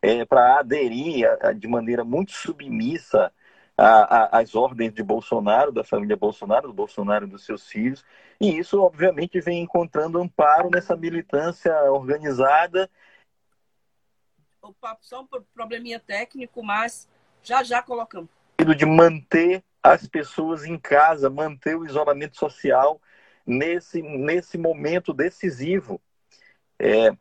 é, 0.03 0.25
para 0.25 0.59
aderir 0.59 1.25
a, 1.25 1.47
a, 1.47 1.53
de 1.53 1.65
maneira 1.65 2.03
muito 2.03 2.33
submissa 2.33 3.31
às 3.75 4.53
ordens 4.53 4.93
de 4.93 5.01
Bolsonaro, 5.01 5.71
da 5.71 5.83
família 5.83 6.15
Bolsonaro, 6.15 6.67
do 6.67 6.73
Bolsonaro 6.73 7.25
e 7.25 7.29
dos 7.29 7.43
seus 7.43 7.67
filhos. 7.67 8.05
E 8.39 8.59
isso, 8.59 8.79
obviamente, 8.79 9.39
vem 9.39 9.63
encontrando 9.63 10.19
amparo 10.19 10.69
nessa 10.69 10.95
militância 10.95 11.73
organizada. 11.91 12.87
Opa, 14.61 14.95
só 15.01 15.21
um 15.21 15.27
probleminha 15.55 15.99
técnico, 15.99 16.61
mas 16.61 17.09
já 17.41 17.63
já 17.63 17.81
colocamos. 17.81 18.29
De 18.77 18.85
manter 18.85 19.63
as 19.81 20.07
pessoas 20.07 20.65
em 20.65 20.77
casa, 20.77 21.29
manter 21.29 21.75
o 21.75 21.85
isolamento 21.85 22.37
social 22.37 23.01
nesse, 23.45 24.01
nesse 24.01 24.57
momento 24.57 25.13
decisivo 25.13 25.99
é, 26.77 27.15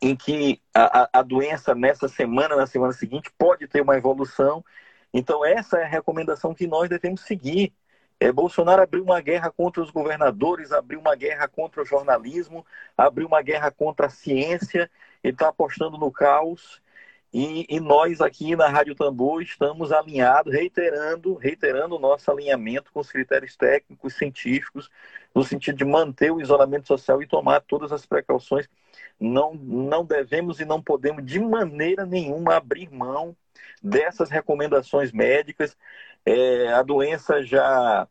em 0.00 0.14
que 0.16 0.60
a, 0.74 1.08
a 1.20 1.22
doença 1.22 1.74
nessa 1.74 2.08
semana, 2.08 2.56
na 2.56 2.66
semana 2.66 2.92
seguinte, 2.92 3.30
pode 3.38 3.66
ter 3.66 3.80
uma 3.80 3.96
evolução. 3.96 4.64
Então, 5.12 5.44
essa 5.44 5.78
é 5.78 5.84
a 5.84 5.88
recomendação 5.88 6.54
que 6.54 6.66
nós 6.66 6.88
devemos 6.88 7.22
seguir. 7.22 7.72
É, 8.20 8.32
Bolsonaro 8.32 8.82
abriu 8.82 9.02
uma 9.02 9.20
guerra 9.20 9.50
contra 9.50 9.82
os 9.82 9.90
governadores, 9.90 10.72
abriu 10.72 11.00
uma 11.00 11.14
guerra 11.14 11.48
contra 11.48 11.82
o 11.82 11.84
jornalismo, 11.84 12.64
abriu 12.96 13.26
uma 13.26 13.42
guerra 13.42 13.70
contra 13.70 14.06
a 14.06 14.10
ciência, 14.10 14.90
ele 15.22 15.34
está 15.34 15.48
apostando 15.48 15.98
no 15.98 16.10
caos. 16.10 16.82
E, 17.32 17.66
e, 17.68 17.80
nós 17.80 18.20
aqui 18.20 18.54
na 18.54 18.68
Rádio 18.68 18.94
Tambor 18.94 19.42
estamos 19.42 19.90
alinhados, 19.90 20.52
reiterando, 20.52 21.34
reiterando 21.34 21.96
o 21.96 21.98
nosso 21.98 22.30
alinhamento 22.30 22.92
com 22.92 23.00
os 23.00 23.10
critérios 23.10 23.56
técnicos, 23.56 24.14
científicos, 24.14 24.88
no 25.34 25.42
sentido 25.42 25.76
de 25.76 25.84
manter 25.84 26.30
o 26.30 26.40
isolamento 26.40 26.86
social 26.86 27.20
e 27.20 27.26
tomar 27.26 27.60
todas 27.62 27.90
as 27.90 28.06
precauções. 28.06 28.68
Não, 29.18 29.54
não 29.54 30.04
devemos 30.04 30.60
e 30.60 30.64
não 30.64 30.82
podemos 30.82 31.24
de 31.24 31.38
maneira 31.38 32.04
nenhuma 32.04 32.56
abrir 32.56 32.90
mão 32.90 33.36
dessas 33.82 34.30
recomendações 34.30 35.12
médicas. 35.12 35.76
É, 36.26 36.68
a 36.72 36.82
doença 36.82 37.42
já 37.42 38.08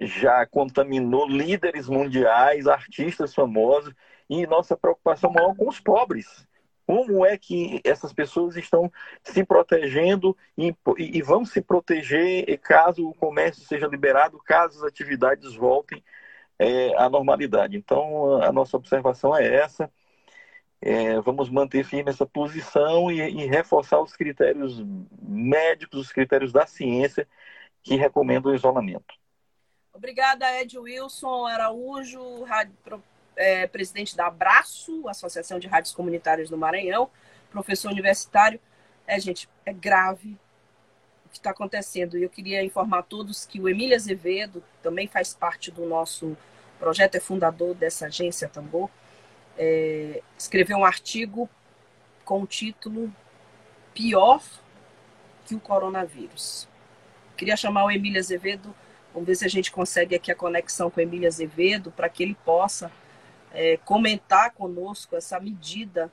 já 0.00 0.46
contaminou 0.46 1.28
líderes 1.28 1.86
mundiais, 1.86 2.66
artistas 2.66 3.34
famosos, 3.34 3.94
e 4.28 4.46
nossa 4.46 4.74
preocupação 4.74 5.30
maior 5.30 5.54
com 5.54 5.68
os 5.68 5.78
pobres 5.78 6.46
como 6.86 7.24
é 7.24 7.38
que 7.38 7.80
essas 7.84 8.12
pessoas 8.12 8.56
estão 8.56 8.90
se 9.22 9.44
protegendo 9.44 10.36
e, 10.58 10.74
e, 10.98 11.22
vão 11.22 11.44
se 11.44 11.62
proteger 11.62 12.58
caso 12.58 13.08
o 13.08 13.14
comércio 13.14 13.64
seja 13.64 13.86
liberado, 13.86 14.38
caso 14.44 14.78
as 14.78 14.84
atividades 14.84 15.54
voltem 15.54 16.02
é, 16.58 16.94
à 16.96 17.08
normalidade. 17.08 17.76
Então, 17.76 18.42
a 18.42 18.52
nossa 18.52 18.76
observação 18.76 19.34
é 19.36 19.54
essa. 19.54 19.90
É, 20.84 21.20
vamos 21.20 21.48
manter 21.48 21.84
firme 21.84 22.10
essa 22.10 22.26
posição 22.26 23.08
e, 23.08 23.20
e, 23.20 23.46
reforçar 23.46 24.00
os 24.00 24.16
critérios 24.16 24.84
médicos, 25.22 26.00
os 26.00 26.12
critérios 26.12 26.52
da 26.52 26.66
ciência 26.66 27.26
que 27.84 27.94
recomendam 27.94 28.50
o 28.50 28.54
isolamento. 28.54 29.14
Obrigada, 29.94 30.60
Ed 30.60 30.76
Wilson 30.76 31.46
Araújo, 31.46 32.42
rádio, 32.42 32.74
é, 33.36 33.68
presidente 33.68 34.16
da 34.16 34.26
Abraço, 34.26 35.08
Associação 35.08 35.60
de 35.60 35.68
Rádios 35.68 35.94
Comunitárias 35.94 36.50
do 36.50 36.58
Maranhão, 36.58 37.08
professor 37.50 37.92
universitário. 37.92 38.58
É, 39.06 39.20
gente, 39.20 39.48
é 39.64 39.72
grave 39.72 40.36
o 41.24 41.28
que 41.28 41.36
está 41.36 41.50
acontecendo. 41.50 42.18
E 42.18 42.24
eu 42.24 42.30
queria 42.30 42.64
informar 42.64 42.98
a 42.98 43.02
todos 43.04 43.46
que 43.46 43.60
o 43.60 43.68
Emílio 43.68 43.94
Azevedo 43.94 44.64
também 44.82 45.06
faz 45.06 45.32
parte 45.32 45.70
do 45.70 45.86
nosso 45.86 46.36
projeto, 46.80 47.14
é 47.14 47.20
fundador 47.20 47.74
dessa 47.76 48.06
agência 48.06 48.48
Tambor, 48.48 48.90
é, 49.58 50.22
escreveu 50.38 50.78
um 50.78 50.84
artigo 50.84 51.48
com 52.24 52.42
o 52.42 52.46
título 52.46 53.14
Pior 53.94 54.42
que 55.44 55.54
o 55.54 55.60
coronavírus. 55.60 56.68
Queria 57.36 57.56
chamar 57.56 57.84
o 57.84 57.90
Emílio 57.90 58.18
Azevedo, 58.18 58.74
vamos 59.12 59.26
ver 59.26 59.34
se 59.34 59.44
a 59.44 59.48
gente 59.48 59.70
consegue 59.70 60.14
aqui 60.14 60.30
a 60.30 60.36
conexão 60.36 60.90
com 60.90 61.00
o 61.00 61.02
Emílio 61.02 61.28
Azevedo, 61.28 61.90
para 61.90 62.08
que 62.08 62.22
ele 62.22 62.36
possa 62.44 62.90
é, 63.52 63.76
comentar 63.78 64.52
conosco 64.52 65.16
essa 65.16 65.38
medida, 65.38 66.10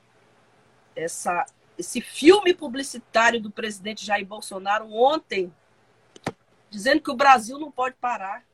essa, 0.94 1.46
esse 1.78 2.00
filme 2.00 2.52
publicitário 2.52 3.40
do 3.40 3.50
presidente 3.50 4.04
Jair 4.04 4.26
Bolsonaro 4.26 4.92
ontem, 4.92 5.52
dizendo 6.68 7.00
que 7.00 7.10
o 7.10 7.16
Brasil 7.16 7.58
não 7.58 7.70
pode 7.70 7.96
parar. 7.96 8.44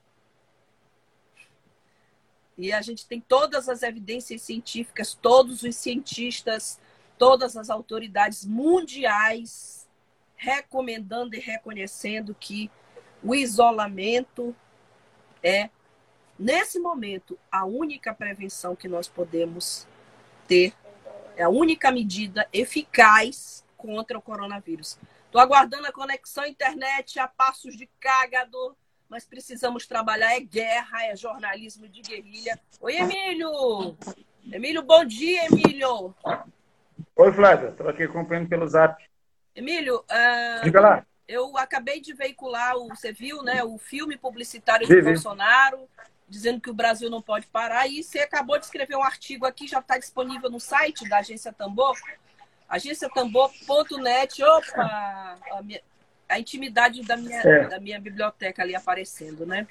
E 2.56 2.72
a 2.72 2.80
gente 2.80 3.06
tem 3.06 3.20
todas 3.20 3.68
as 3.68 3.82
evidências 3.82 4.42
científicas, 4.42 5.14
todos 5.14 5.62
os 5.62 5.76
cientistas, 5.76 6.80
todas 7.18 7.56
as 7.56 7.70
autoridades 7.70 8.44
mundiais 8.44 9.86
recomendando 10.36 11.34
e 11.34 11.38
reconhecendo 11.38 12.34
que 12.38 12.70
o 13.22 13.34
isolamento 13.34 14.54
é 15.42 15.70
Nesse 16.38 16.78
momento, 16.78 17.38
a 17.50 17.64
única 17.64 18.12
prevenção 18.12 18.76
que 18.76 18.88
nós 18.88 19.08
podemos 19.08 19.86
ter 20.46 20.74
é 21.34 21.42
a 21.42 21.48
única 21.48 21.90
medida 21.90 22.46
eficaz 22.52 23.64
contra 23.76 24.18
o 24.18 24.22
coronavírus. 24.22 24.98
Estou 25.24 25.40
aguardando 25.40 25.86
a 25.86 25.92
conexão 25.92 26.44
internet 26.44 27.18
a 27.18 27.26
passos 27.26 27.74
de 27.74 27.88
cágado, 27.98 28.76
mas 29.08 29.24
precisamos 29.24 29.86
trabalhar. 29.86 30.34
É 30.34 30.40
guerra, 30.40 31.06
é 31.06 31.16
jornalismo 31.16 31.88
de 31.88 32.02
guerrilha. 32.02 32.58
Oi, 32.80 32.96
Emílio! 32.96 33.96
Emílio, 34.50 34.82
bom 34.82 35.04
dia, 35.04 35.46
Emílio! 35.46 36.14
Oi, 37.16 37.32
Flávia. 37.32 37.68
Estou 37.68 37.88
aqui 37.88 38.04
acompanhando 38.04 38.48
pelo 38.48 38.66
zap. 38.68 39.02
Emílio, 39.54 39.98
uh, 40.00 40.64
Diga 40.64 40.80
lá. 40.80 41.06
eu 41.26 41.56
acabei 41.56 42.00
de 42.00 42.12
veicular, 42.12 42.76
o, 42.76 42.88
você 42.88 43.10
viu, 43.12 43.42
né, 43.42 43.64
o 43.64 43.78
filme 43.78 44.18
publicitário 44.18 44.86
do 44.86 45.02
Bolsonaro 45.02 45.88
dizendo 46.28 46.60
que 46.60 46.70
o 46.70 46.74
Brasil 46.74 47.08
não 47.08 47.22
pode 47.22 47.46
parar. 47.46 47.86
E 47.86 48.02
você 48.02 48.20
acabou 48.20 48.58
de 48.58 48.64
escrever 48.64 48.96
um 48.96 49.02
artigo 49.02 49.46
aqui, 49.46 49.66
já 49.66 49.78
está 49.78 49.98
disponível 49.98 50.50
no 50.50 50.60
site 50.60 51.08
da 51.08 51.18
Agência 51.18 51.52
Tambor, 51.52 51.96
agenciatambor.net. 52.68 54.42
Opa! 54.42 55.38
A 56.28 56.38
intimidade 56.40 57.02
da 57.02 57.16
minha, 57.16 57.40
É. 57.40 57.68
da 57.68 57.78
minha 57.80 58.00
biblioteca 58.00 58.62
ali 58.62 58.74
aparecendo, 58.74 59.46
né? 59.46 59.66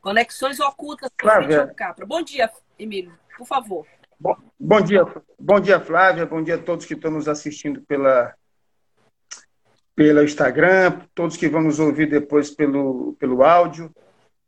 Conexões 0.00 0.60
ocultas 0.60 1.08
com 1.10 1.26
Flávia. 1.26 1.62
Fritz 1.62 1.76
Capra. 1.76 2.04
Bom 2.06 2.22
dia, 2.22 2.50
Emílio, 2.78 3.12
por 3.38 3.46
favor. 3.46 3.86
Bom, 4.18 4.36
bom 4.58 4.80
dia, 4.80 5.02
bom 5.38 5.60
dia, 5.60 5.80
Flávia. 5.80 6.26
Bom 6.26 6.42
dia 6.42 6.56
a 6.56 6.58
todos 6.58 6.84
que 6.86 6.94
estão 6.94 7.10
nos 7.10 7.28
assistindo 7.28 7.80
pela 7.82 8.34
pelo 9.96 10.24
Instagram, 10.24 11.02
todos 11.14 11.36
que 11.36 11.48
vão 11.48 11.62
nos 11.62 11.78
ouvir 11.78 12.08
depois 12.10 12.50
pelo, 12.50 13.14
pelo 13.14 13.44
áudio. 13.44 13.94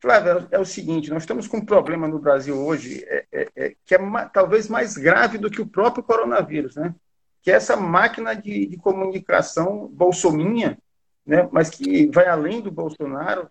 Flávia, 0.01 0.47
é 0.51 0.59
o 0.59 0.65
seguinte, 0.65 1.09
nós 1.09 1.23
estamos 1.23 1.47
com 1.47 1.59
um 1.59 1.65
problema 1.65 2.09
no 2.09 2.19
Brasil 2.19 2.57
hoje 2.57 3.05
é, 3.07 3.25
é, 3.33 3.49
é, 3.57 3.75
que 3.85 3.95
é 3.95 3.99
ma- 3.99 4.27
talvez 4.29 4.69
mais 4.69 4.97
grave 4.97 5.39
do 5.39 5.49
que 5.49 5.61
o 5.63 5.67
próprio 5.67 6.03
coronavírus, 6.03 6.75
né? 6.75 6.93
Que 7.43 7.53
é 7.53 7.55
essa 7.55 7.77
máquina 7.77 8.35
de, 8.35 8.67
de 8.67 8.77
comunicação 8.77 9.87
bolsominha, 9.87 10.77
né? 11.27 11.49
Mas 11.51 11.70
que 11.70 12.07
vai 12.07 12.27
além 12.27 12.61
do 12.61 12.70
Bolsonaro, 12.70 13.51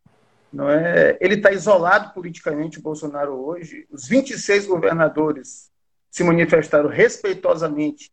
não 0.51 0.69
é? 0.69 1.17
Ele 1.19 1.35
está 1.35 1.51
isolado 1.51 2.13
politicamente, 2.13 2.79
o 2.79 2.81
Bolsonaro 2.81 3.33
hoje. 3.33 3.85
Os 3.91 4.07
26 4.07 4.67
governadores 4.67 5.69
se 6.09 6.23
manifestaram 6.23 6.89
respeitosamente 6.89 8.09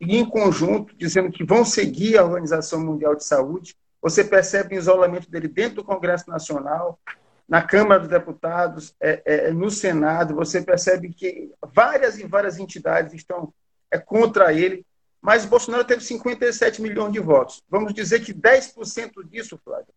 e 0.00 0.16
em 0.16 0.24
conjunto, 0.28 0.94
dizendo 0.96 1.30
que 1.30 1.44
vão 1.44 1.64
seguir 1.64 2.18
a 2.18 2.24
Organização 2.24 2.84
Mundial 2.84 3.16
de 3.16 3.24
Saúde. 3.24 3.74
Você 4.00 4.22
percebe 4.22 4.76
o 4.76 4.78
isolamento 4.78 5.30
dele 5.30 5.48
dentro 5.48 5.76
do 5.76 5.84
Congresso 5.84 6.30
Nacional, 6.30 7.00
na 7.48 7.62
Câmara 7.62 8.00
dos 8.00 8.08
Deputados, 8.08 8.94
é, 9.00 9.22
é, 9.24 9.50
no 9.50 9.70
Senado. 9.70 10.34
Você 10.34 10.62
percebe 10.62 11.08
que 11.12 11.50
várias 11.74 12.18
e 12.18 12.26
várias 12.26 12.58
entidades 12.58 13.14
estão 13.14 13.52
é, 13.90 13.98
contra 13.98 14.52
ele, 14.52 14.84
mas 15.20 15.44
Bolsonaro 15.44 15.84
teve 15.84 16.02
57 16.02 16.80
milhões 16.80 17.12
de 17.12 17.20
votos. 17.20 17.62
Vamos 17.68 17.92
dizer 17.92 18.20
que 18.20 18.32
10% 18.32 19.28
disso, 19.28 19.58
Flávio, 19.64 19.92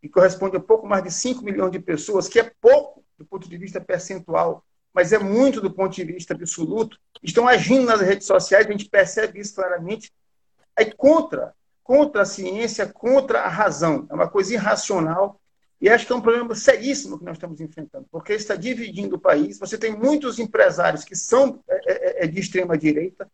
que 0.00 0.08
corresponde 0.08 0.56
a 0.56 0.60
pouco 0.60 0.86
mais 0.86 1.02
de 1.02 1.10
5 1.10 1.44
milhões 1.44 1.72
de 1.72 1.78
pessoas, 1.78 2.28
que 2.28 2.40
é 2.40 2.52
pouco 2.60 3.04
do 3.18 3.24
ponto 3.24 3.48
de 3.48 3.56
vista 3.56 3.80
percentual, 3.80 4.64
mas 4.92 5.12
é 5.12 5.18
muito 5.18 5.60
do 5.60 5.72
ponto 5.72 5.94
de 5.94 6.04
vista 6.04 6.34
absoluto, 6.34 6.98
estão 7.22 7.46
agindo 7.46 7.86
nas 7.86 8.00
redes 8.00 8.26
sociais, 8.26 8.66
a 8.66 8.70
gente 8.70 8.88
percebe 8.88 9.40
isso 9.40 9.54
claramente, 9.54 10.12
aí 10.76 10.92
contra, 10.92 11.54
contra 11.82 12.22
a 12.22 12.26
ciência, 12.26 12.86
contra 12.86 13.42
a 13.42 13.48
razão. 13.48 14.06
É 14.10 14.14
uma 14.14 14.28
coisa 14.28 14.54
irracional 14.54 15.40
e 15.80 15.88
acho 15.88 16.06
que 16.06 16.12
é 16.12 16.16
um 16.16 16.20
problema 16.20 16.54
seríssimo 16.54 17.18
que 17.18 17.24
nós 17.24 17.36
estamos 17.36 17.60
enfrentando, 17.60 18.06
porque 18.10 18.32
está 18.34 18.54
dividindo 18.54 19.16
o 19.16 19.20
país. 19.20 19.58
Você 19.58 19.76
tem 19.76 19.96
muitos 19.96 20.38
empresários 20.38 21.04
que 21.04 21.16
são 21.16 21.60
é, 21.68 22.24
é, 22.24 22.26
de 22.26 22.38
extrema 22.38 22.78
direita, 22.78 23.28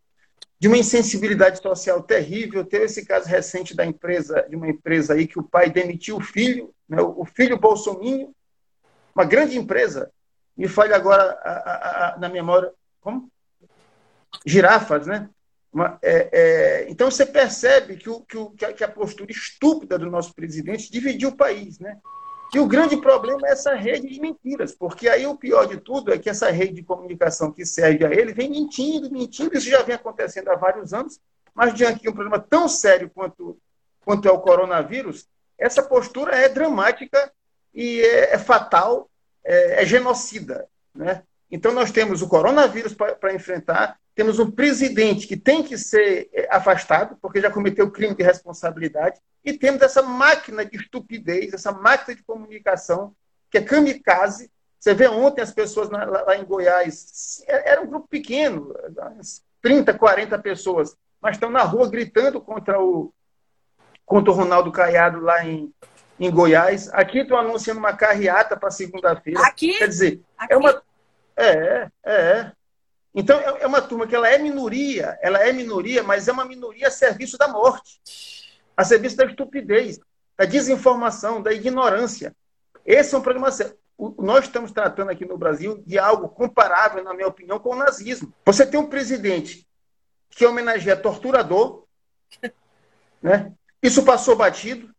de 0.60 0.66
uma 0.66 0.76
insensibilidade 0.76 1.60
social 1.60 2.02
terrível. 2.02 2.64
Teve 2.64 2.86
esse 2.86 3.04
caso 3.04 3.28
recente 3.28 3.74
da 3.74 3.86
empresa, 3.86 4.46
de 4.48 4.56
uma 4.56 4.68
empresa 4.68 5.14
aí 5.14 5.26
que 5.26 5.38
o 5.38 5.42
pai 5.42 5.70
demitiu 5.70 6.16
o 6.16 6.20
filho, 6.20 6.74
né, 6.88 7.00
o 7.00 7.24
filho 7.24 7.58
Bolsonaro, 7.58 8.34
uma 9.14 9.24
grande 9.24 9.56
empresa. 9.56 10.10
Me 10.56 10.66
falha 10.66 10.96
agora 10.96 11.38
a, 11.42 11.50
a, 11.50 12.14
a, 12.14 12.18
na 12.18 12.28
memória, 12.28 12.72
como? 13.00 13.30
Girafas, 14.44 15.06
né? 15.06 15.30
Uma, 15.72 15.98
é, 16.02 16.28
é, 16.32 16.90
então 16.90 17.10
você 17.10 17.26
percebe 17.26 17.96
que, 17.96 18.08
o, 18.08 18.20
que, 18.22 18.36
o, 18.36 18.50
que, 18.50 18.82
a, 18.82 18.88
postura 18.88 19.30
estúpida 19.30 19.98
do 19.98 20.10
nosso 20.10 20.34
presidente 20.34 20.90
dividiu 20.90 21.28
o 21.28 21.36
país, 21.36 21.78
né? 21.78 21.98
E 22.54 22.58
o 22.58 22.66
grande 22.66 22.96
problema 22.96 23.46
é 23.46 23.52
essa 23.52 23.74
rede 23.74 24.08
de 24.08 24.20
mentiras, 24.20 24.74
porque 24.74 25.08
aí 25.08 25.26
o 25.26 25.36
pior 25.36 25.66
de 25.66 25.76
tudo 25.76 26.12
é 26.12 26.18
que 26.18 26.30
essa 26.30 26.50
rede 26.50 26.74
de 26.74 26.82
comunicação 26.82 27.52
que 27.52 27.66
serve 27.66 28.06
a 28.06 28.10
ele 28.10 28.32
vem 28.32 28.50
mentindo, 28.50 29.10
mentindo, 29.10 29.56
isso 29.56 29.68
já 29.68 29.82
vem 29.82 29.94
acontecendo 29.94 30.48
há 30.48 30.56
vários 30.56 30.94
anos, 30.94 31.20
mas 31.54 31.74
diante 31.74 32.00
de 32.00 32.08
um 32.08 32.12
problema 32.12 32.38
tão 32.38 32.66
sério 32.66 33.10
quanto, 33.10 33.58
quanto 34.00 34.26
é 34.26 34.30
o 34.30 34.40
coronavírus, 34.40 35.28
essa 35.58 35.82
postura 35.82 36.36
é 36.36 36.48
dramática 36.48 37.30
e 37.74 38.00
é, 38.00 38.34
é 38.34 38.38
fatal, 38.38 39.10
é, 39.44 39.82
é, 39.82 39.86
genocida. 39.86 40.66
Né? 40.94 41.22
Então 41.50 41.72
nós 41.72 41.90
temos 41.90 42.20
o 42.22 42.28
coronavírus 42.28 42.94
para 42.94 43.34
enfrentar, 43.34 43.98
temos 44.14 44.38
um 44.38 44.50
presidente 44.50 45.26
que 45.26 45.36
tem 45.36 45.62
que 45.62 45.78
ser 45.78 46.28
afastado, 46.50 47.16
porque 47.22 47.40
já 47.40 47.50
cometeu 47.50 47.90
crime 47.90 48.14
de 48.14 48.22
responsabilidade, 48.22 49.18
e 49.44 49.52
temos 49.52 49.80
essa 49.80 50.02
máquina 50.02 50.64
de 50.64 50.76
estupidez, 50.76 51.54
essa 51.54 51.72
máquina 51.72 52.16
de 52.16 52.22
comunicação, 52.22 53.14
que 53.50 53.58
é 53.58 53.62
kamikaze. 53.62 54.50
Você 54.78 54.92
vê 54.94 55.08
ontem 55.08 55.40
as 55.40 55.52
pessoas 55.52 55.88
lá, 55.88 56.04
lá 56.04 56.36
em 56.36 56.44
Goiás, 56.44 57.42
era 57.46 57.80
um 57.80 57.86
grupo 57.86 58.08
pequeno, 58.08 58.74
30, 59.62 59.94
40 59.94 60.38
pessoas, 60.38 60.96
mas 61.20 61.36
estão 61.36 61.50
na 61.50 61.62
rua 61.62 61.88
gritando 61.88 62.40
contra 62.40 62.80
o, 62.80 63.12
contra 64.04 64.30
o 64.30 64.34
Ronaldo 64.34 64.70
Caiado 64.70 65.20
lá 65.20 65.44
em, 65.44 65.72
em 66.18 66.30
Goiás. 66.30 66.88
Aqui 66.92 67.20
estão 67.20 67.38
anunciando 67.38 67.80
uma 67.80 67.92
carreata 67.92 68.56
para 68.56 68.70
segunda-feira. 68.70 69.40
Aqui? 69.40 69.78
Quer 69.78 69.88
dizer, 69.88 70.20
Aqui? 70.36 70.52
é 70.52 70.56
uma. 70.56 70.82
É, 71.38 71.88
é. 72.04 72.52
Então, 73.14 73.38
é 73.40 73.66
uma 73.66 73.80
turma 73.80 74.06
que 74.06 74.14
ela 74.14 74.28
é 74.28 74.38
minoria, 74.38 75.16
ela 75.22 75.38
é 75.38 75.52
minoria, 75.52 76.02
mas 76.02 76.26
é 76.26 76.32
uma 76.32 76.44
minoria 76.44 76.88
a 76.88 76.90
serviço 76.90 77.38
da 77.38 77.48
morte, 77.48 78.00
a 78.76 78.84
serviço 78.84 79.16
da 79.16 79.24
estupidez, 79.24 79.98
da 80.36 80.44
desinformação, 80.44 81.40
da 81.40 81.52
ignorância. 81.52 82.34
Esse 82.84 83.14
é 83.14 83.18
um 83.18 83.22
problema 83.22 83.50
sério. 83.50 83.76
Nós 84.18 84.44
estamos 84.44 84.72
tratando 84.72 85.10
aqui 85.10 85.24
no 85.24 85.38
Brasil 85.38 85.82
de 85.86 85.98
algo 85.98 86.28
comparável, 86.28 87.02
na 87.02 87.14
minha 87.14 87.26
opinião, 87.26 87.58
com 87.58 87.70
o 87.70 87.76
nazismo. 87.76 88.32
Você 88.44 88.64
tem 88.66 88.78
um 88.78 88.86
presidente 88.86 89.66
que 90.30 90.46
homenageia 90.46 90.96
torturador, 90.96 91.84
né? 93.22 93.52
isso 93.82 94.04
passou 94.04 94.36
batido, 94.36 94.94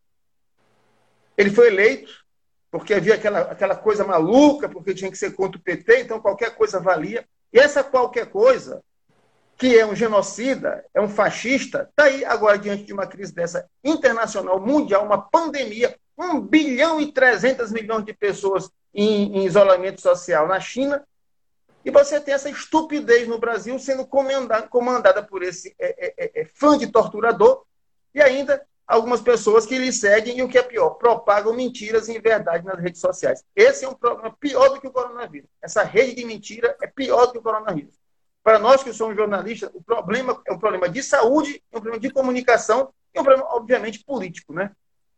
ele 1.37 1.51
foi 1.51 1.67
eleito, 1.67 2.25
porque 2.71 2.93
havia 2.93 3.15
aquela, 3.15 3.39
aquela 3.41 3.75
coisa 3.75 4.03
maluca, 4.03 4.69
porque 4.69 4.93
tinha 4.93 5.09
que 5.09 5.17
ser 5.17 5.31
contra 5.31 5.59
o 5.59 5.63
PT, 5.63 6.01
então 6.01 6.19
qualquer 6.19 6.55
coisa 6.55 6.79
valia. 6.79 7.25
E 7.51 7.59
essa 7.59 7.83
qualquer 7.83 8.27
coisa, 8.27 8.83
que 9.57 9.77
é 9.77 9.85
um 9.85 9.95
genocida, 9.95 10.85
é 10.93 11.01
um 11.01 11.09
fascista, 11.09 11.87
está 11.89 12.03
aí 12.03 12.23
agora 12.23 12.57
diante 12.57 12.83
de 12.83 12.93
uma 12.93 13.07
crise 13.07 13.33
dessa 13.33 13.67
internacional, 13.83 14.59
mundial, 14.59 15.03
uma 15.03 15.21
pandemia, 15.21 15.97
1 16.17 16.41
bilhão 16.41 17.01
e 17.01 17.11
300 17.11 17.71
milhões 17.71 18.05
de 18.05 18.13
pessoas 18.13 18.69
em, 18.93 19.37
em 19.37 19.45
isolamento 19.45 20.01
social 20.01 20.47
na 20.47 20.59
China, 20.59 21.03
e 21.83 21.91
você 21.91 22.19
tem 22.19 22.33
essa 22.33 22.49
estupidez 22.49 23.27
no 23.27 23.39
Brasil 23.39 23.79
sendo 23.79 24.05
comandada, 24.05 24.67
comandada 24.67 25.23
por 25.23 25.41
esse 25.41 25.73
é, 25.79 26.13
é, 26.17 26.41
é, 26.41 26.45
fã 26.45 26.77
de 26.77 26.87
torturador, 26.87 27.63
e 28.13 28.21
ainda 28.21 28.61
algumas 28.89 29.21
pessoas 29.21 29.67
que 29.67 29.77
lhe 29.77 29.93
seguem 29.93 30.39
e 30.39 30.41
o 30.41 30.49
que 30.49 30.57
é 30.57 30.63
pior, 30.63 30.89
propagam 30.95 31.53
mentiras 31.53 32.09
em 32.09 32.19
verdade 32.19 32.65
nas 32.65 32.79
redes 32.79 32.99
sociais. 32.99 33.45
Esse 33.55 33.85
é 33.85 33.87
um 33.87 33.93
problema 33.93 34.35
pior 34.39 34.69
do 34.69 34.81
que 34.81 34.87
o 34.87 34.91
coronavírus. 34.91 35.47
Essa 35.61 35.83
rede 35.83 36.15
de 36.15 36.25
mentira 36.25 36.75
é 36.81 36.87
pior 36.87 37.27
do 37.27 37.33
que 37.33 37.37
o 37.37 37.41
coronavírus. 37.43 37.93
Para 38.43 38.57
nós 38.57 38.83
que 38.83 38.91
somos 38.91 39.15
jornalistas, 39.15 39.69
o 39.75 39.83
problema 39.83 40.41
é 40.43 40.51
um 40.51 40.57
problema 40.57 40.89
de 40.89 41.03
saúde, 41.03 41.61
é 41.71 41.77
um 41.77 41.81
problema 41.81 41.99
de 42.01 42.09
comunicação 42.09 42.91
e 43.13 43.19
um 43.19 43.23
problema, 43.23 43.47
obviamente, 43.53 44.03
político. 44.03 44.53
Né? 44.53 44.71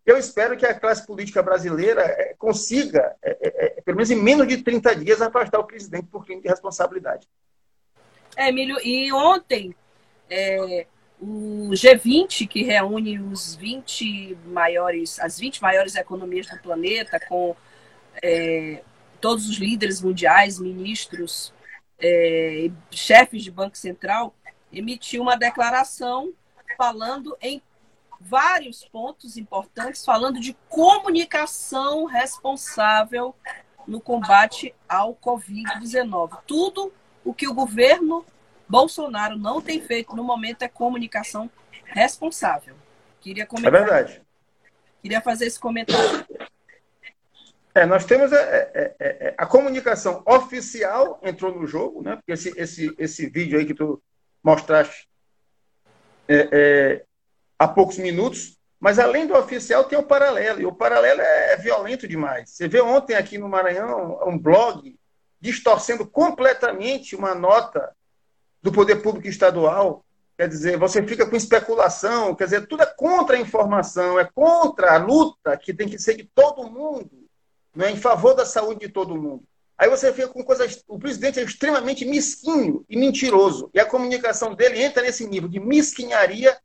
Eu 0.06 0.18
espero 0.18 0.58
que 0.58 0.66
a 0.66 0.78
classe 0.78 1.08
política 1.08 1.42
brasileira 1.42 2.02
é, 2.02 2.36
consiga, 2.38 3.16
é, 3.24 3.38
é, 3.42 3.82
pelo 3.86 3.96
menos 3.96 4.12
em 4.12 4.22
menos 4.22 4.50
de 4.50 4.62
30 4.62 4.98
dias, 4.98 5.22
afastar 5.22 5.60
o 5.60 5.64
presidente 5.66 6.08
por 6.08 6.26
crime 6.26 6.42
de 6.42 6.50
responsabilidade. 6.50 7.26
É, 8.36 8.50
Emílio, 8.50 8.78
e 8.84 9.14
ontem 9.14 9.74
é, 10.30 10.88
o 11.22 11.70
G20, 11.70 12.48
que 12.48 12.64
reúne 12.64 13.20
os 13.20 13.56
20 13.56 14.36
maiores, 14.48 15.20
as 15.20 15.40
20 15.40 15.62
maiores 15.62 15.96
economias 15.96 16.48
do 16.48 16.58
planeta, 16.58 17.20
com 17.30 17.56
é, 18.24 18.82
todos 19.22 19.48
os 19.48 19.58
líderes 19.58 20.02
mundiais, 20.02 20.60
ministros, 20.60 21.54
é, 22.00 22.72
chefes 22.90 23.44
de 23.44 23.52
Banco 23.52 23.78
Central, 23.78 24.34
emitiu 24.74 25.22
uma 25.22 25.38
declaração 25.38 26.34
falando 26.76 27.38
em 27.40 27.62
vários 28.20 28.84
pontos 28.86 29.38
importantes, 29.38 30.04
falando 30.04 30.40
de 30.40 30.58
comunicação 30.68 32.06
responsável 32.06 33.36
no 33.88 34.02
combate 34.02 34.74
ao 34.90 35.16
Covid-19. 35.16 36.40
Tudo 36.48 36.92
o 37.24 37.32
que 37.34 37.48
o 37.48 37.54
governo 37.54 38.26
Bolsonaro 38.72 39.38
não 39.38 39.62
tem 39.62 39.82
feito 39.82 40.16
no 40.16 40.24
momento 40.24 40.62
é 40.62 40.70
comunicação 40.70 41.52
responsável. 41.84 42.74
Queria 43.20 43.46
comentar. 43.46 43.74
É 43.74 43.78
verdade. 43.78 44.22
Queria 45.02 45.20
fazer 45.20 45.46
esse 45.48 45.60
comentário. 45.60 46.26
É, 47.76 47.86
nós 47.86 48.06
temos 48.06 48.32
a, 48.32 48.38
a, 48.40 49.44
a, 49.44 49.46
comunicação 49.46 50.24
oficial 50.26 51.20
entrou 51.22 51.54
no 51.54 51.68
jogo, 51.68 52.02
né? 52.02 52.16
Porque 52.16 52.32
esse, 52.32 52.58
esse, 52.58 52.96
esse 52.98 53.28
vídeo 53.28 53.60
aí 53.60 53.66
que 53.66 53.74
tu 53.74 54.02
mostraste 54.42 55.08
é, 56.28 56.50
é, 56.52 57.06
há 57.60 57.68
poucos 57.68 57.98
minutos, 57.98 58.58
mas 58.80 59.00
além 59.00 59.28
do 59.28 59.36
oficial 59.36 59.84
tem 59.84 60.00
o 60.00 60.04
paralelo, 60.04 60.62
e 60.62 60.66
o 60.66 60.74
paralelo 60.74 61.20
é, 61.20 61.58
violento 61.58 62.08
demais. 62.08 62.50
Você 62.50 62.70
vê 62.70 62.82
ontem 62.82 63.16
aqui 63.16 63.38
no 63.38 63.50
Maranhão 63.50 64.20
um 64.26 64.38
blog 64.38 64.98
distorcendo 65.42 66.06
completamente 66.06 67.16
uma 67.16 67.36
nota 67.36 67.94
do 68.62 68.72
poder 68.72 68.98
público 68.98 69.28
estadual. 69.28 70.06
quer 70.38 70.48
dizer, 70.48 70.78
você 70.78 71.06
fica 71.06 71.26
com 71.26 71.36
especulação, 71.36 72.34
quer 72.36 72.46
dizer, 72.46 72.68
tudo 72.68 72.84
é 72.84 72.86
contra 72.86 73.36
a 73.36 73.40
informação, 73.40 74.20
é 74.20 74.26
contra 74.26 74.94
a 74.94 74.98
luta 74.98 75.56
que 75.58 75.74
tem 75.74 75.88
que 75.88 76.00
ser 76.00 76.16
de 76.16 76.24
todo 76.24 76.70
mundo, 76.70 77.28
né, 77.76 77.92
em 77.92 77.98
favor 77.98 78.34
da 78.34 78.46
saúde 78.46 78.88
de 78.88 78.90
todo 78.90 79.16
mundo. 79.16 79.44
Aí 79.82 79.90
você 79.90 80.14
fica 80.14 80.28
com 80.28 80.44
coisas. 80.44 80.84
O 80.88 81.00
presidente 81.00 81.40
é 81.40 81.44
extremamente 81.44 82.06
mesquinho 82.06 82.86
e 82.88 82.96
mentiroso. 82.96 83.72
E 83.74 83.80
a 83.80 83.86
comunicação 83.86 84.54
dele 84.54 84.80
entra 84.80 85.02
nesse 85.02 85.26
nível 85.26 85.50
de 85.50 85.60
mesquinharia 85.60 86.56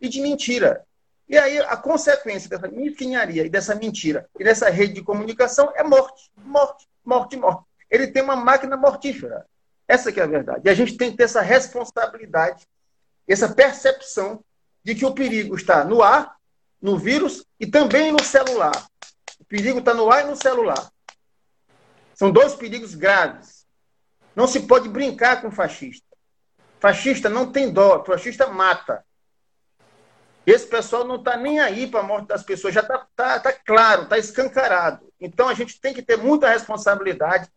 e 0.00 0.08
de 0.08 0.20
mentira. 0.20 0.84
E 1.28 1.36
aí 1.36 1.58
a 1.58 1.76
consequência 1.76 2.48
dessa 2.48 2.68
mesquinharia 2.68 3.44
e 3.44 3.48
dessa 3.48 3.74
mentira 3.74 4.28
e 4.38 4.44
dessa 4.44 4.70
rede 4.70 4.94
de 4.94 5.02
comunicação 5.02 5.72
é 5.74 5.82
morte, 5.82 6.30
morte, 6.36 6.88
morte, 7.04 7.36
morte. 7.36 7.64
Ele 7.90 8.06
tem 8.06 8.22
uma 8.22 8.36
máquina 8.36 8.76
mortífera. 8.76 9.46
Essa 9.90 10.12
que 10.12 10.20
é 10.20 10.22
a 10.22 10.26
verdade. 10.28 10.60
E 10.66 10.70
a 10.70 10.74
gente 10.74 10.96
tem 10.96 11.10
que 11.10 11.16
ter 11.16 11.24
essa 11.24 11.40
responsabilidade, 11.40 12.64
essa 13.26 13.48
percepção 13.48 14.40
de 14.84 14.94
que 14.94 15.04
o 15.04 15.12
perigo 15.12 15.56
está 15.56 15.84
no 15.84 16.00
ar, 16.00 16.36
no 16.80 16.96
vírus 16.96 17.44
e 17.58 17.66
também 17.66 18.12
no 18.12 18.22
celular. 18.22 18.86
O 19.40 19.44
perigo 19.44 19.80
está 19.80 19.92
no 19.92 20.08
ar 20.08 20.24
e 20.24 20.30
no 20.30 20.36
celular. 20.36 20.92
São 22.14 22.30
dois 22.30 22.54
perigos 22.54 22.94
graves. 22.94 23.66
Não 24.36 24.46
se 24.46 24.60
pode 24.60 24.88
brincar 24.88 25.42
com 25.42 25.50
fascista. 25.50 26.06
Fascista 26.78 27.28
não 27.28 27.50
tem 27.50 27.72
dó, 27.72 28.04
fascista 28.04 28.46
mata. 28.46 29.04
Esse 30.46 30.68
pessoal 30.68 31.04
não 31.04 31.16
está 31.16 31.36
nem 31.36 31.58
aí 31.58 31.88
para 31.88 31.98
a 31.98 32.04
morte 32.04 32.28
das 32.28 32.44
pessoas, 32.44 32.72
já 32.72 32.80
está 32.80 33.08
tá, 33.16 33.40
tá 33.40 33.52
claro, 33.52 34.04
está 34.04 34.16
escancarado. 34.16 35.12
Então 35.20 35.48
a 35.48 35.54
gente 35.54 35.80
tem 35.80 35.92
que 35.92 36.00
ter 36.00 36.16
muita 36.16 36.48
responsabilidade 36.48 37.50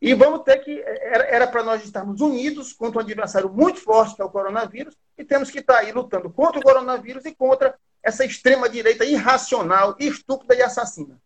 e 0.00 0.14
vamos 0.14 0.42
ter 0.42 0.58
que. 0.58 0.82
Era 0.82 1.46
para 1.46 1.62
nós 1.62 1.84
estarmos 1.84 2.20
unidos 2.20 2.72
contra 2.72 2.98
um 2.98 3.02
adversário 3.02 3.50
muito 3.50 3.80
forte, 3.80 4.16
que 4.16 4.22
é 4.22 4.24
o 4.24 4.30
coronavírus, 4.30 4.96
e 5.18 5.24
temos 5.24 5.50
que 5.50 5.58
estar 5.58 5.74
tá 5.74 5.80
aí 5.80 5.92
lutando 5.92 6.30
contra 6.30 6.58
o 6.58 6.62
coronavírus 6.62 7.24
e 7.26 7.34
contra 7.34 7.78
essa 8.02 8.24
extrema-direita 8.24 9.04
irracional, 9.04 9.94
estúpida 9.98 10.54
e 10.54 10.62
assassina. 10.62 11.20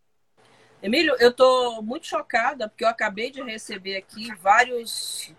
Emílio, 0.83 1.15
eu 1.19 1.29
estou 1.29 1.81
muito 1.81 2.05
chocada 2.05 2.67
porque 2.67 2.83
eu 2.83 2.89
acabei 2.89 3.31
de 3.31 3.41
receber 3.41 3.95
aqui 3.95 4.33
vários 4.35 5.31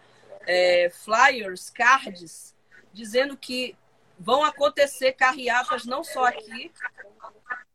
é, 0.46 0.90
flyers, 1.04 1.68
cards, 1.68 2.54
dizendo 2.92 3.36
que 3.36 3.76
vão 4.18 4.42
acontecer 4.42 5.12
carreatas 5.12 5.84
não 5.84 6.02
só 6.02 6.24
aqui, 6.24 6.72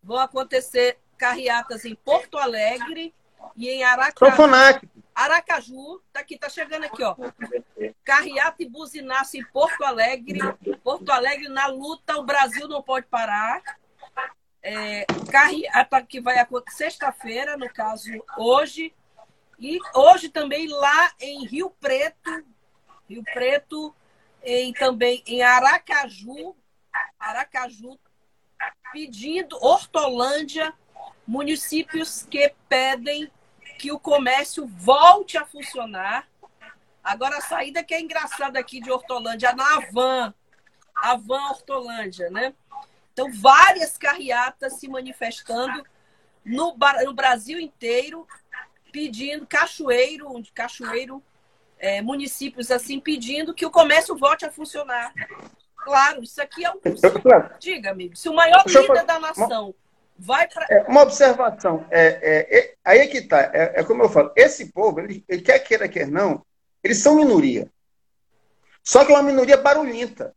vão 0.02 0.18
acontecer 0.18 0.98
carreatas 1.18 1.86
em 1.86 1.94
Porto 1.94 2.38
Alegre 2.38 3.14
e 3.56 3.70
em 3.70 3.84
Aracaju. 3.84 4.32
Aracaju, 5.24 6.02
tá 6.12 6.20
aqui, 6.20 6.38
tá 6.38 6.50
chegando 6.50 6.86
aqui, 6.86 7.04
ó. 7.04 7.16
Carreata 8.04 8.64
e 8.64 8.70
buzinaço 8.70 9.38
em 9.38 9.46
Porto 9.46 9.84
Alegre. 9.84 10.40
Porto 10.84 11.10
Alegre 11.12 11.50
na 11.50 11.68
luta, 11.68 12.18
o 12.18 12.24
Brasil 12.24 12.68
não 12.68 12.82
pode 12.82 13.08
parar 13.08 13.62
é, 14.62 15.06
carreata 15.32 16.02
que 16.04 16.22
vai 16.22 16.38
acontecer 16.38 16.86
sexta-feira, 16.86 17.58
no 17.58 17.72
caso 17.72 18.10
hoje, 18.38 18.94
e 19.60 19.80
hoje 19.96 20.30
também 20.30 20.68
lá 20.68 21.12
em 21.20 21.46
Rio 21.46 21.70
Preto, 21.80 22.46
Rio 23.10 23.24
Preto, 23.34 23.94
em, 24.44 24.74
também 24.74 25.24
em 25.26 25.42
Aracaju, 25.42 26.56
Aracaju, 27.20 28.00
pedindo 28.92 29.58
Hortolândia, 29.64 30.74
municípios 31.26 32.24
que 32.24 32.54
pedem 32.68 33.32
que 33.82 33.92
o 33.92 33.98
comércio 33.98 34.68
volte 34.68 35.40
a 35.40 35.44
funcionar. 35.44 36.28
Agora 37.04 37.40
a 37.40 37.42
saída 37.42 37.84
que 37.84 37.96
é 37.96 38.00
engraçada 38.00 38.60
aqui 38.60 38.80
de 38.80 38.92
Hortolândia, 38.92 39.54
na 39.54 39.78
Avan, 39.78 40.32
Avan 40.96 41.50
Hortolândia, 41.50 42.30
né? 42.30 42.54
Então, 43.12 43.32
várias 43.34 43.98
carreatas 43.98 44.74
se 44.74 44.88
manifestando 44.88 45.84
no, 46.46 46.78
no 47.04 47.14
Brasil 47.14 47.60
inteiro, 47.60 48.28
pedindo, 48.92 49.48
Cachoeiro, 49.48 50.32
Cachoeiro, 50.54 51.24
é, 51.80 52.04
municípios 52.04 52.70
assim, 52.70 53.00
pedindo 53.00 53.52
que 53.52 53.66
o 53.66 53.72
comércio 53.72 54.16
volte 54.16 54.46
a 54.46 54.52
funcionar. 54.52 55.12
Claro, 55.76 56.22
isso 56.22 56.40
aqui 56.40 56.64
é 56.64 56.70
um. 56.70 56.80
Diga, 57.60 57.90
amigo, 57.90 58.16
se 58.16 58.30
o 58.30 58.36
maior 58.36 58.64
líder 58.68 59.06
da 59.06 59.20
nação 59.20 59.74
vai. 60.22 60.48
É, 60.70 60.84
uma 60.84 61.02
observação. 61.02 61.86
É, 61.90 62.06
é, 62.22 62.60
é, 62.60 62.74
aí 62.86 63.00
é 63.00 63.08
que 63.08 63.18
está. 63.18 63.40
É, 63.54 63.74
é, 63.76 63.84
como 63.84 64.04
eu 64.04 64.10
falo, 64.10 64.32
esse 64.36 64.72
povo, 64.72 65.00
ele, 65.00 65.24
ele 65.28 65.42
quer 65.42 65.60
queira, 65.60 65.90
quer 65.90 66.08
não, 66.08 66.46
eles 66.84 67.00
são 67.00 67.16
minoria. 67.16 67.70
Só 68.84 69.04
que 69.04 69.12
é 69.12 69.16
uma 69.16 69.24
minoria 69.24 69.58
barulhenta. 69.58 70.34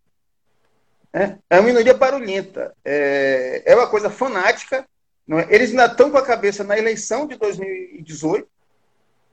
É, 1.13 1.37
é 1.49 1.61
uma 1.61 1.67
minoria 1.67 1.95
barulhenta. 1.95 2.75
É, 2.85 3.63
é 3.65 3.77
uma 3.77 3.87
coisa 3.87 4.11
fanática. 4.11 4.87
É? 5.31 5.55
Eles 5.55 5.71
ainda 5.71 5.87
estão 5.87 6.11
com 6.11 6.19
a 6.19 6.27
cabeça 6.27 6.65
na 6.65 6.77
eleição 6.77 7.27
de 7.27 7.37
2018. 7.37 8.49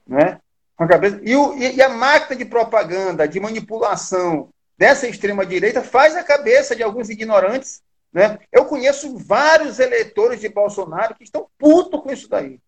Né? 0.08 0.39
Com 0.76 0.84
a 0.84 0.88
cabeça, 0.88 1.20
e, 1.24 1.36
o, 1.36 1.58
e 1.58 1.82
a 1.82 1.89
máquina 1.89 2.36
de 2.36 2.45
propaganda, 2.45 3.28
de 3.28 3.39
manipulação 3.39 4.49
dessa 4.78 5.08
extrema-direita 5.08 5.84
faz 5.84 6.16
a 6.16 6.24
cabeça 6.24 6.76
de 6.76 6.84
alguns 6.84 7.10
ignorantes. 7.10 7.82
Né? 8.14 8.39
Eu 8.51 8.66
conheço 8.66 9.18
vários 9.18 9.80
eleitores 9.80 10.41
de 10.41 10.49
Bolsonaro 10.49 11.16
que 11.16 11.24
estão 11.24 11.47
putos 11.57 12.01
com 12.01 12.12
isso 12.12 12.28
daí. 12.28 12.59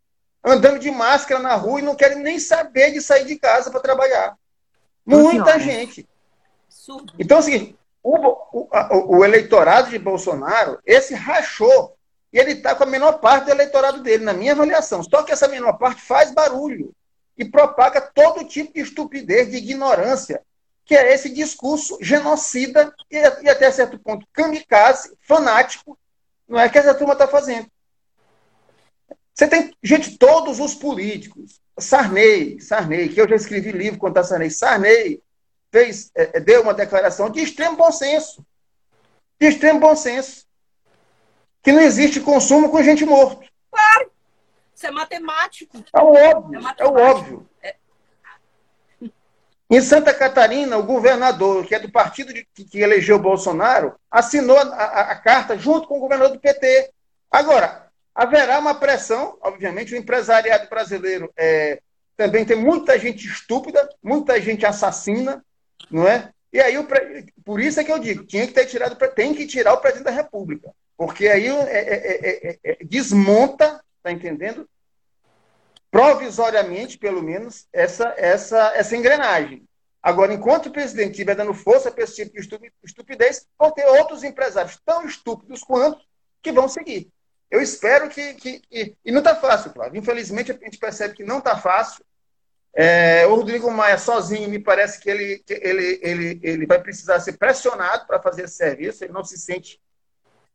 Andando 0.43 0.79
de 0.79 0.91
máscara 0.91 1.39
na 1.39 1.55
rua 1.55 1.79
e 1.79 1.83
não 1.83 1.95
querem 1.95 2.19
nem 2.19 2.39
saber 2.39 2.91
de 2.91 3.01
sair 3.01 3.25
de 3.25 3.37
casa 3.37 3.71
para 3.71 3.79
trabalhar. 3.79 4.37
Muita 5.05 5.59
gente. 5.59 6.07
Então 7.17 7.37
é 7.37 7.39
o 7.39 7.43
seguinte, 7.43 7.77
o, 8.01 8.17
o, 8.51 9.17
o, 9.17 9.23
eleitorado 9.25 9.89
de 9.89 9.97
Bolsonaro, 9.97 10.79
esse 10.85 11.13
rachou. 11.13 11.95
E 12.31 12.39
ele 12.39 12.53
está 12.53 12.73
com 12.73 12.83
a 12.83 12.87
menor 12.87 13.19
parte 13.19 13.45
do 13.45 13.51
eleitorado 13.51 14.01
dele, 14.01 14.25
na 14.25 14.33
minha 14.33 14.53
avaliação. 14.53 15.03
Só 15.03 15.23
que 15.23 15.31
essa 15.31 15.47
menor 15.47 15.73
parte 15.73 16.01
faz 16.01 16.31
barulho 16.31 16.91
e 17.37 17.45
propaga 17.45 18.01
todo 18.01 18.45
tipo 18.45 18.73
de 18.73 18.81
estupidez, 18.81 19.51
de 19.51 19.57
ignorância, 19.57 20.41
que 20.85 20.95
é 20.95 21.13
esse 21.13 21.29
discurso 21.29 21.97
genocida 22.01 22.93
e, 23.09 23.17
e 23.17 23.49
até 23.49 23.71
certo 23.71 23.97
ponto 23.99 24.27
kamikaze, 24.33 25.15
fanático, 25.21 25.97
não 26.47 26.59
é 26.59 26.67
que 26.69 26.77
essa 26.77 26.93
turma 26.93 27.13
está 27.13 27.27
fazendo. 27.27 27.67
Você 29.33 29.47
tem, 29.47 29.75
gente, 29.81 30.17
todos 30.17 30.59
os 30.59 30.75
políticos, 30.75 31.59
Sarney, 31.79 32.59
Sarney, 32.61 33.09
que 33.09 33.19
eu 33.19 33.27
já 33.27 33.35
escrevi 33.35 33.71
livro 33.71 33.99
contra 33.99 34.23
Sarney, 34.23 34.51
Sarney, 34.51 35.21
fez, 35.71 36.11
é, 36.15 36.37
é, 36.37 36.39
deu 36.39 36.61
uma 36.61 36.73
declaração 36.73 37.29
de 37.29 37.39
extremo 37.41 37.75
bom 37.75 37.91
senso. 37.91 38.45
De 39.39 39.47
extremo 39.47 39.79
bom 39.79 39.95
senso. 39.95 40.45
Que 41.63 41.71
não 41.71 41.81
existe 41.81 42.19
consumo 42.19 42.69
com 42.69 42.83
gente 42.83 43.05
morto. 43.05 43.47
Claro. 43.71 44.11
Isso 44.75 44.85
é 44.85 44.91
matemático. 44.91 45.83
É 45.91 45.99
o 45.99 46.13
óbvio. 46.13 46.59
É, 46.59 46.83
é 46.83 46.85
o 46.85 46.93
óbvio. 46.93 47.49
É... 49.69 49.75
Em 49.75 49.81
Santa 49.81 50.13
Catarina, 50.13 50.77
o 50.77 50.83
governador, 50.83 51.65
que 51.65 51.75
é 51.75 51.79
do 51.79 51.91
partido 51.91 52.33
de, 52.33 52.45
que 52.45 52.79
elegeu 52.79 53.19
Bolsonaro, 53.19 53.95
assinou 54.09 54.57
a, 54.57 54.63
a, 54.63 55.11
a 55.11 55.15
carta 55.15 55.57
junto 55.57 55.87
com 55.87 55.97
o 55.97 56.01
governador 56.01 56.33
do 56.33 56.39
PT. 56.39 56.91
Agora, 57.31 57.87
haverá 58.13 58.59
uma 58.59 58.75
pressão, 58.75 59.37
obviamente, 59.41 59.93
o 59.93 59.97
empresariado 59.97 60.69
brasileiro 60.69 61.31
é, 61.35 61.79
também 62.15 62.45
tem 62.45 62.57
muita 62.57 62.97
gente 62.99 63.27
estúpida, 63.27 63.89
muita 64.01 64.39
gente 64.39 64.65
assassina, 64.65 65.43
não 65.89 66.07
é? 66.07 66.29
E 66.51 66.59
aí, 66.59 66.75
por 67.43 67.59
isso 67.59 67.79
é 67.79 67.83
que 67.83 67.91
eu 67.91 67.97
digo, 67.97 68.23
tinha 68.25 68.45
que 68.45 68.53
ter 68.53 68.67
tirado, 68.67 68.95
tem 69.15 69.33
que 69.33 69.47
tirar 69.47 69.73
o 69.73 69.79
presidente 69.79 70.05
da 70.05 70.11
República, 70.11 70.71
porque 70.95 71.27
aí 71.27 71.47
é, 71.47 71.51
é, 71.51 72.49
é, 72.51 72.59
é, 72.63 72.77
desmonta, 72.85 73.83
tá 74.03 74.11
entendendo? 74.11 74.69
Provisoriamente, 75.93 76.97
pelo 76.97 77.21
menos, 77.21 77.67
essa, 77.71 78.15
essa, 78.17 78.73
essa 78.73 78.97
engrenagem. 78.97 79.63
Agora, 80.01 80.33
enquanto 80.33 80.65
o 80.65 80.71
presidente 80.71 81.11
estiver 81.11 81.35
dando 81.35 81.53
força 81.53 81.91
para 81.91 82.03
esse 82.03 82.15
tipo 82.15 82.33
de 82.33 82.73
estupidez, 82.83 83.45
vão 83.59 83.69
ter 83.69 83.85
outros 83.85 84.23
empresários 84.23 84.81
tão 84.83 85.05
estúpidos 85.05 85.63
quanto 85.63 86.01
que 86.41 86.51
vão 86.51 86.67
seguir. 86.67 87.11
Eu 87.49 87.61
espero 87.61 88.09
que. 88.09 88.33
que, 88.33 88.59
que... 88.61 88.97
e 89.05 89.11
não 89.11 89.19
está 89.19 89.35
fácil, 89.35 89.71
claro. 89.71 89.95
Infelizmente, 89.95 90.51
a 90.51 90.55
gente 90.55 90.79
percebe 90.79 91.13
que 91.13 91.23
não 91.23 91.37
está 91.37 91.55
fácil. 91.59 92.03
É, 92.73 93.27
o 93.27 93.35
Rodrigo 93.35 93.69
Maia 93.69 93.99
sozinho, 93.99 94.49
me 94.49 94.57
parece 94.57 94.99
que 94.99 95.07
ele, 95.07 95.43
que 95.45 95.53
ele, 95.53 95.99
ele, 96.01 96.39
ele 96.41 96.65
vai 96.65 96.81
precisar 96.81 97.19
ser 97.19 97.33
pressionado 97.33 98.07
para 98.07 98.19
fazer 98.19 98.45
esse 98.45 98.55
serviço, 98.55 99.03
ele 99.03 99.13
não 99.13 99.23
se 99.23 99.37
sente 99.37 99.79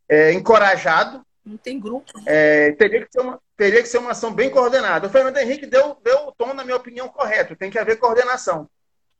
é, 0.09 0.33
encorajado. 0.33 1.25
Não 1.49 1.57
tem 1.57 1.81
grupo. 1.81 2.13
É, 2.27 2.73
teria, 2.73 3.07
que 3.07 3.11
ser 3.11 3.21
uma, 3.21 3.41
teria 3.57 3.83
que 3.83 3.89
ser 3.89 3.99
uma 3.99 4.11
ação 4.11 4.33
bem 4.33 4.51
coordenada. 4.51 5.07
O 5.07 5.11
Fernando 5.11 5.39
Henrique 5.39 5.65
deu, 5.65 5.97
deu 6.05 6.29
o 6.29 6.33
tom, 6.33 6.53
na 6.53 6.63
minha 6.63 6.77
opinião, 6.77 7.09
correto. 7.09 7.57
Tem 7.57 7.71
que 7.71 7.79
haver 7.79 7.99
coordenação. 7.99 8.69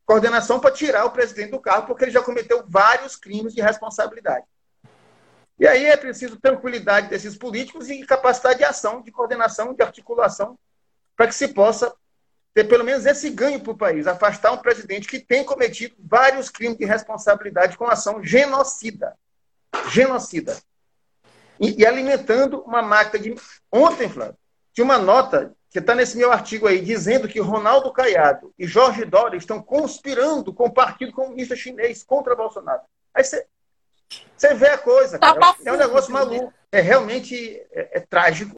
Coordenação 0.05 0.59
para 0.59 0.71
tirar 0.71 1.05
o 1.05 1.11
presidente 1.11 1.51
do 1.51 1.59
carro, 1.59 1.87
porque 1.87 2.03
ele 2.03 2.11
já 2.11 2.21
cometeu 2.21 2.63
vários 2.67 3.15
crimes 3.15 3.53
de 3.53 3.61
responsabilidade. 3.61 4.45
E 5.59 5.67
aí 5.67 5.85
é 5.85 5.97
preciso 5.97 6.39
tranquilidade 6.39 7.09
desses 7.09 7.35
políticos 7.35 7.89
e 7.89 8.05
capacidade 8.05 8.59
de 8.59 8.63
ação, 8.63 9.01
de 9.01 9.11
coordenação, 9.11 9.73
de 9.73 9.81
articulação, 9.81 10.57
para 11.17 11.27
que 11.27 11.35
se 11.35 11.47
possa 11.49 11.93
ter 12.53 12.63
pelo 12.63 12.83
menos 12.83 13.05
esse 13.05 13.29
ganho 13.29 13.59
para 13.59 13.71
o 13.71 13.77
país, 13.77 14.07
afastar 14.07 14.51
um 14.51 14.57
presidente 14.57 15.07
que 15.07 15.19
tem 15.19 15.43
cometido 15.43 15.95
vários 15.99 16.49
crimes 16.49 16.77
de 16.77 16.85
responsabilidade 16.85 17.77
com 17.77 17.87
ação 17.87 18.23
genocida. 18.23 19.17
Genocida. 19.91 20.57
E, 21.59 21.81
e 21.81 21.85
alimentando 21.85 22.61
uma 22.61 22.81
máquina 22.81 23.21
de. 23.21 23.35
Ontem, 23.71 24.09
Flávio, 24.09 24.37
tinha 24.73 24.85
uma 24.85 24.97
nota 24.97 25.53
que 25.69 25.79
está 25.79 25.93
nesse 25.93 26.17
meu 26.17 26.31
artigo 26.31 26.67
aí, 26.67 26.81
dizendo 26.81 27.27
que 27.27 27.39
Ronaldo 27.39 27.91
Caiado 27.93 28.51
e 28.57 28.65
Jorge 28.65 29.05
Dória 29.05 29.37
estão 29.37 29.61
conspirando 29.61 30.51
com 30.53 30.65
o 30.65 30.73
Partido 30.73 31.11
Comunista 31.11 31.55
Chinês 31.55 32.03
contra 32.03 32.35
Bolsonaro. 32.35 32.81
Aí 33.13 33.23
você, 33.23 33.45
vê 34.55 34.69
a 34.69 34.77
coisa, 34.77 35.19
Tá 35.19 35.33
cara. 35.33 35.55
É 35.63 35.71
um 35.71 35.77
negócio 35.77 36.11
maluco. 36.11 36.51
É 36.71 36.81
realmente 36.81 37.61
é, 37.71 37.97
é 37.97 37.99
trágico. 37.99 38.55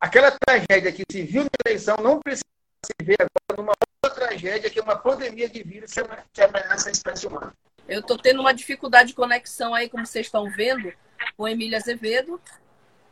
Aquela 0.00 0.30
tragédia 0.30 0.92
que 0.92 1.02
se 1.10 1.22
viu 1.22 1.44
na 1.44 1.70
eleição 1.70 1.96
não 2.02 2.18
precisa 2.20 2.44
se 2.84 3.04
ver 3.04 3.16
agora 3.18 3.62
numa 3.62 3.72
outra 4.02 4.26
tragédia, 4.26 4.70
que 4.70 4.78
é 4.78 4.82
uma 4.82 4.96
pandemia 4.96 5.48
de 5.48 5.62
vírus 5.62 5.92
que 6.32 6.40
ameaça 6.42 6.88
a 6.88 6.92
espécie 6.92 7.26
humana. 7.26 7.52
Eu 7.86 8.00
estou 8.00 8.18
tendo 8.18 8.40
uma 8.40 8.54
dificuldade 8.54 9.08
de 9.08 9.14
conexão 9.14 9.74
aí, 9.74 9.88
como 9.88 10.06
vocês 10.06 10.26
estão 10.26 10.50
vendo, 10.50 10.92
com 11.36 11.48
Emílio 11.48 11.76
Azevedo. 11.76 12.40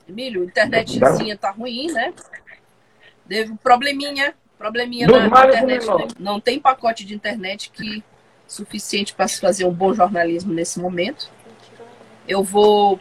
Emílio, 0.08 0.42
a 0.42 0.44
internetzinha 0.46 1.36
tá 1.36 1.50
ruim, 1.50 1.90
né? 1.92 2.12
Teve 3.28 3.52
um 3.52 3.56
probleminha, 3.56 4.34
probleminha 4.58 5.06
Dos 5.06 5.16
na 5.16 5.26
internet. 5.26 5.66
menor. 5.66 6.08
Não 6.18 6.40
tem 6.40 6.60
pacote 6.60 7.04
de 7.04 7.14
internet 7.14 7.70
que 7.70 8.02
suficiente 8.46 9.14
para 9.14 9.26
se 9.26 9.40
fazer 9.40 9.64
um 9.64 9.72
bom 9.72 9.94
jornalismo 9.94 10.52
nesse 10.52 10.78
momento. 10.78 11.30
Eu 12.28 12.42
vou 12.42 12.98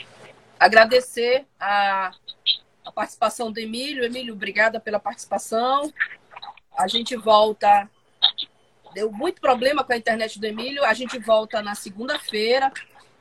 agradecer 0.59 1.45
a, 1.59 2.11
a 2.85 2.91
participação 2.91 3.51
do 3.51 3.59
Emílio. 3.59 4.03
Emílio, 4.03 4.33
obrigada 4.33 4.79
pela 4.79 4.99
participação. 4.99 5.91
A 6.77 6.87
gente 6.87 7.15
volta. 7.15 7.89
Deu 8.93 9.11
muito 9.11 9.41
problema 9.41 9.83
com 9.83 9.93
a 9.93 9.97
internet 9.97 10.39
do 10.39 10.45
Emílio. 10.45 10.83
A 10.83 10.93
gente 10.93 11.17
volta 11.19 11.61
na 11.61 11.75
segunda-feira. 11.75 12.71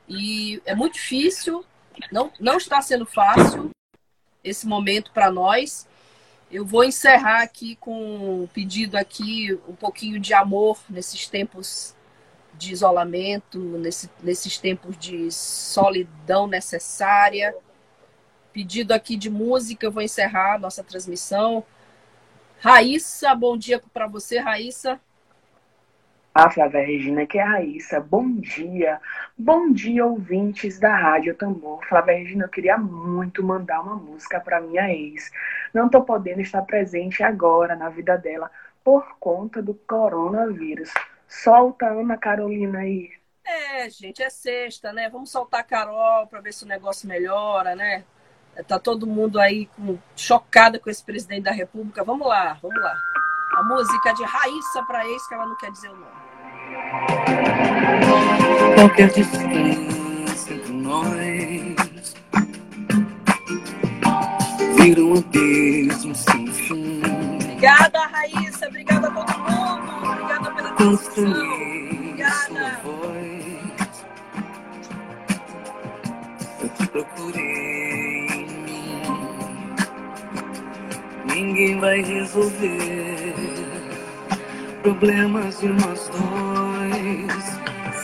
E 0.07 0.61
é 0.65 0.75
muito 0.75 0.93
difícil, 0.95 1.65
não, 2.11 2.31
não 2.39 2.57
está 2.57 2.81
sendo 2.81 3.05
fácil 3.05 3.71
esse 4.43 4.65
momento 4.67 5.11
para 5.11 5.31
nós. 5.31 5.87
Eu 6.51 6.65
vou 6.65 6.83
encerrar 6.83 7.41
aqui 7.41 7.75
com 7.77 8.43
um 8.43 8.47
pedido 8.47 8.97
aqui, 8.97 9.57
um 9.67 9.75
pouquinho 9.75 10.19
de 10.19 10.33
amor 10.33 10.77
nesses 10.89 11.27
tempos 11.27 11.95
de 12.53 12.73
isolamento, 12.73 13.57
nesse, 13.59 14.09
nesses 14.21 14.57
tempos 14.57 14.97
de 14.97 15.31
solidão 15.31 16.47
necessária. 16.47 17.55
Pedido 18.51 18.91
aqui 18.91 19.15
de 19.15 19.29
música, 19.29 19.85
eu 19.85 19.91
vou 19.91 20.03
encerrar 20.03 20.59
nossa 20.59 20.83
transmissão. 20.83 21.63
Raíssa, 22.59 23.33
bom 23.33 23.57
dia 23.57 23.81
para 23.93 24.07
você, 24.07 24.37
Raíssa. 24.39 24.99
Ah, 26.33 26.49
Flávia 26.49 26.85
Regina, 26.85 27.25
que 27.25 27.37
é 27.37 27.41
a 27.41 27.49
Raíssa. 27.49 27.99
Bom 27.99 28.35
dia. 28.35 29.01
Bom 29.37 29.73
dia, 29.73 30.05
ouvintes 30.05 30.79
da 30.79 30.95
Rádio 30.95 31.35
Tambor. 31.35 31.85
Flávia 31.85 32.15
Regina, 32.15 32.45
eu 32.45 32.49
queria 32.49 32.77
muito 32.77 33.43
mandar 33.43 33.81
uma 33.81 33.95
música 33.95 34.39
para 34.39 34.61
minha 34.61 34.89
ex. 34.89 35.29
Não 35.73 35.89
tô 35.89 36.01
podendo 36.03 36.39
estar 36.39 36.61
presente 36.61 37.21
agora 37.21 37.75
na 37.75 37.89
vida 37.89 38.17
dela 38.17 38.49
por 38.81 39.17
conta 39.19 39.61
do 39.61 39.73
coronavírus. 39.73 40.89
Solta 41.27 41.87
a 41.87 41.91
Ana 41.91 42.17
Carolina 42.17 42.79
aí. 42.79 43.11
É, 43.43 43.89
gente, 43.89 44.23
é 44.23 44.29
sexta, 44.29 44.93
né? 44.93 45.09
Vamos 45.09 45.31
soltar 45.31 45.59
a 45.59 45.63
Carol 45.63 46.27
para 46.27 46.39
ver 46.39 46.53
se 46.53 46.63
o 46.63 46.67
negócio 46.67 47.09
melhora, 47.09 47.75
né? 47.75 48.05
Tá 48.69 48.79
todo 48.79 49.05
mundo 49.05 49.37
aí 49.37 49.65
com, 49.65 49.97
chocada 50.15 50.79
com 50.79 50.89
esse 50.89 51.03
presidente 51.03 51.43
da 51.43 51.51
República. 51.51 52.05
Vamos 52.05 52.25
lá, 52.25 52.57
vamos 52.61 52.81
lá. 52.81 52.95
A 53.57 53.63
música 53.63 54.13
de 54.13 54.23
Raíssa 54.23 54.81
para 54.83 55.05
ex, 55.05 55.27
que 55.27 55.33
ela 55.33 55.45
não 55.45 55.57
quer 55.57 55.71
dizer 55.71 55.89
o 55.89 55.95
nome. 55.95 56.20
Qualquer 58.75 59.09
distância 59.09 60.53
entre 60.53 60.73
nós 60.73 62.15
vira 64.75 65.01
um 65.03 65.17
abismo 65.17 66.15
sem 66.15 66.47
fim. 66.47 67.01
Obrigada, 67.35 67.99
Raíssa. 68.07 68.67
Obrigada 68.67 69.07
a 69.07 69.11
todo 69.11 69.39
mundo. 69.39 70.11
Obrigada 70.11 70.51
pela 70.51 70.69
atenção. 70.69 71.31
Obrigada. 71.31 72.79
voz. 72.83 74.05
Eu 76.61 76.69
te 76.69 76.87
procurei 76.87 78.27
em 78.27 78.47
mim. 78.63 79.03
Ninguém 81.25 81.79
vai 81.79 82.01
resolver 82.01 83.35
problemas 84.81 85.59
de 85.59 85.67
nós 85.67 86.09
dois. 86.09 86.60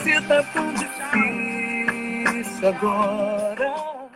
Se 0.04 0.22
tá 0.28 0.44
tão 0.54 0.74
difícil 0.74 2.68
agora. 2.70 4.07